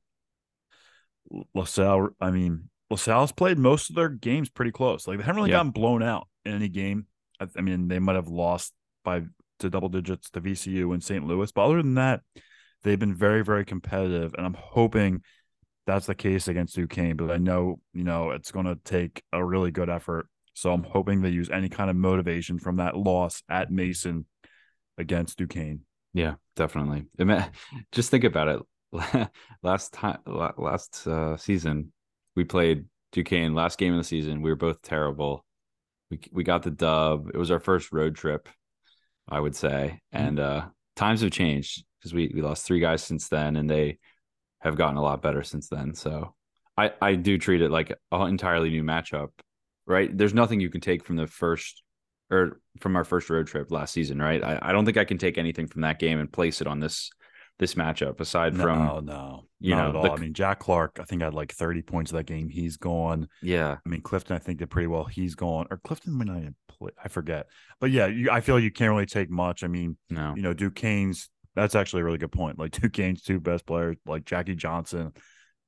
LaSalle, 1.55 2.09
I 2.19 2.31
mean, 2.31 2.69
LaSalle's 2.89 3.31
played 3.31 3.57
most 3.57 3.89
of 3.89 3.95
their 3.95 4.09
games 4.09 4.49
pretty 4.49 4.71
close. 4.71 5.07
Like 5.07 5.17
they 5.17 5.23
haven't 5.23 5.37
really 5.37 5.51
Yeah. 5.51 5.57
gotten 5.57 5.71
blown 5.71 6.03
out 6.03 6.27
in 6.45 6.53
any 6.53 6.67
game. 6.67 7.07
I, 7.39 7.47
I 7.57 7.61
mean, 7.61 7.87
they 7.87 7.99
might 7.99 8.15
have 8.15 8.27
lost 8.27 8.73
by 9.03 9.23
to 9.59 9.69
double 9.69 9.89
digits 9.89 10.29
to 10.31 10.41
VCU 10.41 10.93
and 10.93 11.03
St. 11.03 11.25
Louis, 11.25 11.51
but 11.51 11.63
other 11.65 11.81
than 11.81 11.95
that, 11.95 12.21
they've 12.83 12.99
been 12.99 13.15
very, 13.15 13.43
very 13.43 13.63
competitive. 13.63 14.33
And 14.35 14.45
I'm 14.45 14.55
hoping 14.55 15.21
that's 15.85 16.07
the 16.07 16.15
case 16.15 16.47
against 16.47 16.75
Duquesne. 16.75 17.15
But 17.15 17.31
I 17.31 17.37
know, 17.37 17.79
you 17.93 18.03
know, 18.03 18.31
it's 18.31 18.51
going 18.51 18.65
to 18.65 18.77
take 18.83 19.23
a 19.31 19.43
really 19.43 19.71
good 19.71 19.89
effort. 19.89 20.27
So 20.53 20.73
I'm 20.73 20.83
hoping 20.83 21.21
they 21.21 21.29
use 21.29 21.49
any 21.49 21.69
kind 21.69 21.89
of 21.89 21.95
motivation 21.95 22.59
from 22.59 22.77
that 22.77 22.97
loss 22.97 23.41
at 23.47 23.71
Mason 23.71 24.25
against 25.01 25.37
Duquesne. 25.37 25.81
Yeah, 26.13 26.35
definitely. 26.55 27.05
Just 27.91 28.11
think 28.11 28.23
about 28.23 28.47
it. 28.93 29.29
last 29.63 29.93
time, 29.93 30.19
last 30.25 31.07
uh, 31.07 31.37
season, 31.37 31.91
we 32.35 32.43
played 32.43 32.85
Duquesne. 33.11 33.53
Last 33.53 33.77
game 33.77 33.93
of 33.93 33.97
the 33.97 34.03
season, 34.03 34.41
we 34.41 34.49
were 34.49 34.55
both 34.55 34.81
terrible. 34.81 35.45
We 36.09 36.19
we 36.31 36.43
got 36.43 36.63
the 36.63 36.71
dub. 36.71 37.29
It 37.33 37.37
was 37.37 37.51
our 37.51 37.59
first 37.59 37.91
road 37.91 38.15
trip, 38.15 38.49
I 39.29 39.39
would 39.39 39.55
say, 39.55 40.01
and 40.11 40.39
uh, 40.39 40.65
times 40.95 41.21
have 41.21 41.31
changed 41.31 41.85
because 41.99 42.13
we 42.13 42.31
we 42.33 42.41
lost 42.41 42.65
three 42.65 42.79
guys 42.79 43.03
since 43.03 43.29
then, 43.29 43.55
and 43.55 43.69
they 43.69 43.97
have 44.59 44.75
gotten 44.75 44.97
a 44.97 45.01
lot 45.01 45.21
better 45.21 45.43
since 45.43 45.69
then. 45.69 45.95
So 45.95 46.35
I 46.77 46.91
I 47.01 47.15
do 47.15 47.37
treat 47.37 47.61
it 47.61 47.71
like 47.71 47.93
an 48.11 48.27
entirely 48.27 48.69
new 48.69 48.83
matchup. 48.83 49.29
Right? 49.87 50.15
There's 50.15 50.33
nothing 50.33 50.59
you 50.59 50.69
can 50.69 50.81
take 50.81 51.03
from 51.03 51.15
the 51.15 51.27
first 51.27 51.81
or 52.31 52.59
from 52.79 52.95
our 52.95 53.03
first 53.03 53.29
road 53.29 53.47
trip 53.47 53.71
last 53.71 53.93
season, 53.93 54.19
right? 54.21 54.43
I, 54.43 54.57
I 54.61 54.71
don't 54.71 54.85
think 54.85 54.97
I 54.97 55.05
can 55.05 55.17
take 55.17 55.37
anything 55.37 55.67
from 55.67 55.81
that 55.81 55.99
game 55.99 56.19
and 56.19 56.31
place 56.31 56.61
it 56.61 56.67
on 56.67 56.79
this 56.79 57.11
this 57.59 57.75
matchup 57.75 58.19
aside 58.19 58.55
No, 58.55 58.63
from 58.63 59.05
no, 59.05 59.45
you 59.59 59.75
not 59.75 59.83
know, 59.83 59.89
at 59.89 59.95
all. 59.95 60.03
the- 60.03 60.11
I 60.13 60.17
mean, 60.17 60.33
Jack 60.33 60.59
Clark, 60.59 60.97
I 60.99 61.03
think 61.03 61.21
i 61.21 61.25
had 61.25 61.35
like 61.35 61.51
30 61.51 61.83
points 61.83 62.11
of 62.11 62.17
that 62.17 62.25
game. 62.25 62.49
He's 62.49 62.77
gone. 62.77 63.27
yeah, 63.43 63.77
I 63.85 63.89
mean, 63.89 64.01
Clifton, 64.01 64.35
I 64.35 64.39
think 64.39 64.57
did 64.59 64.71
pretty 64.71 64.87
well. 64.87 65.03
He's 65.03 65.35
gone. 65.35 65.67
Or 65.69 65.77
Clifton 65.83 66.13
might 66.13 66.25
not 66.27 66.37
even 66.37 66.55
play. 66.67 66.89
I 67.03 67.07
forget. 67.09 67.45
But 67.79 67.91
yeah, 67.91 68.07
you, 68.07 68.31
I 68.31 68.41
feel 68.41 68.59
you 68.59 68.71
can't 68.71 68.89
really 68.91 69.05
take 69.05 69.29
much. 69.29 69.63
I 69.63 69.67
mean, 69.67 69.95
no, 70.09 70.33
you 70.35 70.41
know, 70.41 70.53
Duquesne's 70.55 71.29
That's 71.55 71.75
actually 71.75 72.01
a 72.01 72.05
really 72.05 72.17
good 72.17 72.31
point. 72.31 72.57
Like 72.57 72.71
Duquesne's 72.81 73.21
two 73.21 73.39
best 73.39 73.67
players, 73.67 73.97
like 74.07 74.25
Jackie 74.25 74.55
Johnson 74.55 75.11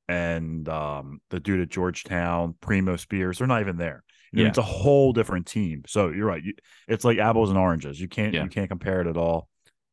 and 0.09 0.67
um, 0.69 1.21
the 1.29 1.39
dude 1.39 1.61
at 1.61 1.69
Georgetown, 1.69 2.55
Primo 2.59 2.95
Spears, 2.95 3.37
they're 3.37 3.47
not 3.47 3.61
even 3.61 3.77
there. 3.77 4.03
You 4.33 4.37
know, 4.39 4.43
Yeah. 4.43 4.49
It's 4.49 4.57
a 4.57 4.61
whole 4.63 5.13
different 5.13 5.45
team. 5.47 5.83
So 5.87 6.09
you're 6.09 6.25
right. 6.25 6.43
You, 6.43 6.53
it's 6.87 7.05
like 7.05 7.19
apples 7.19 7.49
and 7.49 7.57
oranges. 7.57 7.99
You 8.01 8.07
can't 8.09 8.33
Yeah. 8.33 8.43
you 8.43 8.49
can't 8.49 8.67
compare 8.69 8.99
it 9.01 9.07
at 9.07 9.15
all. 9.15 9.47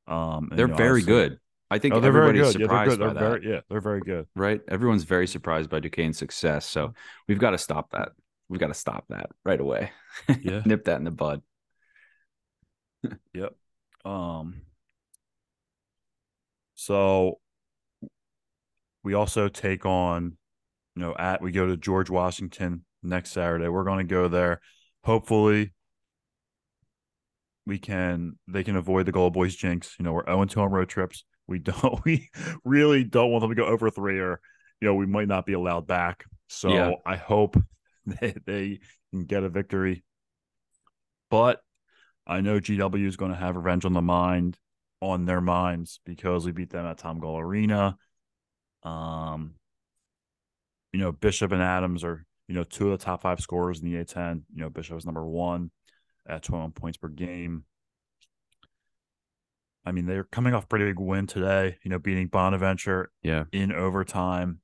Um, 0.09 0.49
and, 0.51 0.59
They're 0.59 0.67
you 0.67 0.73
know, 0.73 0.77
very 0.77 1.03
good. 1.03 1.39
I 1.71 1.79
think 1.79 1.95
Oh, 1.95 2.01
everybody's 2.01 2.53
good. 2.57 2.63
Yeah, 2.63 2.67
they're 2.67 2.85
good. 2.87 2.99
They're 3.01 3.09
by 3.09 3.15
that. 3.15 3.21
very 3.21 3.49
yeah, 3.53 3.61
they're 3.69 3.81
very 3.81 4.01
good. 4.01 4.27
right? 4.35 4.61
Everyone's 4.67 5.05
very 5.05 5.29
surprised 5.29 5.71
by 5.71 5.79
Duquesne's 5.79 6.19
success. 6.19 6.67
So 6.67 6.95
we've 7.29 7.39
got 7.39 7.51
to 7.51 7.59
stop 7.59 7.93
that. 7.93 8.09
We've 8.49 8.59
got 8.59 8.69
to 8.69 8.75
stop 8.75 9.05
that 9.11 9.31
right 9.45 9.61
away. 9.61 9.93
Yeah. 10.43 10.63
Nip 10.67 10.85
that 10.87 10.97
in 10.97 11.05
the 11.05 11.13
bud. 11.13 11.43
Yep. 13.35 13.55
Um. 14.05 14.63
So 16.75 17.39
we 19.05 19.15
also 19.15 19.49
take 19.49 19.87
on, 19.87 20.37
you 20.97 21.03
know, 21.03 21.15
at 21.19 21.41
we 21.43 21.53
go 21.53 21.67
to 21.67 21.77
George 21.77 22.11
Washington 22.11 22.85
next 23.03 23.33
Saturday. 23.33 23.69
We're 23.69 23.85
going 23.85 24.07
to 24.07 24.15
go 24.15 24.29
there. 24.29 24.61
Hopefully, 25.05 25.73
we 27.67 27.79
can 27.79 28.39
they 28.49 28.65
can 28.65 28.77
avoid 28.77 29.07
the 29.07 29.13
Gold 29.13 29.33
Boys 29.33 29.55
jinx. 29.55 29.95
You 29.99 30.05
know, 30.05 30.13
we're 30.13 30.25
0 30.25 30.45
2 30.45 30.61
on 30.61 30.71
road 30.71 30.89
trips. 30.89 31.25
We 31.47 31.59
don't. 31.59 32.01
We 32.05 32.29
really 32.65 33.05
don't 33.05 33.31
want 33.31 33.43
them 33.43 33.51
to 33.51 33.57
go 33.57 33.67
over 33.67 33.91
three, 33.91 34.19
or 34.19 34.41
you 34.81 34.89
know, 34.89 34.95
we 34.95 35.07
might 35.07 35.29
not 35.29 35.47
be 35.47 35.53
allowed 35.53 35.87
back. 35.87 36.25
So 36.49 36.71
Yeah. 36.71 36.93
I 37.07 37.17
hope 37.17 37.57
they, 38.07 38.35
they 38.47 38.81
can 39.11 39.25
get 39.25 39.45
a 39.45 39.49
victory. 39.49 40.05
But 41.31 41.61
I 42.27 42.41
know 42.41 42.61
GW 42.61 43.07
is 43.07 43.17
going 43.17 43.31
to 43.31 43.37
have 43.37 43.57
revenge 43.57 43.85
on 43.85 43.93
the 43.93 44.03
mind 44.03 44.59
on 45.01 45.25
their 45.25 45.41
minds 45.41 46.01
because 46.05 46.45
we 46.45 46.53
beat 46.53 46.71
them 46.71 46.87
at 46.87 46.99
Tom 46.99 47.21
Gola 47.21 47.45
Arena. 47.45 47.97
Um, 48.83 49.55
you 50.93 51.01
know, 51.01 51.13
Bishop 51.13 51.53
and 51.53 51.63
Adams 51.63 52.05
are 52.05 52.25
you 52.51 52.57
know 52.57 52.65
two 52.65 52.91
of 52.91 52.99
the 52.99 53.05
top 53.05 53.23
five 53.23 53.39
scorers 53.39 53.81
in 53.81 53.89
the 53.89 53.97
A10. 54.05 54.43
You 54.53 54.63
know, 54.63 54.71
Bishop 54.71 54.99
is 54.99 55.07
number 55.07 55.25
one 55.25 55.71
at 56.29 56.43
21 56.43 56.73
points 56.73 56.99
per 56.99 57.07
game. 57.07 57.63
I 59.87 59.93
mean, 59.93 60.05
they're 60.05 60.25
coming 60.25 60.53
off 60.53 60.65
a 60.65 60.67
pretty 60.67 60.87
big 60.87 60.99
win 60.99 61.29
today. 61.29 61.79
You 61.85 61.91
know, 61.93 62.01
beating 62.01 62.27
Bonaventure 62.27 63.13
Yeah. 63.23 63.45
in 63.53 63.71
overtime. 63.73 64.61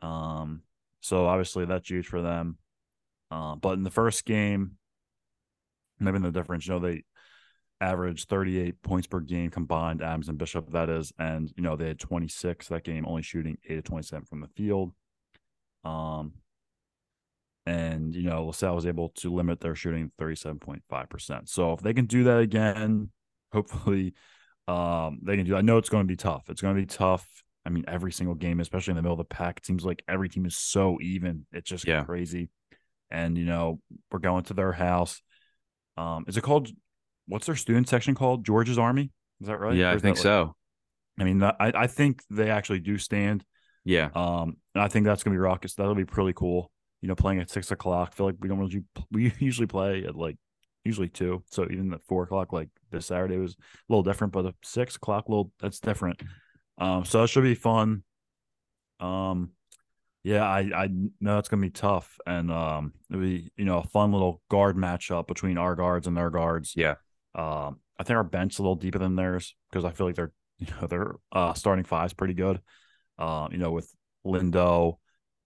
Um, 0.00 0.62
so 1.00 1.26
obviously 1.26 1.64
that's 1.64 1.90
huge 1.90 2.06
for 2.06 2.22
them. 2.22 2.58
Uh, 3.32 3.56
but 3.56 3.72
in 3.72 3.82
the 3.82 3.90
first 3.90 4.24
game, 4.24 4.78
maybe 5.98 6.20
the 6.20 6.30
difference, 6.30 6.68
you 6.68 6.74
know, 6.74 6.78
they 6.78 7.02
averaged 7.80 8.28
38 8.28 8.80
points 8.82 9.08
per 9.08 9.18
game 9.18 9.50
combined, 9.50 10.00
Adams 10.00 10.28
and 10.28 10.38
Bishop, 10.38 10.70
that 10.70 10.88
is. 10.88 11.12
And, 11.18 11.52
you 11.56 11.62
know, 11.64 11.74
they 11.74 11.88
had 11.88 11.98
26 11.98 12.68
that 12.68 12.84
game, 12.84 13.04
only 13.04 13.22
shooting 13.22 13.58
8 13.68 13.78
of 13.78 13.84
27 13.84 14.26
from 14.26 14.40
the 14.42 14.48
field. 14.48 14.92
Um, 15.84 16.34
and, 17.68 18.14
you 18.14 18.22
know, 18.22 18.46
LaSalle 18.46 18.74
was 18.74 18.86
able 18.86 19.10
to 19.16 19.32
limit 19.32 19.60
their 19.60 19.74
shooting 19.74 20.10
37.5%. 20.20 21.48
So 21.48 21.72
if 21.72 21.80
they 21.80 21.92
can 21.92 22.06
do 22.06 22.24
that 22.24 22.38
again, 22.38 23.10
hopefully 23.52 24.14
um, 24.66 25.20
they 25.22 25.36
can 25.36 25.46
do 25.46 25.56
I 25.56 25.60
know 25.62 25.78
it's 25.78 25.88
going 25.88 26.04
to 26.04 26.08
be 26.08 26.16
tough. 26.16 26.44
It's 26.48 26.60
going 26.60 26.74
to 26.74 26.80
be 26.80 26.86
tough. 26.86 27.26
I 27.64 27.70
mean, 27.70 27.84
every 27.86 28.12
single 28.12 28.34
game, 28.34 28.60
especially 28.60 28.92
in 28.92 28.96
the 28.96 29.02
middle 29.02 29.20
of 29.20 29.28
the 29.28 29.34
pack, 29.34 29.58
it 29.58 29.66
seems 29.66 29.84
like 29.84 30.02
every 30.08 30.28
team 30.28 30.46
is 30.46 30.56
so 30.56 30.98
even. 31.02 31.46
It's 31.52 31.68
just 31.68 31.86
Yeah. 31.86 32.04
crazy. 32.04 32.48
And, 33.10 33.36
you 33.36 33.44
know, 33.44 33.80
we're 34.10 34.18
going 34.18 34.44
to 34.44 34.54
their 34.54 34.72
house. 34.72 35.20
Um, 35.96 36.24
is 36.28 36.36
it 36.36 36.42
called 36.42 36.68
what's 37.26 37.46
their 37.46 37.56
student 37.56 37.88
section 37.88 38.14
called? 38.14 38.44
George's 38.44 38.78
Army? 38.78 39.10
Is 39.40 39.48
that 39.48 39.60
right? 39.60 39.76
Yeah, 39.76 39.90
I 39.90 39.98
think 39.98 40.16
like- 40.16 40.22
so. 40.22 40.54
I 41.20 41.24
mean, 41.24 41.42
I, 41.42 41.54
I 41.58 41.86
think 41.88 42.22
they 42.30 42.48
actually 42.48 42.78
do 42.80 42.96
stand. 42.96 43.44
Yeah. 43.84 44.08
Um, 44.14 44.56
and 44.74 44.82
I 44.84 44.88
think 44.88 45.04
that's 45.04 45.22
gonna 45.24 45.34
be 45.34 45.38
raucous. 45.38 45.74
That'll 45.74 45.94
be 45.96 46.04
pretty 46.04 46.32
cool. 46.32 46.70
You 47.00 47.08
know, 47.08 47.14
playing 47.14 47.40
at 47.40 47.50
six 47.50 47.70
o'clock. 47.70 48.10
I 48.12 48.16
feel 48.16 48.26
like 48.26 48.36
we 48.40 48.48
don't 48.48 48.58
really 48.58 48.82
we 49.10 49.32
usually 49.38 49.66
play 49.66 50.04
at 50.04 50.16
like 50.16 50.36
usually 50.84 51.08
two. 51.08 51.42
So 51.50 51.64
even 51.64 51.92
at 51.92 52.02
four 52.04 52.24
o'clock, 52.24 52.52
like 52.52 52.68
this 52.90 53.06
Saturday 53.06 53.36
was 53.36 53.52
a 53.52 53.56
little 53.88 54.02
different, 54.02 54.32
but 54.32 54.46
at 54.46 54.54
six 54.62 54.96
o'clock, 54.96 55.28
a 55.28 55.30
little 55.30 55.52
that's 55.60 55.80
different. 55.80 56.20
Um, 56.78 57.04
so 57.04 57.20
that 57.20 57.28
should 57.28 57.42
be 57.42 57.54
fun. 57.54 58.02
Um, 59.00 59.50
yeah, 60.24 60.44
I 60.44 60.70
I 60.74 60.88
know 61.20 61.38
it's 61.38 61.48
gonna 61.48 61.62
be 61.62 61.70
tough, 61.70 62.18
and 62.26 62.50
um, 62.50 62.92
it'll 63.10 63.22
be 63.22 63.52
you 63.56 63.64
know 63.64 63.78
a 63.78 63.84
fun 63.84 64.12
little 64.12 64.42
guard 64.50 64.76
matchup 64.76 65.26
between 65.26 65.58
our 65.58 65.74
guards 65.74 66.06
and 66.06 66.16
their 66.16 66.30
guards. 66.30 66.74
Yeah. 66.76 66.94
Um, 67.34 67.80
I 67.98 68.04
think 68.04 68.16
our 68.16 68.24
bench 68.24 68.54
is 68.54 68.58
a 68.58 68.62
little 68.62 68.76
deeper 68.76 68.98
than 68.98 69.16
theirs 69.16 69.54
because 69.70 69.84
I 69.84 69.90
feel 69.90 70.06
like 70.06 70.16
they're 70.16 70.32
you 70.58 70.66
know 70.80 70.86
their 70.86 71.14
uh 71.32 71.54
starting 71.54 71.84
five's 71.84 72.14
pretty 72.14 72.34
good. 72.34 72.60
Um, 73.18 73.52
you 73.52 73.58
know 73.58 73.70
with 73.70 73.90
Lindo 74.26 74.98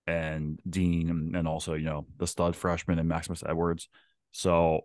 and 0.07 0.59
Dean, 0.69 1.11
and, 1.11 1.37
and 1.37 1.49
also 1.49 1.75
you 1.75 1.85
know 1.85 2.07
the 2.17 2.27
stud 2.27 2.57
freshman 2.57 2.99
and 2.99 3.09
Maximus 3.09 3.43
Edwards. 3.47 3.89
So 4.33 4.83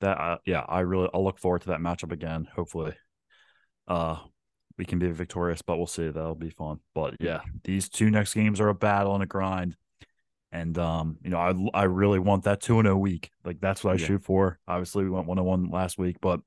that 0.00 0.18
uh, 0.18 0.38
yeah, 0.44 0.64
I 0.68 0.80
really 0.80 1.08
I'll 1.12 1.24
look 1.24 1.38
forward 1.38 1.62
to 1.62 1.68
that 1.68 1.80
matchup 1.80 2.12
again. 2.12 2.48
Hopefully, 2.54 2.94
uh, 3.86 4.18
we 4.76 4.84
can 4.84 4.98
be 4.98 5.10
victorious, 5.10 5.62
but 5.62 5.76
we'll 5.76 5.86
see. 5.86 6.08
That'll 6.08 6.34
be 6.34 6.50
fun. 6.50 6.78
But 6.94 7.16
yeah, 7.20 7.40
these 7.64 7.88
two 7.88 8.10
next 8.10 8.34
games 8.34 8.60
are 8.60 8.68
a 8.68 8.74
battle 8.74 9.14
and 9.14 9.22
a 9.22 9.26
grind. 9.26 9.76
And 10.50 10.78
um, 10.78 11.18
you 11.22 11.30
know, 11.30 11.38
I 11.38 11.80
I 11.80 11.84
really 11.84 12.18
want 12.18 12.44
that 12.44 12.60
two 12.62 12.78
and 12.78 12.88
a 12.88 12.96
week. 12.96 13.30
Like 13.44 13.60
that's 13.60 13.84
what 13.84 13.90
I 13.96 14.00
Yeah. 14.00 14.06
shoot 14.06 14.24
for. 14.24 14.58
Obviously, 14.66 15.04
we 15.04 15.10
went 15.10 15.26
one 15.26 15.38
on 15.38 15.44
one 15.44 15.70
last 15.70 15.98
week, 15.98 16.16
but 16.22 16.40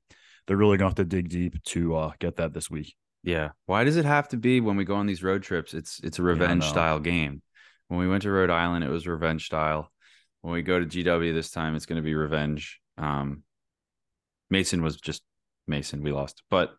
they're 0.46 0.56
really 0.56 0.76
going 0.76 0.92
to 0.92 1.00
have 1.00 1.08
to 1.08 1.16
dig 1.16 1.28
deep 1.28 1.62
to 1.66 1.94
uh, 1.94 2.12
get 2.18 2.36
that 2.36 2.52
this 2.52 2.68
week. 2.68 2.96
Yeah. 3.22 3.50
Why 3.66 3.84
does 3.84 3.96
it 3.96 4.04
have 4.04 4.26
to 4.28 4.36
be 4.36 4.60
when 4.60 4.76
we 4.76 4.84
go 4.84 4.96
on 4.96 5.06
these 5.06 5.22
road 5.22 5.44
trips? 5.44 5.72
It's 5.72 6.00
it's 6.02 6.18
a 6.18 6.22
revenge 6.22 6.62
know. 6.64 6.68
style 6.68 6.98
game. 6.98 7.42
When 7.92 8.00
we 8.00 8.08
went 8.08 8.22
to 8.22 8.30
Rhode 8.30 8.48
Island, 8.48 8.84
it 8.84 8.90
was 8.90 9.06
revenge 9.06 9.44
style. 9.44 9.92
When 10.40 10.54
we 10.54 10.62
go 10.62 10.80
to 10.80 10.86
GW 10.86 11.34
this 11.34 11.50
time, 11.50 11.76
it's 11.76 11.84
going 11.84 11.96
to 11.96 12.02
be 12.02 12.14
revenge. 12.14 12.80
Um, 12.96 13.42
Mason 14.48 14.82
was 14.82 14.96
just 14.96 15.20
Mason. 15.66 16.02
We 16.02 16.10
lost, 16.10 16.42
but 16.48 16.70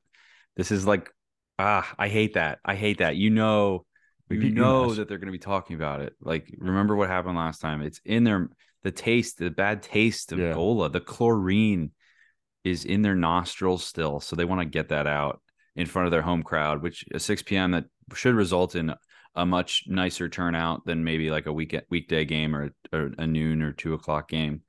this 0.58 0.72
is 0.72 0.88
like 0.88 1.12
ah, 1.60 1.88
I 2.00 2.08
hate 2.08 2.34
that. 2.34 2.58
I 2.66 2.74
hate 2.74 2.98
that. 2.98 3.16
You 3.16 3.30
know, 3.30 3.86
We 4.28 4.40
you 4.40 4.56
know 4.56 4.92
that 4.96 5.08
they're 5.08 5.20
going 5.20 5.28
to 5.28 5.32
be 5.32 5.38
talking 5.38 5.76
about 5.76 6.02
it. 6.02 6.14
Like 6.20 6.52
remember 6.58 6.96
what 6.96 7.10
happened 7.10 7.38
last 7.38 7.62
time? 7.62 7.84
It's 7.84 8.02
in 8.04 8.24
their 8.24 8.50
the 8.82 8.90
taste, 8.90 9.38
the 9.38 9.52
bad 9.52 9.84
taste 9.84 10.32
of 10.32 10.40
Yeah. 10.40 10.54
Gola, 10.54 10.90
the 10.90 11.00
chlorine 11.00 11.92
is 12.64 12.86
in 12.86 13.04
their 13.04 13.14
nostrils 13.14 13.86
still. 13.86 14.20
So 14.20 14.36
they 14.36 14.46
want 14.46 14.62
to 14.62 14.66
get 14.66 14.90
that 14.90 15.06
out 15.06 15.44
in 15.76 15.86
front 15.86 16.08
of 16.08 16.12
their 16.12 16.24
home 16.24 16.42
crowd, 16.42 16.82
which 16.82 17.06
a 17.14 17.20
6 17.20 17.44
p.m. 17.44 17.70
that 17.74 17.86
should 18.16 18.34
result 18.34 18.74
in 18.74 18.96
a 19.36 19.46
much 19.46 19.84
nicer 19.88 20.30
turnout 20.30 20.86
than 20.86 21.04
maybe 21.04 21.32
like 21.32 21.48
a 21.48 21.54
week 21.54 21.76
weekday 21.90 22.26
game 22.26 22.56
or, 22.56 22.72
or 22.92 23.12
a 23.18 23.26
noon 23.26 23.62
or 23.62 23.72
two 23.72 23.94
o'clock 23.94 24.30
game. 24.30 24.62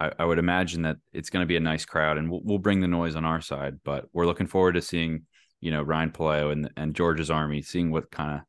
I, 0.00 0.12
I 0.18 0.24
would 0.24 0.38
imagine 0.38 0.82
that 0.82 0.96
it's 1.12 1.30
going 1.30 1.42
to 1.42 1.48
be 1.48 1.56
a 1.56 1.60
nice 1.60 1.84
crowd, 1.84 2.18
and 2.18 2.30
we'll, 2.30 2.40
we'll 2.44 2.58
bring 2.58 2.80
the 2.80 2.88
noise 2.88 3.16
on 3.16 3.24
our 3.24 3.40
side. 3.40 3.78
But 3.84 4.06
we're 4.12 4.26
looking 4.26 4.46
forward 4.46 4.72
to 4.72 4.82
seeing, 4.82 5.22
you 5.60 5.70
know, 5.70 5.82
Ryan 5.82 6.10
Palayo 6.10 6.52
and 6.52 6.70
and 6.76 6.94
George's 6.94 7.30
Army, 7.30 7.62
seeing 7.62 7.90
what 7.90 8.10
kind 8.10 8.34
of 8.34 8.40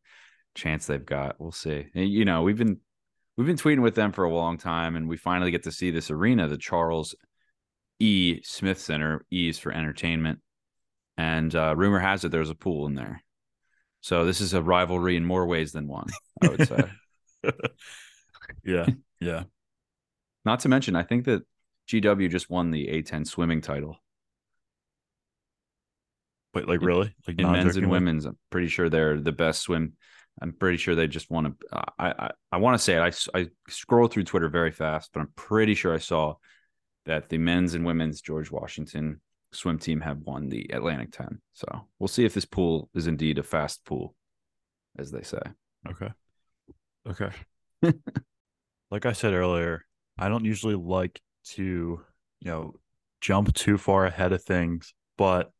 chance 0.53 0.85
they've 0.85 1.05
got. 1.05 1.39
We'll 1.39 1.51
see. 1.51 1.87
And, 1.93 2.09
you 2.09 2.25
know, 2.25 2.43
we've 2.43 2.57
been 2.57 2.79
we've 3.37 3.47
been 3.47 3.57
tweeting 3.57 3.81
with 3.81 3.95
them 3.95 4.11
for 4.11 4.23
a 4.23 4.33
long 4.33 4.57
time, 4.57 4.95
and 4.95 5.09
we 5.09 5.17
finally 5.17 5.51
get 5.51 5.63
to 5.63 5.71
see 5.71 5.91
this 5.91 6.11
arena, 6.11 6.47
the 6.47 6.57
Charles 6.57 7.15
E. 7.99 8.41
Smith 8.43 8.79
Center. 8.79 9.25
E 9.31 9.49
is 9.49 9.59
for 9.59 9.71
entertainment, 9.71 10.39
and 11.17 11.55
uh, 11.55 11.73
rumor 11.75 11.99
has 11.99 12.23
it 12.23 12.31
there's 12.31 12.49
a 12.49 12.55
pool 12.55 12.85
in 12.85 12.95
there. 12.95 13.23
So 14.05 14.23
this 14.23 14.39
is 14.39 14.53
a 14.53 14.61
rivalry 14.61 15.15
in 15.15 15.25
more 15.25 15.47
ways 15.47 15.71
than 15.71 15.87
one. 15.87 16.05
I 16.39 16.47
would 16.49 16.67
say. 16.67 16.83
yeah, 18.63 18.85
yeah. 19.19 19.43
Not 20.45 20.59
to 20.59 20.69
mention, 20.69 20.95
I 20.95 21.01
think 21.01 21.25
that 21.25 21.41
GW 21.89 22.29
just 22.29 22.47
won 22.47 22.69
the 22.69 22.85
A10 22.85 23.25
swimming 23.25 23.61
title 23.61 23.97
Wait, 26.53 26.67
like 26.67 26.81
really? 26.81 27.15
Like 27.27 27.39
in 27.39 27.51
men's 27.51 27.77
and 27.77 27.89
women's. 27.89 28.25
I'm 28.25 28.37
pretty 28.51 28.67
sure 28.67 28.89
they're 28.89 29.19
the 29.19 29.31
best 29.31 29.63
swim. 29.63 29.93
I'm 30.39 30.53
pretty 30.53 30.77
sure 30.77 30.93
they 30.93 31.07
just 31.07 31.31
won 31.31 31.47
a. 31.47 31.53
I 31.97 32.09
I, 32.11 32.31
I 32.51 32.57
want 32.57 32.75
to 32.75 32.83
say 32.83 32.95
it. 32.95 33.01
I 33.33 33.39
I 33.39 33.47
scroll 33.69 34.07
through 34.07 34.25
Twitter 34.25 34.49
very 34.49 34.71
fast, 34.71 35.09
but 35.13 35.21
I'm 35.21 35.31
pretty 35.35 35.73
sure 35.73 35.95
I 35.95 35.97
saw 35.97 36.35
that 37.07 37.27
the 37.29 37.39
men's 37.39 37.73
and 37.73 37.85
women's 37.85 38.21
George 38.21 38.51
Washington 38.51 39.19
swim 39.55 39.79
team 39.79 40.01
have 40.01 40.19
won 40.19 40.49
the 40.49 40.69
Atlantic 40.73 41.11
10. 41.11 41.41
So 41.53 41.87
we'll 41.99 42.07
see 42.07 42.25
if 42.25 42.33
this 42.33 42.45
pool 42.45 42.89
is 42.93 43.07
indeed 43.07 43.37
a 43.37 43.43
fast 43.43 43.85
pool, 43.85 44.15
as 44.97 45.11
they 45.11 45.21
say. 45.23 45.41
Okay. 45.89 46.11
Okay. 47.07 47.29
like 48.91 49.05
I 49.05 49.13
said 49.13 49.33
earlier, 49.33 49.85
I 50.17 50.29
don't 50.29 50.45
usually 50.45 50.75
like 50.75 51.21
to, 51.51 51.63
you 51.63 52.51
know, 52.51 52.75
jump 53.21 53.53
too 53.53 53.77
far 53.77 54.05
ahead 54.05 54.31
of 54.33 54.43
things, 54.43 54.93
but 55.17 55.51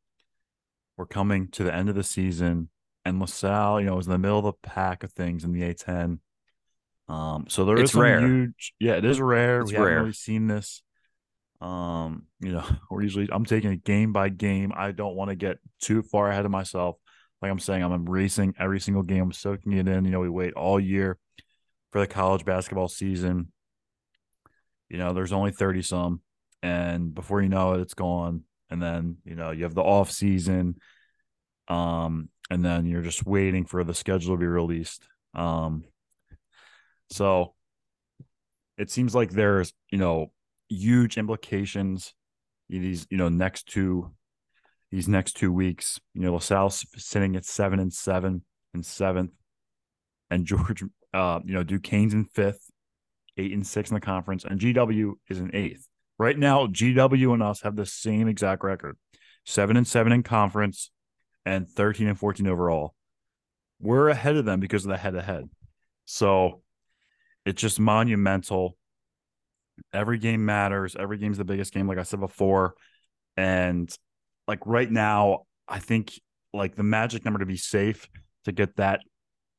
we're 0.97 1.05
coming 1.05 1.47
to 1.49 1.63
the 1.63 1.73
end 1.73 1.89
of 1.89 1.95
the 1.95 2.03
season 2.03 2.69
and 3.03 3.19
LaSalle, 3.19 3.79
you 3.81 3.85
know, 3.85 3.99
is 3.99 4.07
in 4.07 4.11
the 4.11 4.17
middle 4.17 4.39
of 4.39 4.45
the 4.45 4.53
pack 4.63 5.03
of 5.03 5.11
things 5.11 5.43
in 5.43 5.51
the 5.51 5.61
A10. 5.61 6.19
Um, 7.07 7.45
so 7.47 7.65
there 7.65 7.75
is 7.75 7.83
It's 7.83 7.91
some 7.91 8.01
rare. 8.01 8.19
huge, 8.21 8.73
yeah, 8.79 8.93
it 8.93 9.05
is 9.05 9.21
rare. 9.21 9.61
It's 9.61 9.71
we 9.71 9.77
haven't 9.77 9.93
really 9.93 10.13
seen 10.13 10.47
this. 10.47 10.81
Um, 11.61 12.23
you 12.39 12.51
know, 12.51 12.65
we're 12.89 13.03
usually 13.03 13.29
I'm 13.31 13.45
taking 13.45 13.71
it 13.71 13.83
game 13.83 14.13
by 14.13 14.29
game. 14.29 14.71
I 14.75 14.91
don't 14.91 15.15
want 15.15 15.29
to 15.29 15.35
get 15.35 15.57
too 15.81 16.01
far 16.03 16.29
ahead 16.29 16.45
of 16.45 16.51
myself. 16.51 16.97
Like 17.41 17.51
I'm 17.51 17.59
saying, 17.59 17.83
I'm 17.83 17.93
embracing 17.93 18.55
every 18.59 18.79
single 18.79 19.03
game, 19.03 19.23
I'm 19.23 19.31
soaking 19.31 19.73
it 19.73 19.87
in. 19.87 20.05
You 20.05 20.11
know, 20.11 20.19
we 20.19 20.29
wait 20.29 20.53
all 20.53 20.79
year 20.79 21.17
for 21.91 21.99
the 21.99 22.07
college 22.07 22.45
basketball 22.45 22.87
season. 22.87 23.51
You 24.89 24.97
know, 24.97 25.13
there's 25.13 25.33
only 25.33 25.51
30 25.51 25.81
some, 25.81 26.21
and 26.61 27.13
before 27.13 27.41
you 27.41 27.49
know 27.49 27.73
it, 27.73 27.81
it's 27.81 27.93
gone. 27.93 28.43
And 28.69 28.81
then, 28.81 29.17
you 29.23 29.35
know, 29.35 29.51
you 29.51 29.63
have 29.63 29.75
the 29.75 29.83
off 29.83 30.11
season. 30.11 30.75
Um, 31.67 32.29
and 32.49 32.63
then 32.63 32.85
you're 32.85 33.01
just 33.01 33.25
waiting 33.25 33.65
for 33.65 33.83
the 33.83 33.93
schedule 33.93 34.35
to 34.35 34.39
be 34.39 34.45
released. 34.45 35.07
Um, 35.33 35.83
so 37.09 37.53
it 38.77 38.89
seems 38.89 39.15
like 39.15 39.31
there's, 39.31 39.73
you 39.91 39.97
know, 39.97 40.31
huge 40.69 41.17
implications 41.17 42.13
these, 42.69 43.07
you 43.09 43.17
know, 43.17 43.29
next 43.29 43.67
two 43.67 44.11
these 44.91 45.07
next 45.07 45.33
two 45.33 45.51
weeks. 45.51 45.99
You 46.13 46.21
know, 46.21 46.33
LaSalle's 46.33 46.85
sitting 46.95 47.35
at 47.35 47.45
seven 47.45 47.79
and 47.79 47.91
seven 47.91 48.43
and 48.73 48.85
seventh, 48.85 49.31
and 50.29 50.45
George, 50.45 50.83
uh, 51.13 51.39
you 51.45 51.53
know, 51.53 51.63
Duquesne's 51.63 52.13
in 52.13 52.25
fifth, 52.25 52.69
eight 53.37 53.51
and 53.51 53.65
six 53.65 53.89
in 53.89 53.95
the 53.95 54.01
conference, 54.01 54.45
and 54.45 54.59
GW 54.59 55.13
is 55.29 55.39
in 55.39 55.55
eighth. 55.55 55.87
Right 56.17 56.37
now, 56.37 56.67
GW 56.67 57.33
and 57.33 57.43
us 57.43 57.61
have 57.61 57.75
the 57.75 57.85
same 57.85 58.27
exact 58.27 58.63
record, 58.63 58.97
seven 59.45 59.75
and 59.77 59.87
seven 59.87 60.13
in 60.13 60.23
conference, 60.23 60.91
and 61.45 61.67
thirteen 61.67 62.07
and 62.07 62.17
fourteen 62.17 62.47
overall. 62.47 62.93
We're 63.81 64.09
ahead 64.09 64.37
of 64.37 64.45
them 64.45 64.61
because 64.61 64.85
of 64.85 64.89
the 64.89 64.97
head 64.97 65.13
to 65.13 65.21
head. 65.21 65.49
So 66.05 66.61
it's 67.45 67.61
just 67.61 67.79
monumental. 67.79 68.77
Every 69.93 70.17
game 70.17 70.45
matters. 70.45 70.95
Every 70.95 71.17
game's 71.17 71.37
the 71.37 71.45
biggest 71.45 71.73
game, 71.73 71.87
like 71.87 71.97
I 71.97 72.03
said 72.03 72.19
before. 72.19 72.75
And 73.37 73.89
like 74.47 74.59
right 74.65 74.89
now, 74.89 75.43
I 75.67 75.79
think 75.79 76.19
like 76.53 76.75
the 76.75 76.83
magic 76.83 77.25
number 77.25 77.39
to 77.39 77.45
be 77.45 77.57
safe 77.57 78.07
to 78.45 78.51
get 78.51 78.75
that 78.77 79.01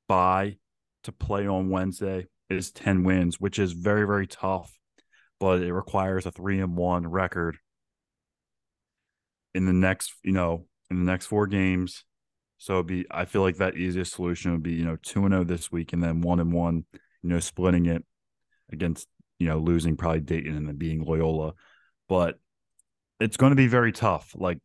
buy 0.08 0.56
to 1.04 1.12
play 1.12 1.46
on 1.46 1.70
Wednesday 1.70 2.26
is 2.48 2.70
10 2.70 3.04
wins, 3.04 3.40
which 3.40 3.58
is 3.58 3.72
very, 3.72 4.06
very 4.06 4.26
tough, 4.26 4.72
but 5.40 5.60
it 5.60 5.72
requires 5.72 6.26
a 6.26 6.30
three 6.30 6.60
and 6.60 6.76
one 6.76 7.06
record 7.06 7.58
in 9.54 9.66
the 9.66 9.72
next, 9.72 10.14
you 10.22 10.32
know, 10.32 10.66
in 10.90 11.04
the 11.04 11.10
next 11.10 11.26
four 11.26 11.46
games. 11.46 12.04
So 12.58 12.74
it'd 12.74 12.86
be 12.86 13.06
I 13.10 13.24
feel 13.24 13.42
like 13.42 13.56
that 13.56 13.76
easiest 13.76 14.14
solution 14.14 14.52
would 14.52 14.62
be, 14.62 14.72
you 14.72 14.84
know, 14.84 14.96
two 15.02 15.24
and 15.24 15.34
oh 15.34 15.44
this 15.44 15.70
week 15.70 15.92
and 15.92 16.02
then 16.02 16.20
one 16.20 16.40
and 16.40 16.52
one, 16.52 16.84
you 17.22 17.30
know, 17.30 17.40
splitting 17.40 17.86
it 17.86 18.04
against, 18.72 19.08
you 19.38 19.46
know, 19.46 19.58
losing 19.58 19.96
probably 19.96 20.20
Dayton 20.20 20.56
and 20.56 20.68
then 20.68 20.76
being 20.76 21.04
Loyola. 21.04 21.54
But 22.08 22.38
it's 23.20 23.36
going 23.36 23.50
to 23.50 23.56
be 23.56 23.66
very 23.66 23.92
tough. 23.92 24.34
Like 24.36 24.58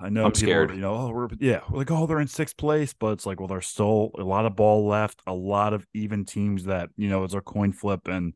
I 0.00 0.08
know 0.08 0.26
I'm 0.26 0.32
people, 0.32 0.46
scared. 0.48 0.70
you 0.70 0.80
know, 0.80 0.94
oh, 0.94 1.10
we're 1.10 1.28
yeah, 1.38 1.60
we're 1.70 1.78
like, 1.78 1.90
oh, 1.90 2.06
they're 2.06 2.20
in 2.20 2.28
sixth 2.28 2.56
place, 2.56 2.92
but 2.92 3.12
it's 3.12 3.26
like, 3.26 3.40
well, 3.40 3.48
there's 3.48 3.66
still 3.66 4.10
a 4.18 4.22
lot 4.22 4.46
of 4.46 4.56
ball 4.56 4.86
left, 4.86 5.20
a 5.26 5.34
lot 5.34 5.72
of 5.72 5.86
even 5.94 6.24
teams 6.24 6.64
that, 6.64 6.90
you 6.96 7.08
know, 7.08 7.24
it's 7.24 7.34
a 7.34 7.40
coin 7.40 7.72
flip 7.72 8.08
and 8.08 8.34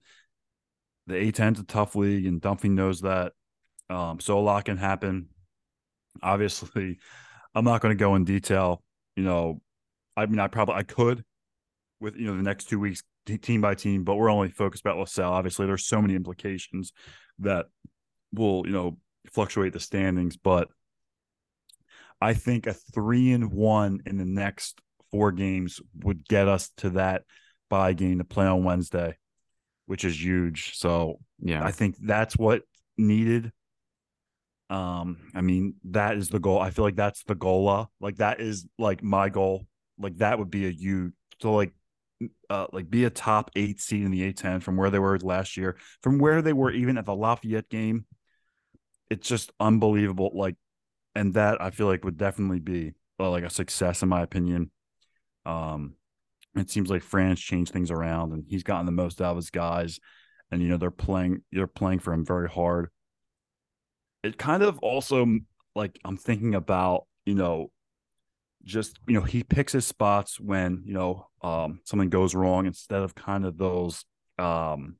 the 1.06 1.14
A10's 1.14 1.60
a 1.60 1.64
tough 1.64 1.94
league 1.94 2.26
and 2.26 2.40
Dunphy 2.40 2.70
knows 2.70 3.00
that. 3.02 3.32
Um, 3.88 4.20
so 4.20 4.38
a 4.38 4.40
lot 4.40 4.64
can 4.64 4.76
happen. 4.76 5.28
Obviously, 6.22 6.98
I'm 7.54 7.64
not 7.64 7.80
going 7.80 7.96
to 7.96 8.00
go 8.00 8.14
in 8.14 8.24
detail, 8.24 8.82
you 9.16 9.24
know, 9.24 9.60
I 10.16 10.26
mean, 10.26 10.38
I 10.38 10.48
probably 10.48 10.74
I 10.74 10.82
could 10.82 11.24
with 12.00 12.16
you 12.16 12.26
know 12.26 12.36
the 12.36 12.42
next 12.42 12.68
two 12.68 12.78
weeks 12.78 13.02
team 13.26 13.60
by 13.60 13.74
team, 13.74 14.04
but 14.04 14.16
we're 14.16 14.30
only 14.30 14.50
focused 14.50 14.84
about 14.84 14.98
LaSalle. 14.98 15.32
Obviously, 15.32 15.66
there's 15.66 15.86
so 15.86 16.00
many 16.00 16.14
implications 16.14 16.92
that 17.40 17.66
will 18.32 18.66
you 18.66 18.72
know 18.72 18.98
fluctuate 19.32 19.72
the 19.72 19.80
standings, 19.80 20.36
but 20.36 20.68
I 22.20 22.34
think 22.34 22.66
a 22.66 22.72
three 22.74 23.32
and 23.32 23.52
one 23.52 24.00
in 24.06 24.18
the 24.18 24.24
next 24.24 24.80
four 25.10 25.32
games 25.32 25.80
would 26.02 26.26
get 26.28 26.48
us 26.48 26.70
to 26.78 26.90
that 26.90 27.22
bye 27.68 27.92
game 27.92 28.18
to 28.18 28.24
play 28.24 28.46
on 28.46 28.64
Wednesday, 28.64 29.16
which 29.86 30.04
is 30.04 30.22
huge. 30.22 30.76
So 30.76 31.18
Yeah. 31.40 31.64
I 31.64 31.70
think 31.70 31.96
that's 32.00 32.36
what 32.36 32.62
needed. 32.96 33.52
Um, 34.68 35.16
I 35.34 35.40
mean, 35.40 35.74
that 35.90 36.16
is 36.16 36.28
the 36.28 36.38
goal. 36.38 36.60
I 36.60 36.70
feel 36.70 36.84
like 36.84 36.94
that's 36.94 37.24
the 37.24 37.34
goal. 37.34 37.68
uh, 37.68 37.86
Like 38.00 38.16
that 38.16 38.40
is 38.40 38.66
like 38.78 39.02
my 39.02 39.28
goal. 39.28 39.66
Like 39.98 40.18
that 40.18 40.38
would 40.38 40.50
be 40.50 40.66
a 40.66 40.70
huge 40.70 41.12
so 41.40 41.54
like 41.54 41.72
uh 42.48 42.66
like 42.72 42.90
be 42.90 43.04
a 43.04 43.10
top 43.10 43.50
eight 43.56 43.80
seed 43.80 44.04
in 44.04 44.10
the 44.10 44.32
A10 44.32 44.62
from 44.62 44.76
where 44.76 44.90
they 44.90 44.98
were 44.98 45.18
last 45.18 45.56
year, 45.56 45.76
from 46.02 46.18
where 46.18 46.42
they 46.42 46.52
were 46.52 46.70
even 46.70 46.98
at 46.98 47.06
the 47.06 47.14
Lafayette 47.14 47.68
game. 47.68 48.06
It's 49.10 49.28
just 49.28 49.52
unbelievable. 49.58 50.30
Like, 50.34 50.56
and 51.14 51.34
that 51.34 51.60
I 51.60 51.70
feel 51.70 51.86
like 51.86 52.04
would 52.04 52.16
definitely 52.16 52.60
be 52.60 52.94
well, 53.18 53.30
like 53.30 53.44
a 53.44 53.50
success 53.50 54.02
in 54.02 54.08
my 54.08 54.22
opinion. 54.22 54.70
Um, 55.44 55.94
it 56.56 56.70
seems 56.70 56.90
like 56.90 57.02
Fran 57.02 57.36
changed 57.36 57.72
things 57.72 57.90
around 57.90 58.32
and 58.32 58.44
he's 58.48 58.62
gotten 58.62 58.86
the 58.86 58.92
most 58.92 59.20
out 59.20 59.30
of 59.30 59.36
his 59.36 59.50
guys, 59.50 60.00
and 60.50 60.62
you 60.62 60.68
know 60.68 60.76
they're 60.76 60.90
playing 60.90 61.42
they're 61.52 61.66
playing 61.66 62.00
for 62.00 62.12
him 62.12 62.24
very 62.24 62.48
hard. 62.48 62.88
It 64.22 64.36
kind 64.38 64.62
of 64.62 64.78
also 64.80 65.26
like 65.74 65.98
I'm 66.04 66.16
thinking 66.16 66.54
about 66.54 67.06
you 67.24 67.34
know 67.34 67.70
just 68.64 68.98
you 69.06 69.14
know 69.14 69.22
he 69.22 69.42
picks 69.42 69.72
his 69.72 69.86
spots 69.86 70.38
when 70.38 70.82
you 70.84 70.92
know 70.92 71.26
um 71.42 71.80
something 71.84 72.10
goes 72.10 72.34
wrong 72.34 72.66
instead 72.66 73.02
of 73.02 73.14
kind 73.14 73.46
of 73.46 73.56
those 73.56 74.04
um 74.38 74.96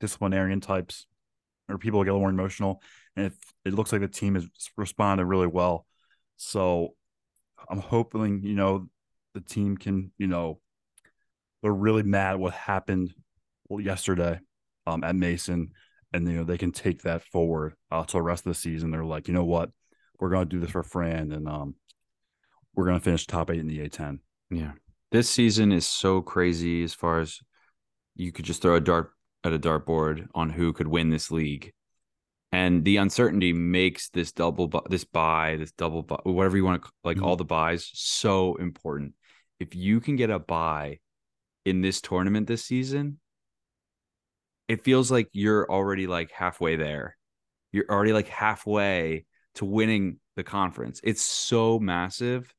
disciplinarian 0.00 0.60
types 0.60 1.06
or 1.68 1.78
people 1.78 2.02
get 2.04 2.10
a 2.10 2.12
little 2.12 2.20
more 2.20 2.30
emotional. 2.30 2.82
And 3.16 3.26
it, 3.26 3.32
it 3.64 3.74
looks 3.74 3.92
like 3.92 4.00
the 4.00 4.08
team 4.08 4.34
has 4.34 4.46
responded 4.76 5.24
really 5.24 5.46
well. 5.46 5.86
So 6.36 6.94
i'm 7.70 7.78
hoping 7.78 8.42
you 8.42 8.54
know 8.54 8.88
the 9.32 9.40
team 9.40 9.74
can 9.76 10.12
you 10.18 10.26
know 10.26 10.60
they're 11.62 11.72
really 11.72 12.02
mad 12.02 12.36
what 12.36 12.52
happened 12.52 13.14
yesterday 13.70 14.38
um 14.86 15.02
at 15.04 15.16
mason. 15.16 15.70
And 16.12 16.28
you 16.28 16.34
know 16.34 16.44
they 16.44 16.58
can 16.58 16.72
take 16.72 17.02
that 17.02 17.22
forward 17.22 17.74
uh, 17.90 18.04
to 18.04 18.12
the 18.18 18.22
rest 18.22 18.46
of 18.46 18.50
the 18.50 18.58
season. 18.58 18.90
They're 18.90 19.04
like 19.04 19.26
you 19.28 19.34
know 19.34 19.44
what? 19.44 19.70
We're 20.20 20.30
going 20.30 20.48
to 20.48 20.56
do 20.56 20.60
this 20.60 20.70
for 20.70 20.82
fran. 20.82 21.32
And 21.32 21.48
um 21.48 21.74
we're 22.74 22.84
going 22.84 22.98
to 22.98 23.04
finish 23.04 23.26
top 23.26 23.50
eight 23.50 23.58
in 23.60 23.66
the 23.66 23.80
A10. 23.88 24.18
Yeah. 24.50 24.72
This 25.10 25.28
season 25.30 25.72
is 25.72 25.86
so 25.86 26.22
crazy 26.22 26.82
as 26.82 26.94
far 26.94 27.20
as 27.20 27.40
you 28.16 28.32
could 28.32 28.44
just 28.44 28.62
throw 28.62 28.74
a 28.76 28.80
dart 28.80 29.10
at 29.44 29.52
a 29.52 29.58
dartboard 29.58 30.26
on 30.34 30.50
who 30.50 30.72
could 30.72 30.88
win 30.88 31.10
this 31.10 31.30
league. 31.30 31.72
And 32.50 32.84
the 32.84 32.98
uncertainty 32.98 33.52
makes 33.52 34.08
this 34.10 34.32
double, 34.32 34.68
bu- 34.68 34.88
this 34.88 35.04
buy, 35.04 35.56
this 35.58 35.72
double 35.72 36.02
buy, 36.02 36.18
whatever 36.22 36.56
you 36.56 36.64
want 36.64 36.82
to 36.82 36.90
like, 37.02 37.16
Mhm. 37.16 37.24
all 37.24 37.36
the 37.36 37.44
buys 37.44 37.90
so 37.94 38.54
important. 38.56 39.14
If 39.58 39.74
you 39.74 40.00
can 40.00 40.16
get 40.16 40.30
a 40.30 40.38
buy 40.38 41.00
in 41.64 41.80
this 41.80 42.00
tournament 42.00 42.46
this 42.46 42.64
season, 42.64 43.20
it 44.68 44.82
feels 44.82 45.10
like 45.10 45.28
you're 45.32 45.70
already 45.70 46.06
like 46.06 46.30
halfway 46.30 46.76
there. 46.76 47.16
You're 47.72 47.90
already 47.90 48.12
like 48.12 48.28
halfway 48.28 49.26
to 49.56 49.64
winning 49.64 50.20
the 50.36 50.44
conference. 50.44 51.00
It's 51.04 51.22
so 51.22 51.78
massive 51.78 52.52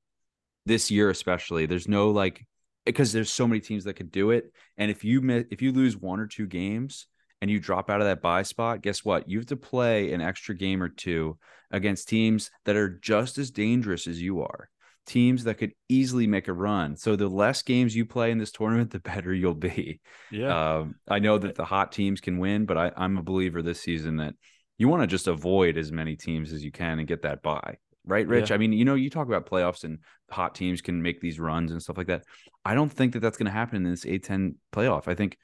this 0.65 0.91
year, 0.91 1.09
especially. 1.09 1.65
There's 1.65 1.87
no 1.87 2.11
like 2.11 2.45
because 2.85 3.11
there's 3.11 3.31
so 3.31 3.47
many 3.47 3.59
teams 3.59 3.83
that 3.85 3.95
could 3.95 4.11
do 4.11 4.31
it. 4.31 4.51
And 4.77 4.91
if 4.91 5.03
you 5.03 5.21
miss, 5.21 5.45
if 5.51 5.61
you 5.61 5.71
lose 5.71 5.97
one 5.97 6.19
or 6.19 6.27
two 6.27 6.45
games 6.45 7.07
and 7.41 7.49
you 7.49 7.59
drop 7.59 7.89
out 7.89 8.01
of 8.01 8.07
that 8.07 8.21
buy 8.21 8.43
spot, 8.43 8.81
guess 8.81 9.03
what? 9.03 9.27
You 9.29 9.39
have 9.39 9.47
to 9.47 9.57
play 9.57 10.13
an 10.13 10.21
extra 10.21 10.55
game 10.55 10.81
or 10.81 10.89
two 10.89 11.37
against 11.71 12.07
teams 12.07 12.51
that 12.65 12.75
are 12.75 12.89
just 12.89 13.37
as 13.37 13.51
dangerous 13.51 14.07
as 14.07 14.21
you 14.21 14.41
are. 14.41 14.69
Teams 15.07 15.43
that 15.43 15.57
could 15.57 15.73
easily 15.89 16.25
make 16.25 16.47
a 16.47 16.53
run. 16.53 16.95
So 16.95 17.15
the 17.15 17.27
less 17.27 17.61
games 17.61 17.95
you 17.95 18.05
play 18.05 18.31
in 18.31 18.37
this 18.37 18.51
tournament, 18.51 18.91
the 18.91 18.99
better 18.99 19.33
you'll 19.33 19.53
be. 19.55 19.99
Yeah. 20.31 20.77
Um, 20.77 20.95
I 21.07 21.19
know 21.19 21.37
that 21.37 21.55
the 21.55 21.65
hot 21.65 21.91
teams 21.91 22.21
can 22.21 22.37
win, 22.37 22.65
but 22.65 22.77
I, 22.77 22.91
I'm 22.95 23.17
a 23.17 23.23
believer 23.23 23.61
this 23.61 23.81
season 23.81 24.17
that 24.17 24.35
you 24.77 24.87
want 24.87 25.03
to 25.03 25.07
just 25.07 25.27
avoid 25.27 25.77
as 25.77 25.91
many 25.91 26.15
teams 26.15 26.51
as 26.51 26.63
you 26.63 26.71
can 26.71 26.99
and 26.99 27.07
get 27.07 27.21
that 27.23 27.41
buy. 27.41 27.77
Right, 28.05 28.27
Rich? 28.27 28.49
Yeah. 28.49 28.55
I 28.55 28.57
mean, 28.59 28.71
you 28.71 28.85
know, 28.85 28.95
you 28.95 29.09
talk 29.09 29.27
about 29.27 29.47
playoffs 29.47 29.83
and 29.83 29.99
hot 30.29 30.55
teams 30.55 30.81
can 30.81 31.01
make 31.01 31.21
these 31.21 31.39
runs 31.39 31.71
and 31.71 31.81
stuff 31.81 31.97
like 31.97 32.07
that. 32.07 32.23
I 32.63 32.75
don't 32.75 32.91
think 32.91 33.13
that 33.13 33.19
that's 33.19 33.37
going 33.37 33.47
to 33.47 33.51
happen 33.51 33.77
in 33.77 33.91
this 33.91 34.05
A10 34.05 34.55
playoff. 34.71 35.07
I 35.07 35.15
think, 35.15 35.37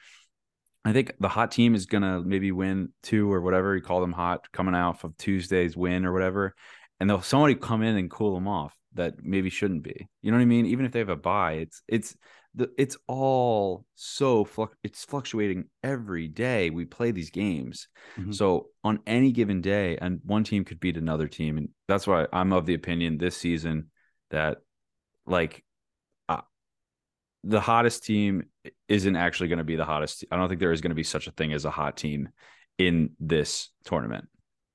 I 0.86 0.94
think 0.94 1.14
the 1.20 1.28
hot 1.28 1.52
team 1.52 1.76
is 1.76 1.86
going 1.86 2.04
to 2.04 2.22
maybe 2.22 2.52
win 2.52 2.90
two 3.04 3.32
or 3.32 3.42
whatever 3.42 3.76
you 3.76 3.82
call 3.82 4.02
them 4.02 4.12
hot 4.12 4.52
coming 4.52 4.76
out 4.76 5.04
of 5.04 5.18
Tuesday's 5.18 5.76
win 5.76 6.06
or 6.06 6.14
whatever, 6.14 6.56
and 7.00 7.10
they'll 7.10 7.22
somebody 7.22 7.56
come 7.56 7.84
in 7.84 7.98
and 7.98 8.10
cool 8.10 8.36
them 8.36 8.48
off 8.48 8.76
that 8.94 9.24
maybe 9.24 9.50
shouldn't 9.50 9.84
be. 9.84 10.08
You 10.22 10.32
know 10.32 10.38
what 10.38 10.44
I 10.44 10.46
mean? 10.46 10.66
Even 10.66 10.86
if 10.86 10.92
they 10.92 11.00
have 11.00 11.10
a 11.10 11.16
buy, 11.16 11.54
it's 11.54 11.82
it's 11.88 12.16
the 12.56 12.70
it's 12.78 12.98
all 13.08 13.86
so 13.96 14.44
fluc- 14.44 14.74
it's 14.84 15.06
fluctuating 15.06 15.66
every 15.84 16.28
day 16.28 16.70
we 16.70 16.86
play 16.86 17.12
these 17.12 17.30
games. 17.30 17.88
Mhm. 18.18 18.34
So 18.36 18.68
on 18.84 19.00
any 19.08 19.32
given 19.32 19.62
day, 19.62 19.98
and 19.98 20.20
one 20.26 20.44
team 20.44 20.66
could 20.66 20.80
beat 20.80 20.98
another 20.98 21.28
team, 21.28 21.58
and 21.58 21.70
that's 21.88 22.08
why 22.08 22.28
I'm 22.34 22.52
of 22.52 22.66
the 22.66 22.74
opinion 22.74 23.18
this 23.18 23.38
season 23.38 23.90
that 24.32 24.58
like 25.26 25.64
uh, 26.28 26.42
the 27.44 27.62
hottest 27.62 28.04
team 28.04 28.44
isn't 28.88 29.16
actually 29.16 29.50
going 29.50 29.60
to 29.60 29.64
be 29.64 29.76
the 29.78 29.86
hottest. 29.86 30.26
I 30.32 30.36
don't 30.36 30.50
think 30.50 30.60
there 30.60 30.74
is 30.74 30.82
going 30.82 30.92
to 30.92 30.96
be 30.96 31.04
such 31.04 31.28
a 31.28 31.32
thing 31.32 31.54
as 31.54 31.66
a 31.66 31.72
hot 31.72 31.98
team 31.98 32.30
in 32.78 33.12
this 33.20 33.70
tournament. 33.86 34.28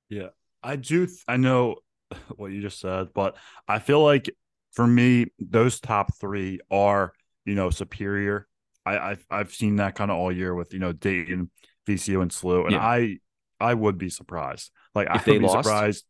Yeah. 0.09 0.29
I 0.63 0.75
do. 0.75 1.05
th- 1.05 1.23
I 1.27 1.37
know 1.37 1.75
what 2.35 2.51
you 2.51 2.61
just 2.61 2.79
said, 2.79 3.09
but 3.13 3.37
I 3.67 3.79
feel 3.79 4.03
like 4.03 4.29
for 4.71 4.85
me, 4.87 5.27
those 5.39 5.79
top 5.79 6.17
three 6.19 6.59
are 6.71 7.13
you 7.47 7.55
know 7.55 7.71
superior. 7.71 8.47
I, 8.85 9.11
I've 9.11 9.25
I've 9.31 9.51
seen 9.53 9.77
that 9.77 9.95
kind 9.95 10.11
of 10.11 10.17
all 10.17 10.31
year 10.31 10.53
with 10.53 10.73
you 10.73 10.79
know 10.79 10.93
Dayton, 10.93 11.49
VCU, 11.87 12.21
and 12.21 12.29
SLU, 12.31 12.63
and 12.65 12.71
Yeah. 12.73 12.85
I 12.85 13.17
I 13.59 13.73
would 13.73 13.97
be 13.97 14.09
surprised. 14.09 14.71
Like 14.93 15.09
I 15.09 15.15
If 15.15 15.25
they 15.25 15.31
would 15.33 15.39
be 15.39 15.45
lost? 15.47 15.65
surprised 15.65 16.05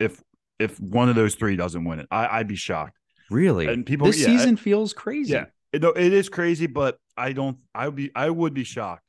if 0.00 0.20
if 0.58 0.80
one 0.80 1.08
of 1.08 1.14
those 1.14 1.36
three 1.36 1.54
doesn't 1.54 1.84
win 1.84 2.00
it. 2.00 2.08
I, 2.10 2.40
I'd 2.40 2.48
be 2.48 2.56
shocked. 2.56 2.96
Really? 3.30 3.68
And 3.68 3.86
people- 3.86 4.06
this 4.08 4.20
yeah, 4.20 4.26
season 4.26 4.56
feels 4.56 4.92
crazy. 4.92 5.32
Yeah, 5.34 5.46
it, 5.72 5.82
no, 5.82 5.90
it 5.90 6.12
is 6.12 6.28
crazy, 6.28 6.66
but 6.66 6.98
I 7.16 7.32
don't. 7.32 7.58
I 7.74 7.86
would 7.86 7.96
be. 7.96 8.10
I 8.14 8.30
would 8.30 8.54
be 8.54 8.64
shocked 8.64 9.04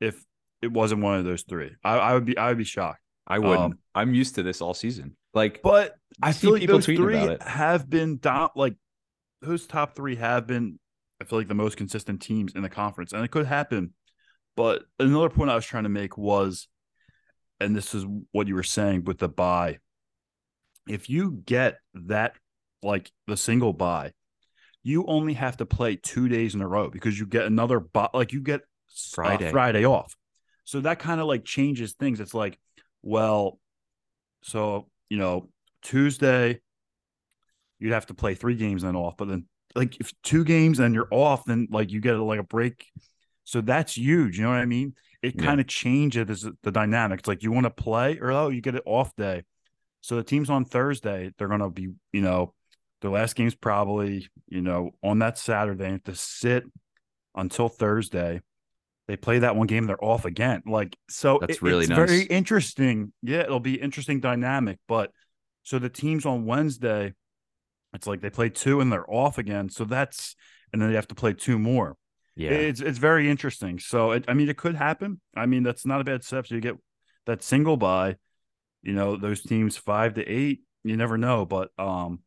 if 0.00 0.24
it 0.62 0.72
wasn't 0.72 1.02
one 1.02 1.18
of 1.18 1.24
those 1.24 1.42
three. 1.42 1.72
I, 1.84 1.98
I 1.98 2.14
would 2.14 2.24
be. 2.24 2.38
I 2.38 2.48
would 2.48 2.58
be 2.58 2.64
shocked. 2.64 3.00
I 3.26 3.38
wouldn't. 3.38 3.58
Um, 3.58 3.78
I'm 3.94 4.14
used 4.14 4.34
to 4.36 4.42
this 4.42 4.60
all 4.60 4.74
season. 4.74 5.16
Like, 5.32 5.60
But 5.62 5.94
I 6.22 6.30
see 6.30 6.42
feel 6.46 6.52
like 6.52 6.60
people 6.60 6.76
those 6.76 6.86
three 6.86 7.36
have 7.40 7.88
been 7.90 8.18
down. 8.18 8.50
Like 8.54 8.74
those 9.42 9.66
top 9.66 9.94
three 9.96 10.16
have 10.16 10.46
been. 10.46 10.78
I 11.20 11.24
feel 11.24 11.38
like 11.38 11.48
the 11.48 11.54
most 11.54 11.76
consistent 11.76 12.20
teams 12.20 12.54
in 12.54 12.62
the 12.62 12.68
conference, 12.68 13.12
and 13.12 13.24
it 13.24 13.30
could 13.30 13.46
happen. 13.46 13.94
But 14.56 14.84
another 14.98 15.30
point 15.30 15.50
I 15.50 15.54
was 15.54 15.66
trying 15.66 15.84
to 15.84 15.88
make 15.88 16.16
was, 16.16 16.68
and 17.60 17.74
this 17.74 17.94
is 17.94 18.04
what 18.32 18.46
you 18.46 18.54
were 18.54 18.62
saying 18.62 19.04
with 19.04 19.18
the 19.18 19.28
buy. 19.28 19.78
If 20.88 21.08
you 21.08 21.42
get 21.44 21.78
that, 21.94 22.34
like 22.82 23.10
the 23.26 23.36
single 23.36 23.72
buy, 23.72 24.12
you 24.82 25.06
only 25.06 25.32
have 25.34 25.56
to 25.56 25.66
play 25.66 25.96
two 25.96 26.28
days 26.28 26.54
in 26.54 26.60
a 26.60 26.68
row 26.68 26.90
because 26.90 27.18
you 27.18 27.26
get 27.26 27.46
another 27.46 27.80
buy. 27.80 28.08
Like 28.12 28.32
you 28.32 28.40
get 28.40 28.60
uh, 28.60 28.64
Friday. 29.12 29.50
Friday 29.50 29.84
off. 29.86 30.14
So 30.64 30.80
that 30.80 30.98
kind 30.98 31.20
of 31.20 31.26
like 31.26 31.44
changes 31.44 31.94
things. 31.94 32.20
It's 32.20 32.34
like, 32.34 32.58
well, 33.02 33.58
so 34.42 34.88
you 35.08 35.16
know, 35.16 35.48
Tuesday, 35.82 36.60
you'd 37.78 37.92
have 37.92 38.06
to 38.06 38.14
play 38.14 38.34
three 38.34 38.56
games 38.56 38.82
and 38.82 38.94
then 38.94 39.00
off. 39.00 39.16
But 39.16 39.28
then, 39.28 39.46
like, 39.74 40.00
if 40.00 40.12
two 40.22 40.44
games 40.44 40.78
and 40.78 40.94
you're 40.94 41.08
off, 41.10 41.44
then 41.44 41.68
like 41.70 41.90
you 41.90 42.00
get 42.00 42.14
like 42.14 42.40
a 42.40 42.44
break. 42.44 42.86
So 43.44 43.60
that's 43.60 43.96
huge. 43.96 44.38
You 44.38 44.44
know 44.44 44.50
what 44.50 44.58
I 44.58 44.66
mean? 44.66 44.94
It 45.22 45.34
Yeah. 45.36 45.44
kind 45.44 45.60
of 45.60 45.66
changes 45.66 46.48
the 46.62 46.70
dynamic. 46.70 47.20
It's 47.20 47.28
like 47.28 47.42
you 47.42 47.52
want 47.52 47.64
to 47.64 47.70
play, 47.70 48.18
or 48.18 48.30
oh, 48.32 48.48
you 48.48 48.60
get 48.60 48.74
an 48.74 48.82
off 48.86 49.14
day. 49.16 49.42
So 50.00 50.16
the 50.16 50.22
teams 50.22 50.50
on 50.50 50.64
Thursday, 50.64 51.32
they're 51.38 51.48
gonna 51.48 51.70
be, 51.70 51.88
you 52.12 52.20
know, 52.20 52.54
their 53.00 53.10
last 53.10 53.34
game's 53.36 53.54
probably, 53.54 54.28
you 54.48 54.60
know, 54.60 54.92
on 55.02 55.18
that 55.20 55.38
Saturday. 55.38 55.98
To 56.04 56.14
sit 56.14 56.64
until 57.34 57.68
Thursday. 57.68 58.40
They 59.06 59.16
play 59.16 59.40
that 59.40 59.54
one 59.56 59.66
game, 59.66 59.86
they're 59.86 60.02
off 60.02 60.24
again. 60.24 60.62
Like 60.64 60.96
so, 61.10 61.38
That's 61.38 61.56
it- 61.56 61.62
really 61.62 61.80
it's 61.84 61.90
nice. 61.90 62.08
very 62.08 62.22
interesting. 62.22 63.12
Yeah, 63.22 63.40
it'll 63.40 63.60
be 63.60 63.74
interesting 63.74 64.20
dynamic. 64.20 64.78
But 64.88 65.10
so 65.62 65.78
the 65.78 65.90
teams 65.90 66.24
on 66.24 66.46
Wednesday, 66.46 67.12
it's 67.94 68.06
like 68.06 68.20
they 68.20 68.30
play 68.30 68.48
two 68.48 68.80
and 68.80 68.92
they're 68.92 69.08
off 69.10 69.38
again. 69.38 69.68
So 69.68 69.84
that's 69.84 70.36
and 70.72 70.82
then 70.82 70.88
they 70.90 70.96
have 70.96 71.08
to 71.08 71.14
play 71.14 71.32
two 71.32 71.58
more. 71.58 71.96
yeah, 72.36 72.50
It's 72.50 72.80
it's 72.80 72.98
very 72.98 73.30
interesting. 73.30 73.78
So 73.78 74.12
it, 74.12 74.24
I 74.28 74.34
mean, 74.34 74.48
it 74.48 74.56
could 74.56 74.74
happen. 74.74 75.20
I 75.36 75.46
mean, 75.46 75.62
that's 75.62 75.86
not 75.86 76.00
a 76.00 76.04
bad 76.04 76.24
step. 76.24 76.46
So 76.46 76.54
you 76.54 76.60
get 76.60 76.76
that 77.26 77.42
single 77.42 77.76
by, 77.76 78.16
you 78.82 78.92
know, 78.92 79.16
those 79.16 79.42
teams 79.42 79.76
five 79.76 80.14
to 80.14 80.24
eight. 80.24 80.62
You 80.82 80.96
never 80.96 81.16
know, 81.16 81.46
but 81.46 81.70
um, 81.78 82.20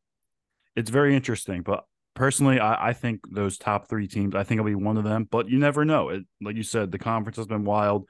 it's 0.76 0.89
very 0.89 1.15
interesting. 1.15 1.61
But 1.61 1.84
personally, 2.15 2.59
I, 2.59 2.89
I 2.89 2.93
think 2.93 3.22
those 3.30 3.57
top 3.57 3.88
three 3.89 4.07
teams. 4.07 4.36
I 4.36 4.43
think 4.43 4.59
I'll 4.59 4.65
be 4.65 4.76
one 4.76 4.97
of 4.97 5.03
them. 5.03 5.28
But 5.30 5.49
you 5.49 5.59
never 5.59 5.86
know. 5.86 6.09
It 6.09 6.24
like 6.41 6.55
you 6.55 6.63
said, 6.63 6.91
the 6.91 6.99
conference 6.99 7.38
has 7.38 7.47
been 7.47 7.65
wild. 7.65 8.07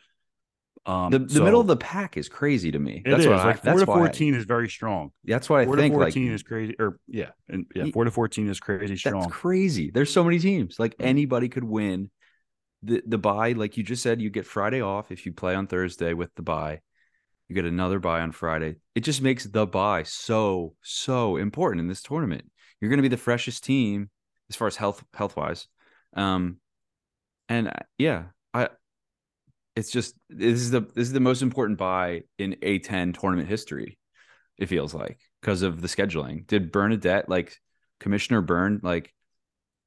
Um, 0.88 1.12
the, 1.12 1.20
the 1.20 1.30
so 1.30 1.44
middle 1.44 1.60
of 1.60 1.68
the 1.68 1.76
pack 1.76 2.16
is 2.16 2.30
crazy 2.30 2.72
to 2.72 2.80
me. 2.80 3.02
it 3.06 3.10
That's 3.10 3.24
is 3.24 3.28
what 3.28 3.40
I, 3.40 3.44
like 3.48 3.62
four 3.62 3.80
to 3.80 3.86
why 3.86 3.94
I- 3.96 3.98
fourteen 3.98 4.34
is 4.36 4.46
very 4.46 4.70
strong. 4.70 5.12
that's 5.26 5.50
what 5.50 5.60
I 5.60 5.66
Four 5.66 5.76
think. 5.76 5.94
to 5.94 6.00
Like 6.00 6.14
fourteen 6.14 6.32
is 6.32 6.44
crazy, 6.44 6.76
or 6.80 6.98
yeah, 7.08 7.32
and 7.50 7.66
yeah, 7.76 7.84
Ye- 7.84 7.92
four 7.92 8.06
to 8.06 8.12
fourteen 8.12 8.48
is 8.50 8.60
crazy 8.62 8.96
that's 9.04 9.28
crazy. 9.28 9.92
There's 9.92 10.12
so 10.12 10.24
many 10.24 10.40
teams. 10.40 10.80
Like 10.80 10.98
Mm. 10.98 11.06
anybody 11.06 11.50
could 11.50 11.66
win. 11.66 12.10
The 12.84 13.04
the 13.06 13.18
buy, 13.18 13.52
like 13.52 13.76
you 13.76 13.84
just 13.84 14.02
said, 14.02 14.22
you 14.22 14.30
get 14.30 14.46
Friday 14.46 14.82
off 14.82 15.12
if 15.12 15.26
you 15.26 15.34
play 15.34 15.56
on 15.56 15.68
Thursday 15.68 16.14
with 16.14 16.34
the 16.36 16.42
buy. 16.44 16.80
You 17.50 17.56
get 17.56 17.66
another 17.66 18.00
buy 18.00 18.22
on 18.22 18.32
Friday. 18.32 18.76
It 18.96 19.02
just 19.02 19.22
makes 19.22 19.44
the 19.46 19.66
buy 19.66 20.04
so 20.04 20.76
so 20.84 21.38
important 21.38 21.80
in 21.82 21.88
this 21.88 22.02
tournament. 22.02 22.50
You're 22.80 22.90
going 22.90 23.00
to 23.00 23.02
be 23.04 23.08
the 23.08 23.18
freshest 23.18 23.64
team 23.64 24.10
as 24.50 24.56
far 24.56 24.68
as 24.68 24.76
health 24.78 25.04
health 25.14 25.36
wise, 25.36 25.68
um, 26.16 26.58
and 27.50 27.68
uh, 27.68 27.72
yeah, 27.98 28.26
I. 28.54 28.70
It's 29.78 29.92
just 29.92 30.16
this 30.28 30.60
is 30.60 30.72
the 30.72 30.82
this 30.82 31.08
is 31.08 31.14
the 31.14 31.20
most 31.20 31.44
important 31.44 31.78
buy 31.78 32.24
in 32.40 32.56
A10 32.64 33.18
tournament 33.20 33.48
history. 33.48 34.00
It 34.58 34.66
feels 34.66 34.92
like 34.92 35.20
because 35.40 35.62
of 35.62 35.82
the 35.82 35.88
scheduling. 35.88 36.48
Did 36.48 36.72
Bernadette 36.72 37.30
like 37.30 37.56
Commissioner 38.00 38.42
Byrne 38.42 38.80
like 38.82 39.14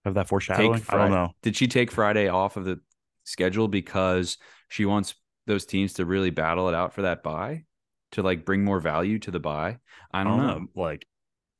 Have 0.04 0.14
that 0.14 0.28
foreshadowing? 0.28 0.80
I 0.88 0.96
don't 0.96 1.10
know. 1.10 1.30
did 1.42 1.56
she 1.56 1.66
take 1.66 1.90
Friday 1.90 2.28
off 2.28 2.56
of 2.56 2.64
the 2.64 2.78
schedule 3.24 3.66
because 3.66 4.38
she 4.68 4.84
wants 4.84 5.16
those 5.48 5.66
teams 5.66 5.94
to 5.94 6.04
really 6.04 6.30
battle 6.30 6.68
it 6.68 6.74
out 6.74 6.94
for 6.94 7.02
that 7.02 7.24
buy 7.24 7.64
to 8.12 8.22
like 8.22 8.44
bring 8.44 8.64
more 8.64 8.78
value 8.78 9.18
to 9.18 9.32
the 9.32 9.40
buy? 9.40 9.78
I 10.12 10.22
don't, 10.22 10.38
know. 10.38 10.66
Like, 10.76 11.04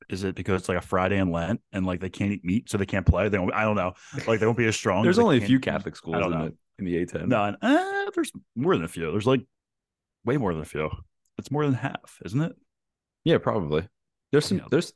is 0.08 0.22
it 0.22 0.36
because 0.36 0.60
it's 0.60 0.68
like 0.68 0.78
a 0.78 0.82
Friday 0.82 1.18
in 1.18 1.32
Lent 1.32 1.60
and 1.72 1.84
like 1.84 1.98
they 1.98 2.10
can't 2.10 2.30
eat 2.30 2.44
meat, 2.44 2.70
so 2.70 2.78
they 2.78 2.86
can't 2.86 3.06
play? 3.06 3.28
They 3.28 3.38
I 3.38 3.64
don't 3.64 3.76
know. 3.76 3.94
Like 4.28 4.38
they 4.38 4.46
won't 4.46 4.58
be 4.58 4.66
as 4.66 4.76
strong. 4.76 5.02
There's 5.02 5.18
only 5.18 5.38
a 5.38 5.46
few 5.46 5.58
Catholic 5.58 5.96
schools 5.96 6.18
don't 6.18 6.32
in 6.32 6.38
know. 6.38 6.44
the 6.46 6.54
in 6.80 6.86
the 6.86 6.94
A10. 7.04 7.28
No, 7.28 7.54
uh, 7.62 8.10
there's 8.14 8.32
more 8.56 8.74
than 8.74 8.84
a 8.84 8.88
few. 8.88 9.10
There's 9.10 9.26
like 9.26 9.42
way 10.24 10.36
more 10.36 10.52
than 10.52 10.62
a 10.62 10.66
few. 10.66 10.90
It's 11.38 11.50
more 11.50 11.64
than 11.64 11.74
half, 11.74 12.18
isn't 12.24 12.40
it? 12.40 12.52
Yeah, 13.24 13.38
probably. 13.38 13.86
There's 14.32 14.46
some. 14.46 14.58
Yeah. 14.58 14.64
There's. 14.70 14.92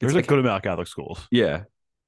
There's 0.00 0.12
a 0.12 0.16
like- 0.16 0.26
good 0.26 0.38
amount 0.38 0.56
of 0.58 0.62
Catholic 0.62 0.86
schools. 0.88 1.26
Yeah. 1.30 1.64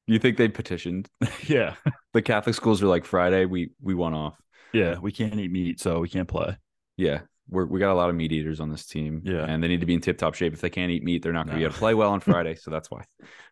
You 0.06 0.18
think 0.18 0.36
they 0.38 0.48
petitioned? 0.48 1.08
yeah, 1.46 1.74
The 2.14 2.22
Catholic 2.22 2.56
schools 2.56 2.82
are 2.82 2.86
like 2.88 3.04
Friday. 3.04 3.44
We 3.44 3.70
we 3.80 3.94
want 3.94 4.14
off. 4.16 4.40
yeah. 4.72 4.98
We 4.98 5.12
can't 5.12 5.34
eat 5.38 5.52
meat, 5.52 5.78
so 5.80 6.00
we 6.00 6.08
can't 6.08 6.26
play. 6.28 6.56
Yeah. 6.96 7.20
We're, 7.48 7.64
we 7.66 7.78
got 7.80 7.92
a 7.92 7.94
lot 7.94 8.10
of 8.10 8.16
meat 8.16 8.32
eaters 8.32 8.60
on 8.60 8.70
this 8.70 8.86
team. 8.86 9.22
Yeah. 9.24 9.44
And 9.44 9.62
they 9.62 9.68
need 9.68 9.80
to 9.80 9.86
be 9.86 9.94
in 9.94 10.00
tip 10.00 10.18
top 10.18 10.34
shape. 10.34 10.52
If 10.52 10.60
they 10.60 10.70
can't 10.70 10.90
eat 10.90 11.02
meat, 11.04 11.22
they're 11.22 11.32
not 11.32 11.46
going 11.46 11.56
to 11.56 11.58
be 11.60 11.64
able 11.64 11.74
to 11.74 11.78
play 11.78 11.94
well 11.94 12.10
on 12.10 12.20
Friday. 12.20 12.54
So 12.54 12.70
that's 12.70 12.90
why. 12.90 13.04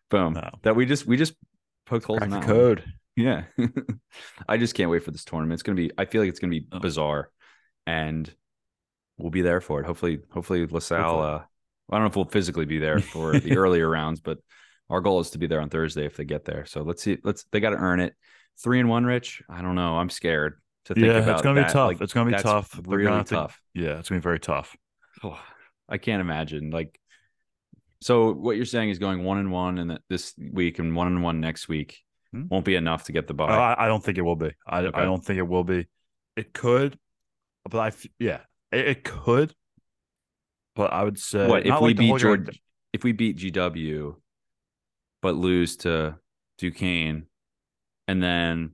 Boom. 0.09 0.33
No. 0.33 0.49
That 0.63 0.75
we 0.75 0.85
just 0.85 1.05
we 1.05 1.15
just 1.17 1.33
poked 1.85 2.05
holes 2.05 2.19
Crack 2.19 2.27
in 2.31 2.39
the 2.39 2.45
that 2.45 2.47
one. 2.47 2.93
Yeah. 3.19 3.43
I 4.47 4.57
just 4.57 4.75
can't 4.75 4.89
wait 4.89 5.03
for 5.03 5.11
this 5.11 5.25
tournament. 5.25 5.53
It's 5.53 5.63
gonna 5.63 5.75
be 5.75 5.91
I 5.97 6.05
feel 6.05 6.21
like 6.21 6.29
it's 6.29 6.39
gonna 6.39 6.51
be 6.51 6.67
Oh. 6.71 6.79
bizarre. 6.79 7.29
And 7.85 8.31
we'll 9.17 9.31
be 9.31 9.41
there 9.41 9.61
for 9.61 9.79
it. 9.81 9.85
Hopefully, 9.85 10.19
hopefully 10.31 10.65
LaSalle 10.65 11.03
Hopefully. 11.03 11.27
uh 11.27 11.39
I 11.91 11.95
don't 11.95 12.01
know 12.03 12.09
if 12.09 12.15
we'll 12.15 12.25
physically 12.25 12.65
be 12.65 12.77
there 12.79 12.99
for 12.99 13.39
the 13.39 13.57
earlier 13.63 13.89
rounds, 13.89 14.19
but 14.21 14.37
our 14.89 15.01
goal 15.01 15.19
is 15.19 15.31
to 15.31 15.37
be 15.39 15.47
there 15.47 15.59
on 15.61 15.69
Thursday 15.69 16.05
if 16.05 16.15
they 16.15 16.23
get 16.25 16.45
there. 16.45 16.65
So 16.65 16.81
let's 16.83 17.01
see. 17.03 17.17
Let's 17.23 17.45
they 17.51 17.59
gotta 17.59 17.77
earn 17.77 17.99
it. 17.99 18.15
Three 18.63 18.79
and 18.79 18.89
one, 18.89 19.05
Rich. 19.05 19.41
I 19.49 19.61
don't 19.61 19.75
know. 19.75 19.97
I'm 19.97 20.09
scared 20.09 20.61
to 20.85 20.93
think 20.93 21.05
about 21.07 21.15
it. 21.15 21.17
Yeah, 21.17 21.23
about 21.23 21.33
it's 21.35 21.41
gonna 21.43 21.55
be 21.61 21.61
that. 21.65 21.73
tough. 21.73 21.87
Like, 21.87 22.01
it's 22.01 22.13
gonna 22.13 22.31
be 22.31 22.41
tough. 22.41 22.79
Really 22.85 23.23
to- 23.23 23.35
tough. 23.35 23.59
Yeah, 23.73 23.99
it's 23.99 24.09
gonna 24.09 24.19
be 24.21 24.23
very 24.23 24.39
tough. 24.39 24.75
Oh, 25.23 25.39
I 25.87 25.97
can't 25.97 26.21
imagine. 26.21 26.69
Like, 26.69 26.99
so 28.01 28.31
what 28.33 28.55
you're 28.55 28.65
saying 28.65 28.89
is 28.91 28.99
going 28.99 29.23
one 29.23 29.37
and 29.39 29.51
one 29.51 29.77
and 29.79 29.91
that 29.91 30.01
this 30.09 30.33
week 30.39 30.79
and 30.79 30.95
one 30.95 31.07
and 31.07 31.21
one 31.23 31.39
next 31.41 31.67
week 31.67 31.99
Hmm? 32.31 32.47
won't 32.47 32.65
be 32.65 32.75
enough 32.75 33.05
to 33.05 33.11
get 33.11 33.27
the 33.27 33.33
Oh, 33.33 33.37
bye. 33.37 33.73
I, 33.73 33.85
I 33.85 33.87
don't 33.87 34.03
think 34.03 34.17
it 34.17 34.21
will 34.21 34.35
be. 34.35 34.51
I, 34.67 34.81
Okay. 34.81 34.99
I 35.01 35.03
don't 35.03 35.23
think 35.23 35.39
it 35.39 35.47
will 35.47 35.63
be. 35.63 35.87
It 36.35 36.53
could, 36.53 36.97
but 37.69 37.79
I 37.79 37.91
yeah, 38.19 38.39
it, 38.71 38.87
it 38.87 39.03
could. 39.03 39.53
But 40.75 40.93
I 40.93 41.03
would 41.03 41.19
say 41.19 41.47
what 41.47 41.65
if 41.65 41.79
we 41.81 41.87
like 41.89 41.97
beat 41.97 42.09
whole 42.09 42.19
year-? 42.19 42.45
If 42.93 43.03
we 43.03 43.11
beat 43.11 43.37
GW, 43.37 44.15
but 45.21 45.35
lose 45.35 45.77
to 45.77 46.17
Duquesne, 46.57 47.25
and 48.07 48.23
then 48.23 48.71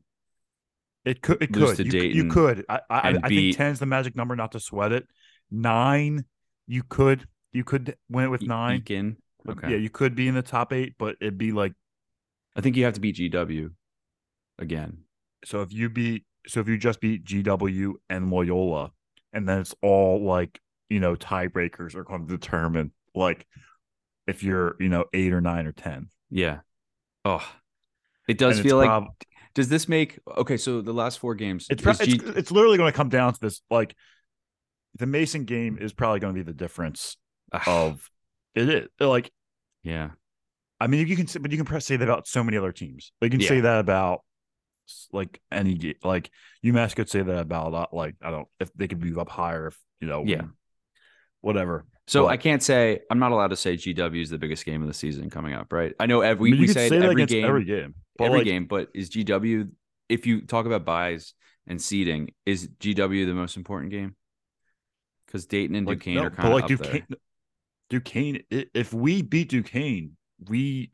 It 1.06 1.22
could. 1.22 1.42
It 1.42 1.56
lose 1.56 1.78
could. 1.78 1.92
to 1.92 1.98
You, 1.98 2.24
you 2.24 2.30
could. 2.30 2.66
I. 2.70 2.82
I, 2.90 3.20
I 3.24 3.30
think 3.30 3.58
ten 3.58 3.72
is 3.72 3.80
the 3.80 3.86
magic 3.86 4.16
number, 4.16 4.36
not 4.36 4.52
to 4.52 4.60
sweat 4.60 4.92
it. 4.92 5.08
Nine, 5.50 6.26
you 6.68 6.84
could. 6.84 7.28
You 7.54 7.64
could 7.64 7.96
win 8.10 8.26
it 8.26 8.30
with 8.30 8.42
nine. 8.42 8.82
Eakin, 8.82 9.16
okay. 9.48 9.72
Yeah, 9.72 9.78
you 9.78 9.90
could 9.90 10.14
be 10.14 10.28
in 10.28 10.36
the 10.36 10.42
top 10.42 10.74
eight, 10.74 10.96
but 11.00 11.16
it'd 11.22 11.38
be 11.38 11.52
like 11.52 11.74
I 12.56 12.62
think 12.62 12.76
you 12.78 12.86
have 12.86 12.94
to 12.94 13.02
beat 13.02 13.16
GW 13.18 13.70
again. 14.60 15.00
so 15.44 15.62
if 15.62 15.74
you 15.74 15.90
beat 15.90 16.24
so 16.48 16.60
if 16.60 16.68
you 16.68 16.78
just 16.78 17.00
beat 17.02 17.26
GW 17.26 17.94
and 18.10 18.30
Loyola, 18.32 18.92
and 19.34 19.48
then 19.50 19.60
it's 19.60 19.76
all 19.82 20.24
like 20.24 20.60
you 20.90 21.00
know 21.00 21.16
tiebreakers 21.16 21.96
are 21.96 22.04
going 22.04 22.28
to 22.28 22.38
determine 22.38 22.92
like 23.16 23.46
if 24.28 24.44
you're 24.44 24.76
you 24.80 24.90
know 24.90 25.06
eight 25.14 25.34
or 25.34 25.42
nine 25.42 25.66
or 25.68 25.72
ten. 25.72 26.10
Yeah. 26.30 26.60
Oh, 27.26 27.46
it 28.28 28.38
does 28.38 28.58
And 28.60 28.66
feel 28.68 28.78
like. 28.78 28.88
prob- 28.88 29.08
does 29.56 29.70
this 29.70 29.88
make 29.88 30.20
okay? 30.38 30.58
So 30.58 30.82
the 30.82 30.94
last 30.94 31.18
four 31.20 31.34
games, 31.34 31.68
it's, 31.70 31.82
pro- 31.82 31.94
G- 31.94 32.16
it's 32.16 32.38
it's 32.38 32.52
literally 32.52 32.78
going 32.78 32.92
to 32.92 32.96
come 32.96 33.10
down 33.10 33.34
to 33.34 33.40
this 33.40 33.62
like 33.72 33.96
the 34.98 35.06
Mason 35.06 35.46
game 35.46 35.78
is 35.80 35.94
probably 35.94 36.20
going 36.20 36.34
to 36.34 36.38
be 36.38 36.44
the 36.44 36.54
difference 36.58 37.18
of 37.66 38.10
it 38.54 38.70
is 38.70 38.88
like 39.00 39.32
yeah, 39.84 40.10
I 40.80 40.88
mean 40.88 41.08
you 41.08 41.16
can 41.16 41.28
say 41.28 41.40
but 41.40 41.52
you 41.52 41.58
can 41.58 41.66
press 41.66 41.86
say 41.86 41.98
that 41.98 42.04
about 42.04 42.28
so 42.28 42.44
many 42.44 42.58
other 42.58 42.72
teams. 42.72 43.12
You 43.22 43.30
can 43.30 43.40
Yeah. 43.40 43.48
say 43.48 43.62
that 43.62 43.80
about 43.80 44.22
like 45.12 45.42
any 45.52 45.96
like 46.04 46.30
UMass 46.64 46.96
could 46.96 47.10
say 47.10 47.22
that 47.22 47.40
about 47.40 47.68
a 47.68 47.70
lot. 47.70 47.94
Like 47.94 48.16
I 48.22 48.32
don't 48.32 48.48
if 48.60 48.72
they 48.74 48.88
could 48.88 49.04
move 49.04 49.18
up 49.18 49.30
higher. 49.30 49.68
If 49.68 49.78
you 50.00 50.08
know, 50.08 50.24
Yeah. 50.26 50.44
whatever. 51.42 51.86
So 52.08 52.24
But- 52.24 52.28
I 52.30 52.38
can't 52.38 52.62
say 52.62 53.00
I'm 53.10 53.20
not 53.20 53.32
allowed 53.32 53.48
to 53.50 53.56
say 53.56 53.76
GW 53.78 54.22
is 54.22 54.30
the 54.30 54.38
biggest 54.38 54.66
game 54.66 54.82
of 54.82 54.88
the 54.88 54.94
season 54.94 55.30
coming 55.30 55.54
up, 55.54 55.74
right? 55.74 55.94
I 56.00 56.06
know 56.06 56.22
every 56.22 56.52
I 56.52 56.54
mean, 56.54 56.62
we 56.62 56.68
say, 56.68 56.90
say 56.90 56.98
every 56.98 57.26
game, 57.26 57.46
every 57.46 57.66
game, 57.66 57.96
but 58.18 58.26
every 58.26 58.40
like, 58.40 58.46
game, 58.46 58.66
but 58.66 58.90
is 58.94 59.10
GW 59.10 59.70
if 60.08 60.28
you 60.28 60.42
talk 60.42 60.68
about 60.68 60.86
buys 60.86 61.34
and 61.66 61.82
seeding, 61.82 62.30
is 62.46 62.68
GW 62.80 63.26
the 63.26 63.34
most 63.34 63.58
important 63.58 63.92
game? 63.92 64.16
Because 65.26 65.48
Dayton 65.48 65.76
and 65.76 65.88
like, 65.88 65.98
Duquesne 65.98 66.16
no, 66.18 66.24
are 66.26 66.30
kind 66.30 66.50
of 66.50 66.54
like 66.54 66.68
Duquesne. 66.68 67.06
there. 67.10 67.18
Duquesne, 67.90 68.42
if 68.52 68.94
we 68.94 69.24
beat 69.24 69.50
Duquesne, 69.50 70.12
we 70.50 70.92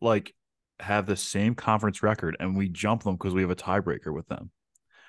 like 0.00 0.34
have 0.80 1.06
the 1.06 1.16
same 1.16 1.54
conference 1.54 2.02
record, 2.02 2.36
and 2.40 2.56
we 2.56 2.68
jump 2.68 3.02
them 3.04 3.14
because 3.16 3.34
we 3.34 3.42
have 3.42 3.50
a 3.50 3.56
tiebreaker 3.56 4.12
with 4.12 4.28
them. 4.28 4.50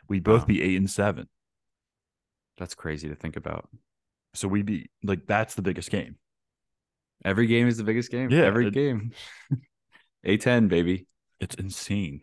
We'd 0.08 0.24
both 0.24 0.42
Wow. 0.42 0.46
be 0.48 0.62
eight 0.62 0.78
and 0.78 0.90
seven, 0.90 1.28
That's 2.58 2.76
crazy 2.76 3.10
to 3.10 3.16
think 3.16 3.36
about. 3.36 3.68
so 4.34 4.48
we 4.48 4.62
be 4.62 4.90
like 5.04 5.26
that's 5.26 5.56
the 5.56 5.62
biggest 5.62 5.90
game. 5.90 6.18
Every 7.24 7.48
game 7.48 7.68
is 7.68 7.78
the 7.78 7.84
biggest 7.84 8.12
game. 8.12 8.30
Yeah, 8.30 8.44
every 8.44 8.68
it- 8.68 8.74
game. 8.74 9.12
A10, 10.26 10.68
baby. 10.70 11.08
It's 11.40 11.56
insane. 11.56 12.22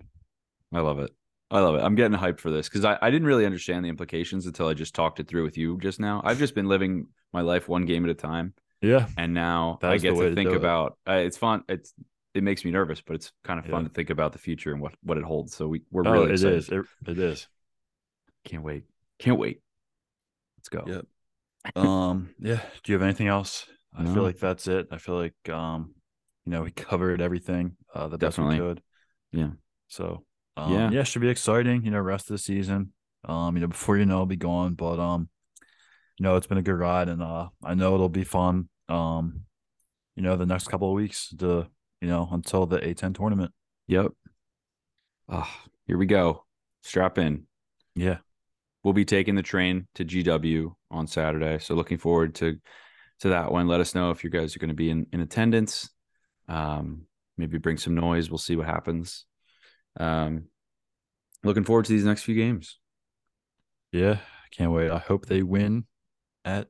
I 0.73 0.81
love 0.81 0.99
it. 0.99 1.11
I 1.51 1.61
love 1.61 1.75
it. 1.75 1.83
I'm 1.83 1.95
getting 1.95 2.17
hyped 2.19 2.41
for 2.41 2.51
this 2.51 2.69
because 2.69 2.85
I, 2.85 2.99
I 3.03 3.11
didn't 3.11 3.27
really 3.29 3.45
understand 3.47 3.85
the 3.85 3.89
implications 3.91 4.47
until 4.47 4.69
I 4.69 4.75
just 4.75 4.95
talked 4.95 5.21
it 5.21 5.29
through 5.29 5.45
with 5.45 5.59
you 5.59 5.79
just 5.79 6.01
now. 6.01 6.23
I've 6.25 6.39
just 6.39 6.55
been 6.55 6.67
living 6.67 7.09
my 7.33 7.43
life 7.43 7.69
one 7.69 7.85
game 7.85 8.05
at 8.05 8.11
a 8.11 8.15
time. 8.15 8.55
Yeah, 8.83 9.07
and 9.17 9.33
now 9.35 9.79
I 9.83 9.97
get 9.99 10.17
to 10.17 10.29
to 10.29 10.35
think 10.35 10.51
do 10.51 10.55
it. 10.55 10.57
about 10.57 10.99
uh, 11.09 11.13
it's 11.13 11.37
fun 11.37 11.63
it's 11.69 11.95
it 12.35 12.43
makes 12.43 12.65
me 12.65 12.71
nervous 12.71 13.01
but 13.01 13.15
it's 13.15 13.33
kind 13.45 13.59
of 13.61 13.67
fun 13.67 13.83
Yeah. 13.83 13.89
to 13.89 13.95
think 13.95 14.11
about 14.11 14.33
the 14.33 14.39
future 14.39 14.73
and 14.73 14.81
what 14.81 14.95
what 15.03 15.19
it 15.19 15.25
holds 15.25 15.55
so 15.55 15.69
we, 15.69 15.83
we're 15.91 16.07
oh, 16.07 16.13
really 16.13 16.31
it 16.31 16.33
excited 16.33 16.59
is. 16.59 16.69
It, 16.69 16.85
it 17.07 17.19
is. 17.19 17.49
can't 18.45 18.63
wait 18.63 18.85
can't 19.19 19.39
wait 19.39 19.61
let's 20.59 20.69
go 20.69 20.85
Yep. 20.87 21.07
Um. 21.77 22.35
Yeah. 22.41 22.61
Do 22.83 22.91
you 22.91 22.95
have 22.95 23.03
anything 23.03 23.29
else? 23.29 23.67
I 23.97 24.03
No. 24.03 24.15
feel 24.15 24.23
like 24.25 24.39
that's 24.39 24.67
it. 24.67 24.89
I 24.91 24.99
feel 24.99 25.15
like 25.17 25.49
um, 25.49 25.95
you 26.45 26.51
know, 26.51 26.63
we 26.63 26.73
covered 26.73 27.21
everything 27.21 27.77
uh 27.95 28.09
the 28.09 28.19
best 28.19 28.37
Definitely. 28.37 28.61
we 28.61 28.67
could. 28.69 28.83
Yeah. 29.31 29.51
So 29.87 30.25
um, 30.57 30.73
Yeah. 30.73 30.91
yeah, 30.91 31.03
should 31.05 31.23
be 31.23 31.29
exciting. 31.29 31.85
You 31.85 31.93
know, 31.93 32.01
rest 32.01 32.31
of 32.31 32.35
the 32.35 32.39
season. 32.43 32.93
Um, 33.25 33.55
you 33.55 33.61
know, 33.61 33.69
before 33.69 33.97
you 33.97 34.07
know, 34.07 34.19
I'll 34.19 34.27
be 34.27 34.37
gone. 34.37 34.75
But 34.75 34.99
um, 34.99 35.29
you 36.19 36.25
know, 36.25 36.35
it's 36.35 36.49
been 36.49 36.59
a 36.59 36.63
good 36.63 36.75
ride, 36.79 37.09
and 37.09 37.23
uh, 37.23 37.51
I 37.63 37.75
know 37.75 37.95
it'll 37.95 38.09
be 38.09 38.25
fun. 38.25 38.69
Um, 38.89 39.43
you 40.17 40.23
know, 40.23 40.37
the 40.37 40.47
next 40.47 40.69
couple 40.69 40.89
of 40.89 40.95
weeks, 40.95 41.29
the 41.37 41.67
you 42.01 42.09
know, 42.09 42.29
until 42.33 42.67
the 42.67 42.79
A10 42.79 43.15
tournament. 43.15 43.53
yep. 43.87 44.13
Oh, 45.29 45.49
here 45.87 45.97
we 45.97 46.07
go. 46.07 46.45
Strap 46.83 47.17
in. 47.19 47.47
Yeah. 47.95 48.19
we'll 48.83 48.93
be 48.95 49.05
taking 49.05 49.35
the 49.37 49.43
train 49.43 49.87
to 49.95 50.05
gw 50.05 50.75
on 50.91 51.07
saturday 51.07 51.59
so 51.59 51.75
looking 51.75 51.99
forward 51.99 52.35
to 52.35 52.59
to 53.21 53.29
that 53.29 53.53
one. 53.53 53.69
Let 53.69 53.81
us 53.81 53.95
know 53.95 54.11
if 54.11 54.25
you 54.25 54.31
guys 54.31 54.57
are 54.57 54.59
going 54.59 54.71
to 54.71 54.75
be 54.75 54.91
in, 54.91 55.07
in 55.13 55.21
attendance. 55.21 55.89
Um 56.49 57.03
maybe 57.39 57.59
bring 57.59 57.77
some 57.79 57.95
noise. 57.95 58.31
We'll 58.31 58.39
see 58.39 58.57
what 58.57 58.67
happens. 58.67 59.27
Um 60.01 60.47
looking 61.45 61.65
forward 61.65 61.85
to 61.85 61.93
these 61.93 62.05
next 62.05 62.23
few 62.25 62.35
games. 62.35 62.79
Yeah, 63.93 64.15
I 64.15 64.49
can't 64.51 64.73
wait. 64.73 64.91
I 64.91 64.99
hope 64.99 65.27
they 65.27 65.43
win 65.43 65.85
at 66.45 66.67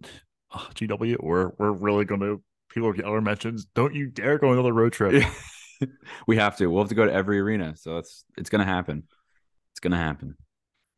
uh, 0.52 0.58
GW, 0.74 1.16
or 1.20 1.54
we're 1.58 1.72
really 1.72 2.04
gonna. 2.04 2.36
People 2.70 2.88
are 2.88 2.92
getting 2.92 3.10
other 3.10 3.20
mentions. 3.20 3.66
Don't 3.74 3.94
you 3.94 4.08
dare 4.08 4.38
go 4.38 4.48
on 4.48 4.54
another 4.54 4.72
road 4.72 4.92
trip. 4.92 5.24
we 6.26 6.36
have 6.36 6.56
to. 6.56 6.68
We'll 6.68 6.82
have 6.82 6.88
to 6.88 6.94
go 6.94 7.04
to 7.04 7.12
every 7.12 7.38
arena. 7.38 7.74
So 7.76 7.98
it's 7.98 8.24
it's 8.36 8.50
gonna 8.50 8.64
happen. 8.64 9.04
It's 9.72 9.80
gonna 9.80 9.98
happen. 9.98 10.36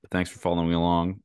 But 0.02 0.10
thanks 0.10 0.30
for 0.30 0.38
following 0.38 0.68
me 0.68 0.74
along 0.74 1.20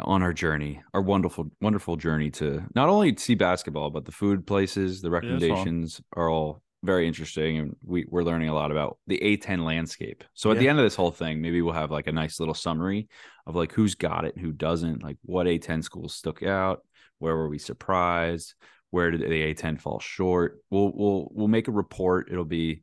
on 0.00 0.22
our 0.22 0.32
journey, 0.32 0.82
our 0.92 1.00
wonderful, 1.00 1.50
wonderful 1.60 1.96
journey 1.96 2.30
to 2.30 2.62
not 2.74 2.88
only 2.88 3.16
see 3.16 3.34
basketball, 3.34 3.90
but 3.90 4.04
the 4.04 4.12
food 4.12 4.46
places, 4.46 5.00
the 5.00 5.10
recommendations 5.10 6.00
are 6.14 6.28
all 6.28 6.62
very 6.84 7.08
interesting, 7.08 7.58
and 7.58 7.76
we 7.84 8.06
we're 8.08 8.22
learning 8.22 8.48
a 8.48 8.54
lot 8.54 8.70
about 8.70 8.98
the 9.06 9.18
A10 9.18 9.64
landscape. 9.64 10.24
So 10.34 10.50
at 10.50 10.58
the 10.58 10.68
end 10.68 10.78
of 10.78 10.84
this 10.84 10.94
whole 10.94 11.10
thing, 11.10 11.40
maybe 11.40 11.62
we'll 11.62 11.74
have 11.74 11.90
like 11.90 12.06
a 12.06 12.12
nice 12.12 12.38
little 12.38 12.54
summary 12.54 13.08
of 13.46 13.56
like 13.56 13.72
who's 13.72 13.94
got 13.94 14.24
it, 14.24 14.38
who 14.38 14.52
doesn't, 14.52 15.02
like 15.02 15.16
what 15.22 15.46
A10 15.46 15.82
schools 15.82 16.14
stuck 16.14 16.42
out, 16.42 16.84
where 17.18 17.36
were 17.36 17.48
we 17.48 17.58
surprised, 17.58 18.54
where 18.90 19.10
did 19.10 19.20
the 19.20 19.54
A10 19.54 19.80
fall 19.80 19.98
short. 20.00 20.58
We'll 20.70 20.92
we'll 20.94 21.28
we'll 21.32 21.48
make 21.48 21.68
a 21.68 21.72
report. 21.72 22.28
It'll 22.30 22.44
be 22.44 22.82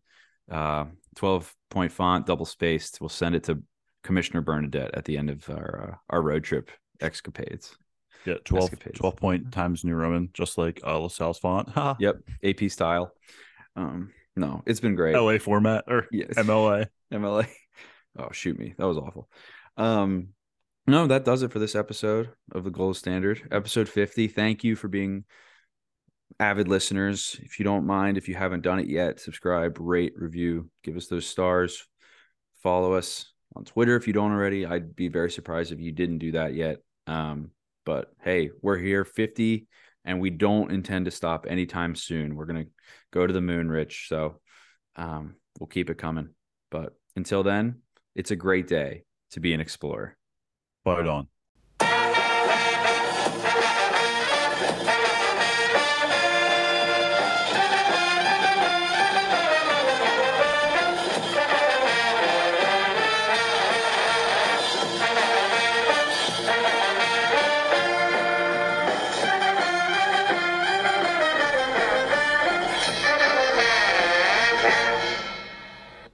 uh 0.52 0.86
12 1.16 1.54
point 1.70 1.92
font, 1.92 2.26
double 2.26 2.46
spaced. 2.46 3.00
We'll 3.02 3.10
send 3.10 3.36
it 3.36 3.44
to 3.46 3.62
Commissioner 4.04 4.42
Bernadette 4.42 4.96
at 4.96 5.06
the 5.06 5.18
end 5.18 5.30
of 5.30 5.50
our 5.50 5.92
uh, 5.92 5.96
our 6.16 6.22
road 6.22 6.44
trip 6.44 6.72
escapades. 7.02 7.76
Yeah, 8.26 8.36
12, 8.46 8.64
Escapades. 8.74 9.00
12 9.00 9.16
point 9.18 9.52
times 9.52 9.84
New 9.84 9.96
Roman, 9.96 10.30
just 10.34 10.58
like 10.58 10.80
uh, 10.86 10.98
LaSalle's 10.98 11.40
font. 11.40 11.70
Yep, 12.00 12.18
AP 12.44 12.70
style. 12.72 13.12
Um, 13.76 14.12
no, 14.38 14.64
it's 14.66 14.80
been 14.80 14.96
great. 14.96 15.16
LA 15.16 15.40
format 15.40 15.84
or 15.88 16.08
Yes. 16.12 16.30
MLA. 16.36 16.88
MLA. 17.14 17.48
Oh, 18.18 18.30
shoot 18.32 18.58
me. 18.58 18.76
That 18.78 18.88
was 18.88 18.98
awful. 18.98 19.28
Um, 19.76 20.30
no, 20.86 21.08
that 21.08 21.26
does 21.26 21.44
it 21.44 21.52
for 21.52 21.60
this 21.60 21.76
episode 21.76 22.30
of 22.52 22.64
the 22.64 22.70
Gola 22.70 22.96
Standard, 22.96 23.42
episode 23.52 23.88
50. 23.88 24.28
Thank 24.28 24.64
you 24.64 24.76
for 24.76 24.88
being 24.88 25.24
avid 26.40 26.68
listeners. 26.68 27.40
If 27.42 27.60
you 27.60 27.64
don't 27.64 27.86
mind, 27.86 28.18
if 28.18 28.28
you 28.28 28.36
haven't 28.36 28.64
done 28.64 28.80
it 28.80 28.88
yet, 28.88 29.20
subscribe, 29.20 29.78
rate, 29.80 30.14
review, 30.16 30.70
give 30.84 30.98
us 30.98 31.08
those 31.08 31.26
stars, 31.26 31.88
follow 32.62 32.94
us 32.94 33.32
on 33.56 33.64
Twitter 33.64 33.96
if 33.96 34.08
you 34.08 34.14
don't 34.14 34.32
already. 34.32 34.66
I'd 34.66 34.96
be 34.96 35.08
very 35.08 35.32
surprised 35.32 35.72
if 35.72 35.80
you 35.80 35.92
didn't 35.92 36.18
do 36.18 36.34
that 36.34 36.54
yet. 36.54 36.80
Um, 37.08 37.52
but 37.86 38.12
hey, 38.22 38.50
we're 38.62 38.78
here 38.78 39.06
50 39.06 39.68
and 40.06 40.20
we 40.20 40.30
don't 40.30 40.72
intend 40.72 41.06
to 41.06 41.12
stop 41.12 41.46
anytime 41.48 41.96
soon. 41.96 42.36
We're 42.36 42.46
going 42.46 42.66
to 42.66 42.72
go 43.12 43.26
to 43.26 43.34
the 43.34 43.42
moon, 43.42 43.70
Rich. 43.70 44.08
So 44.10 44.40
um, 44.96 45.36
we'll 45.60 45.68
keep 45.68 45.90
it 45.90 45.98
coming. 45.98 46.30
But 46.72 46.94
until 47.16 47.44
then, 47.44 47.82
it's 48.16 48.32
a 48.32 48.36
great 48.36 48.68
day 48.68 49.04
to 49.32 49.40
be 49.40 49.54
an 49.54 49.62
explorer. 49.62 50.18
Fight 50.84 51.08
on. 51.08 51.28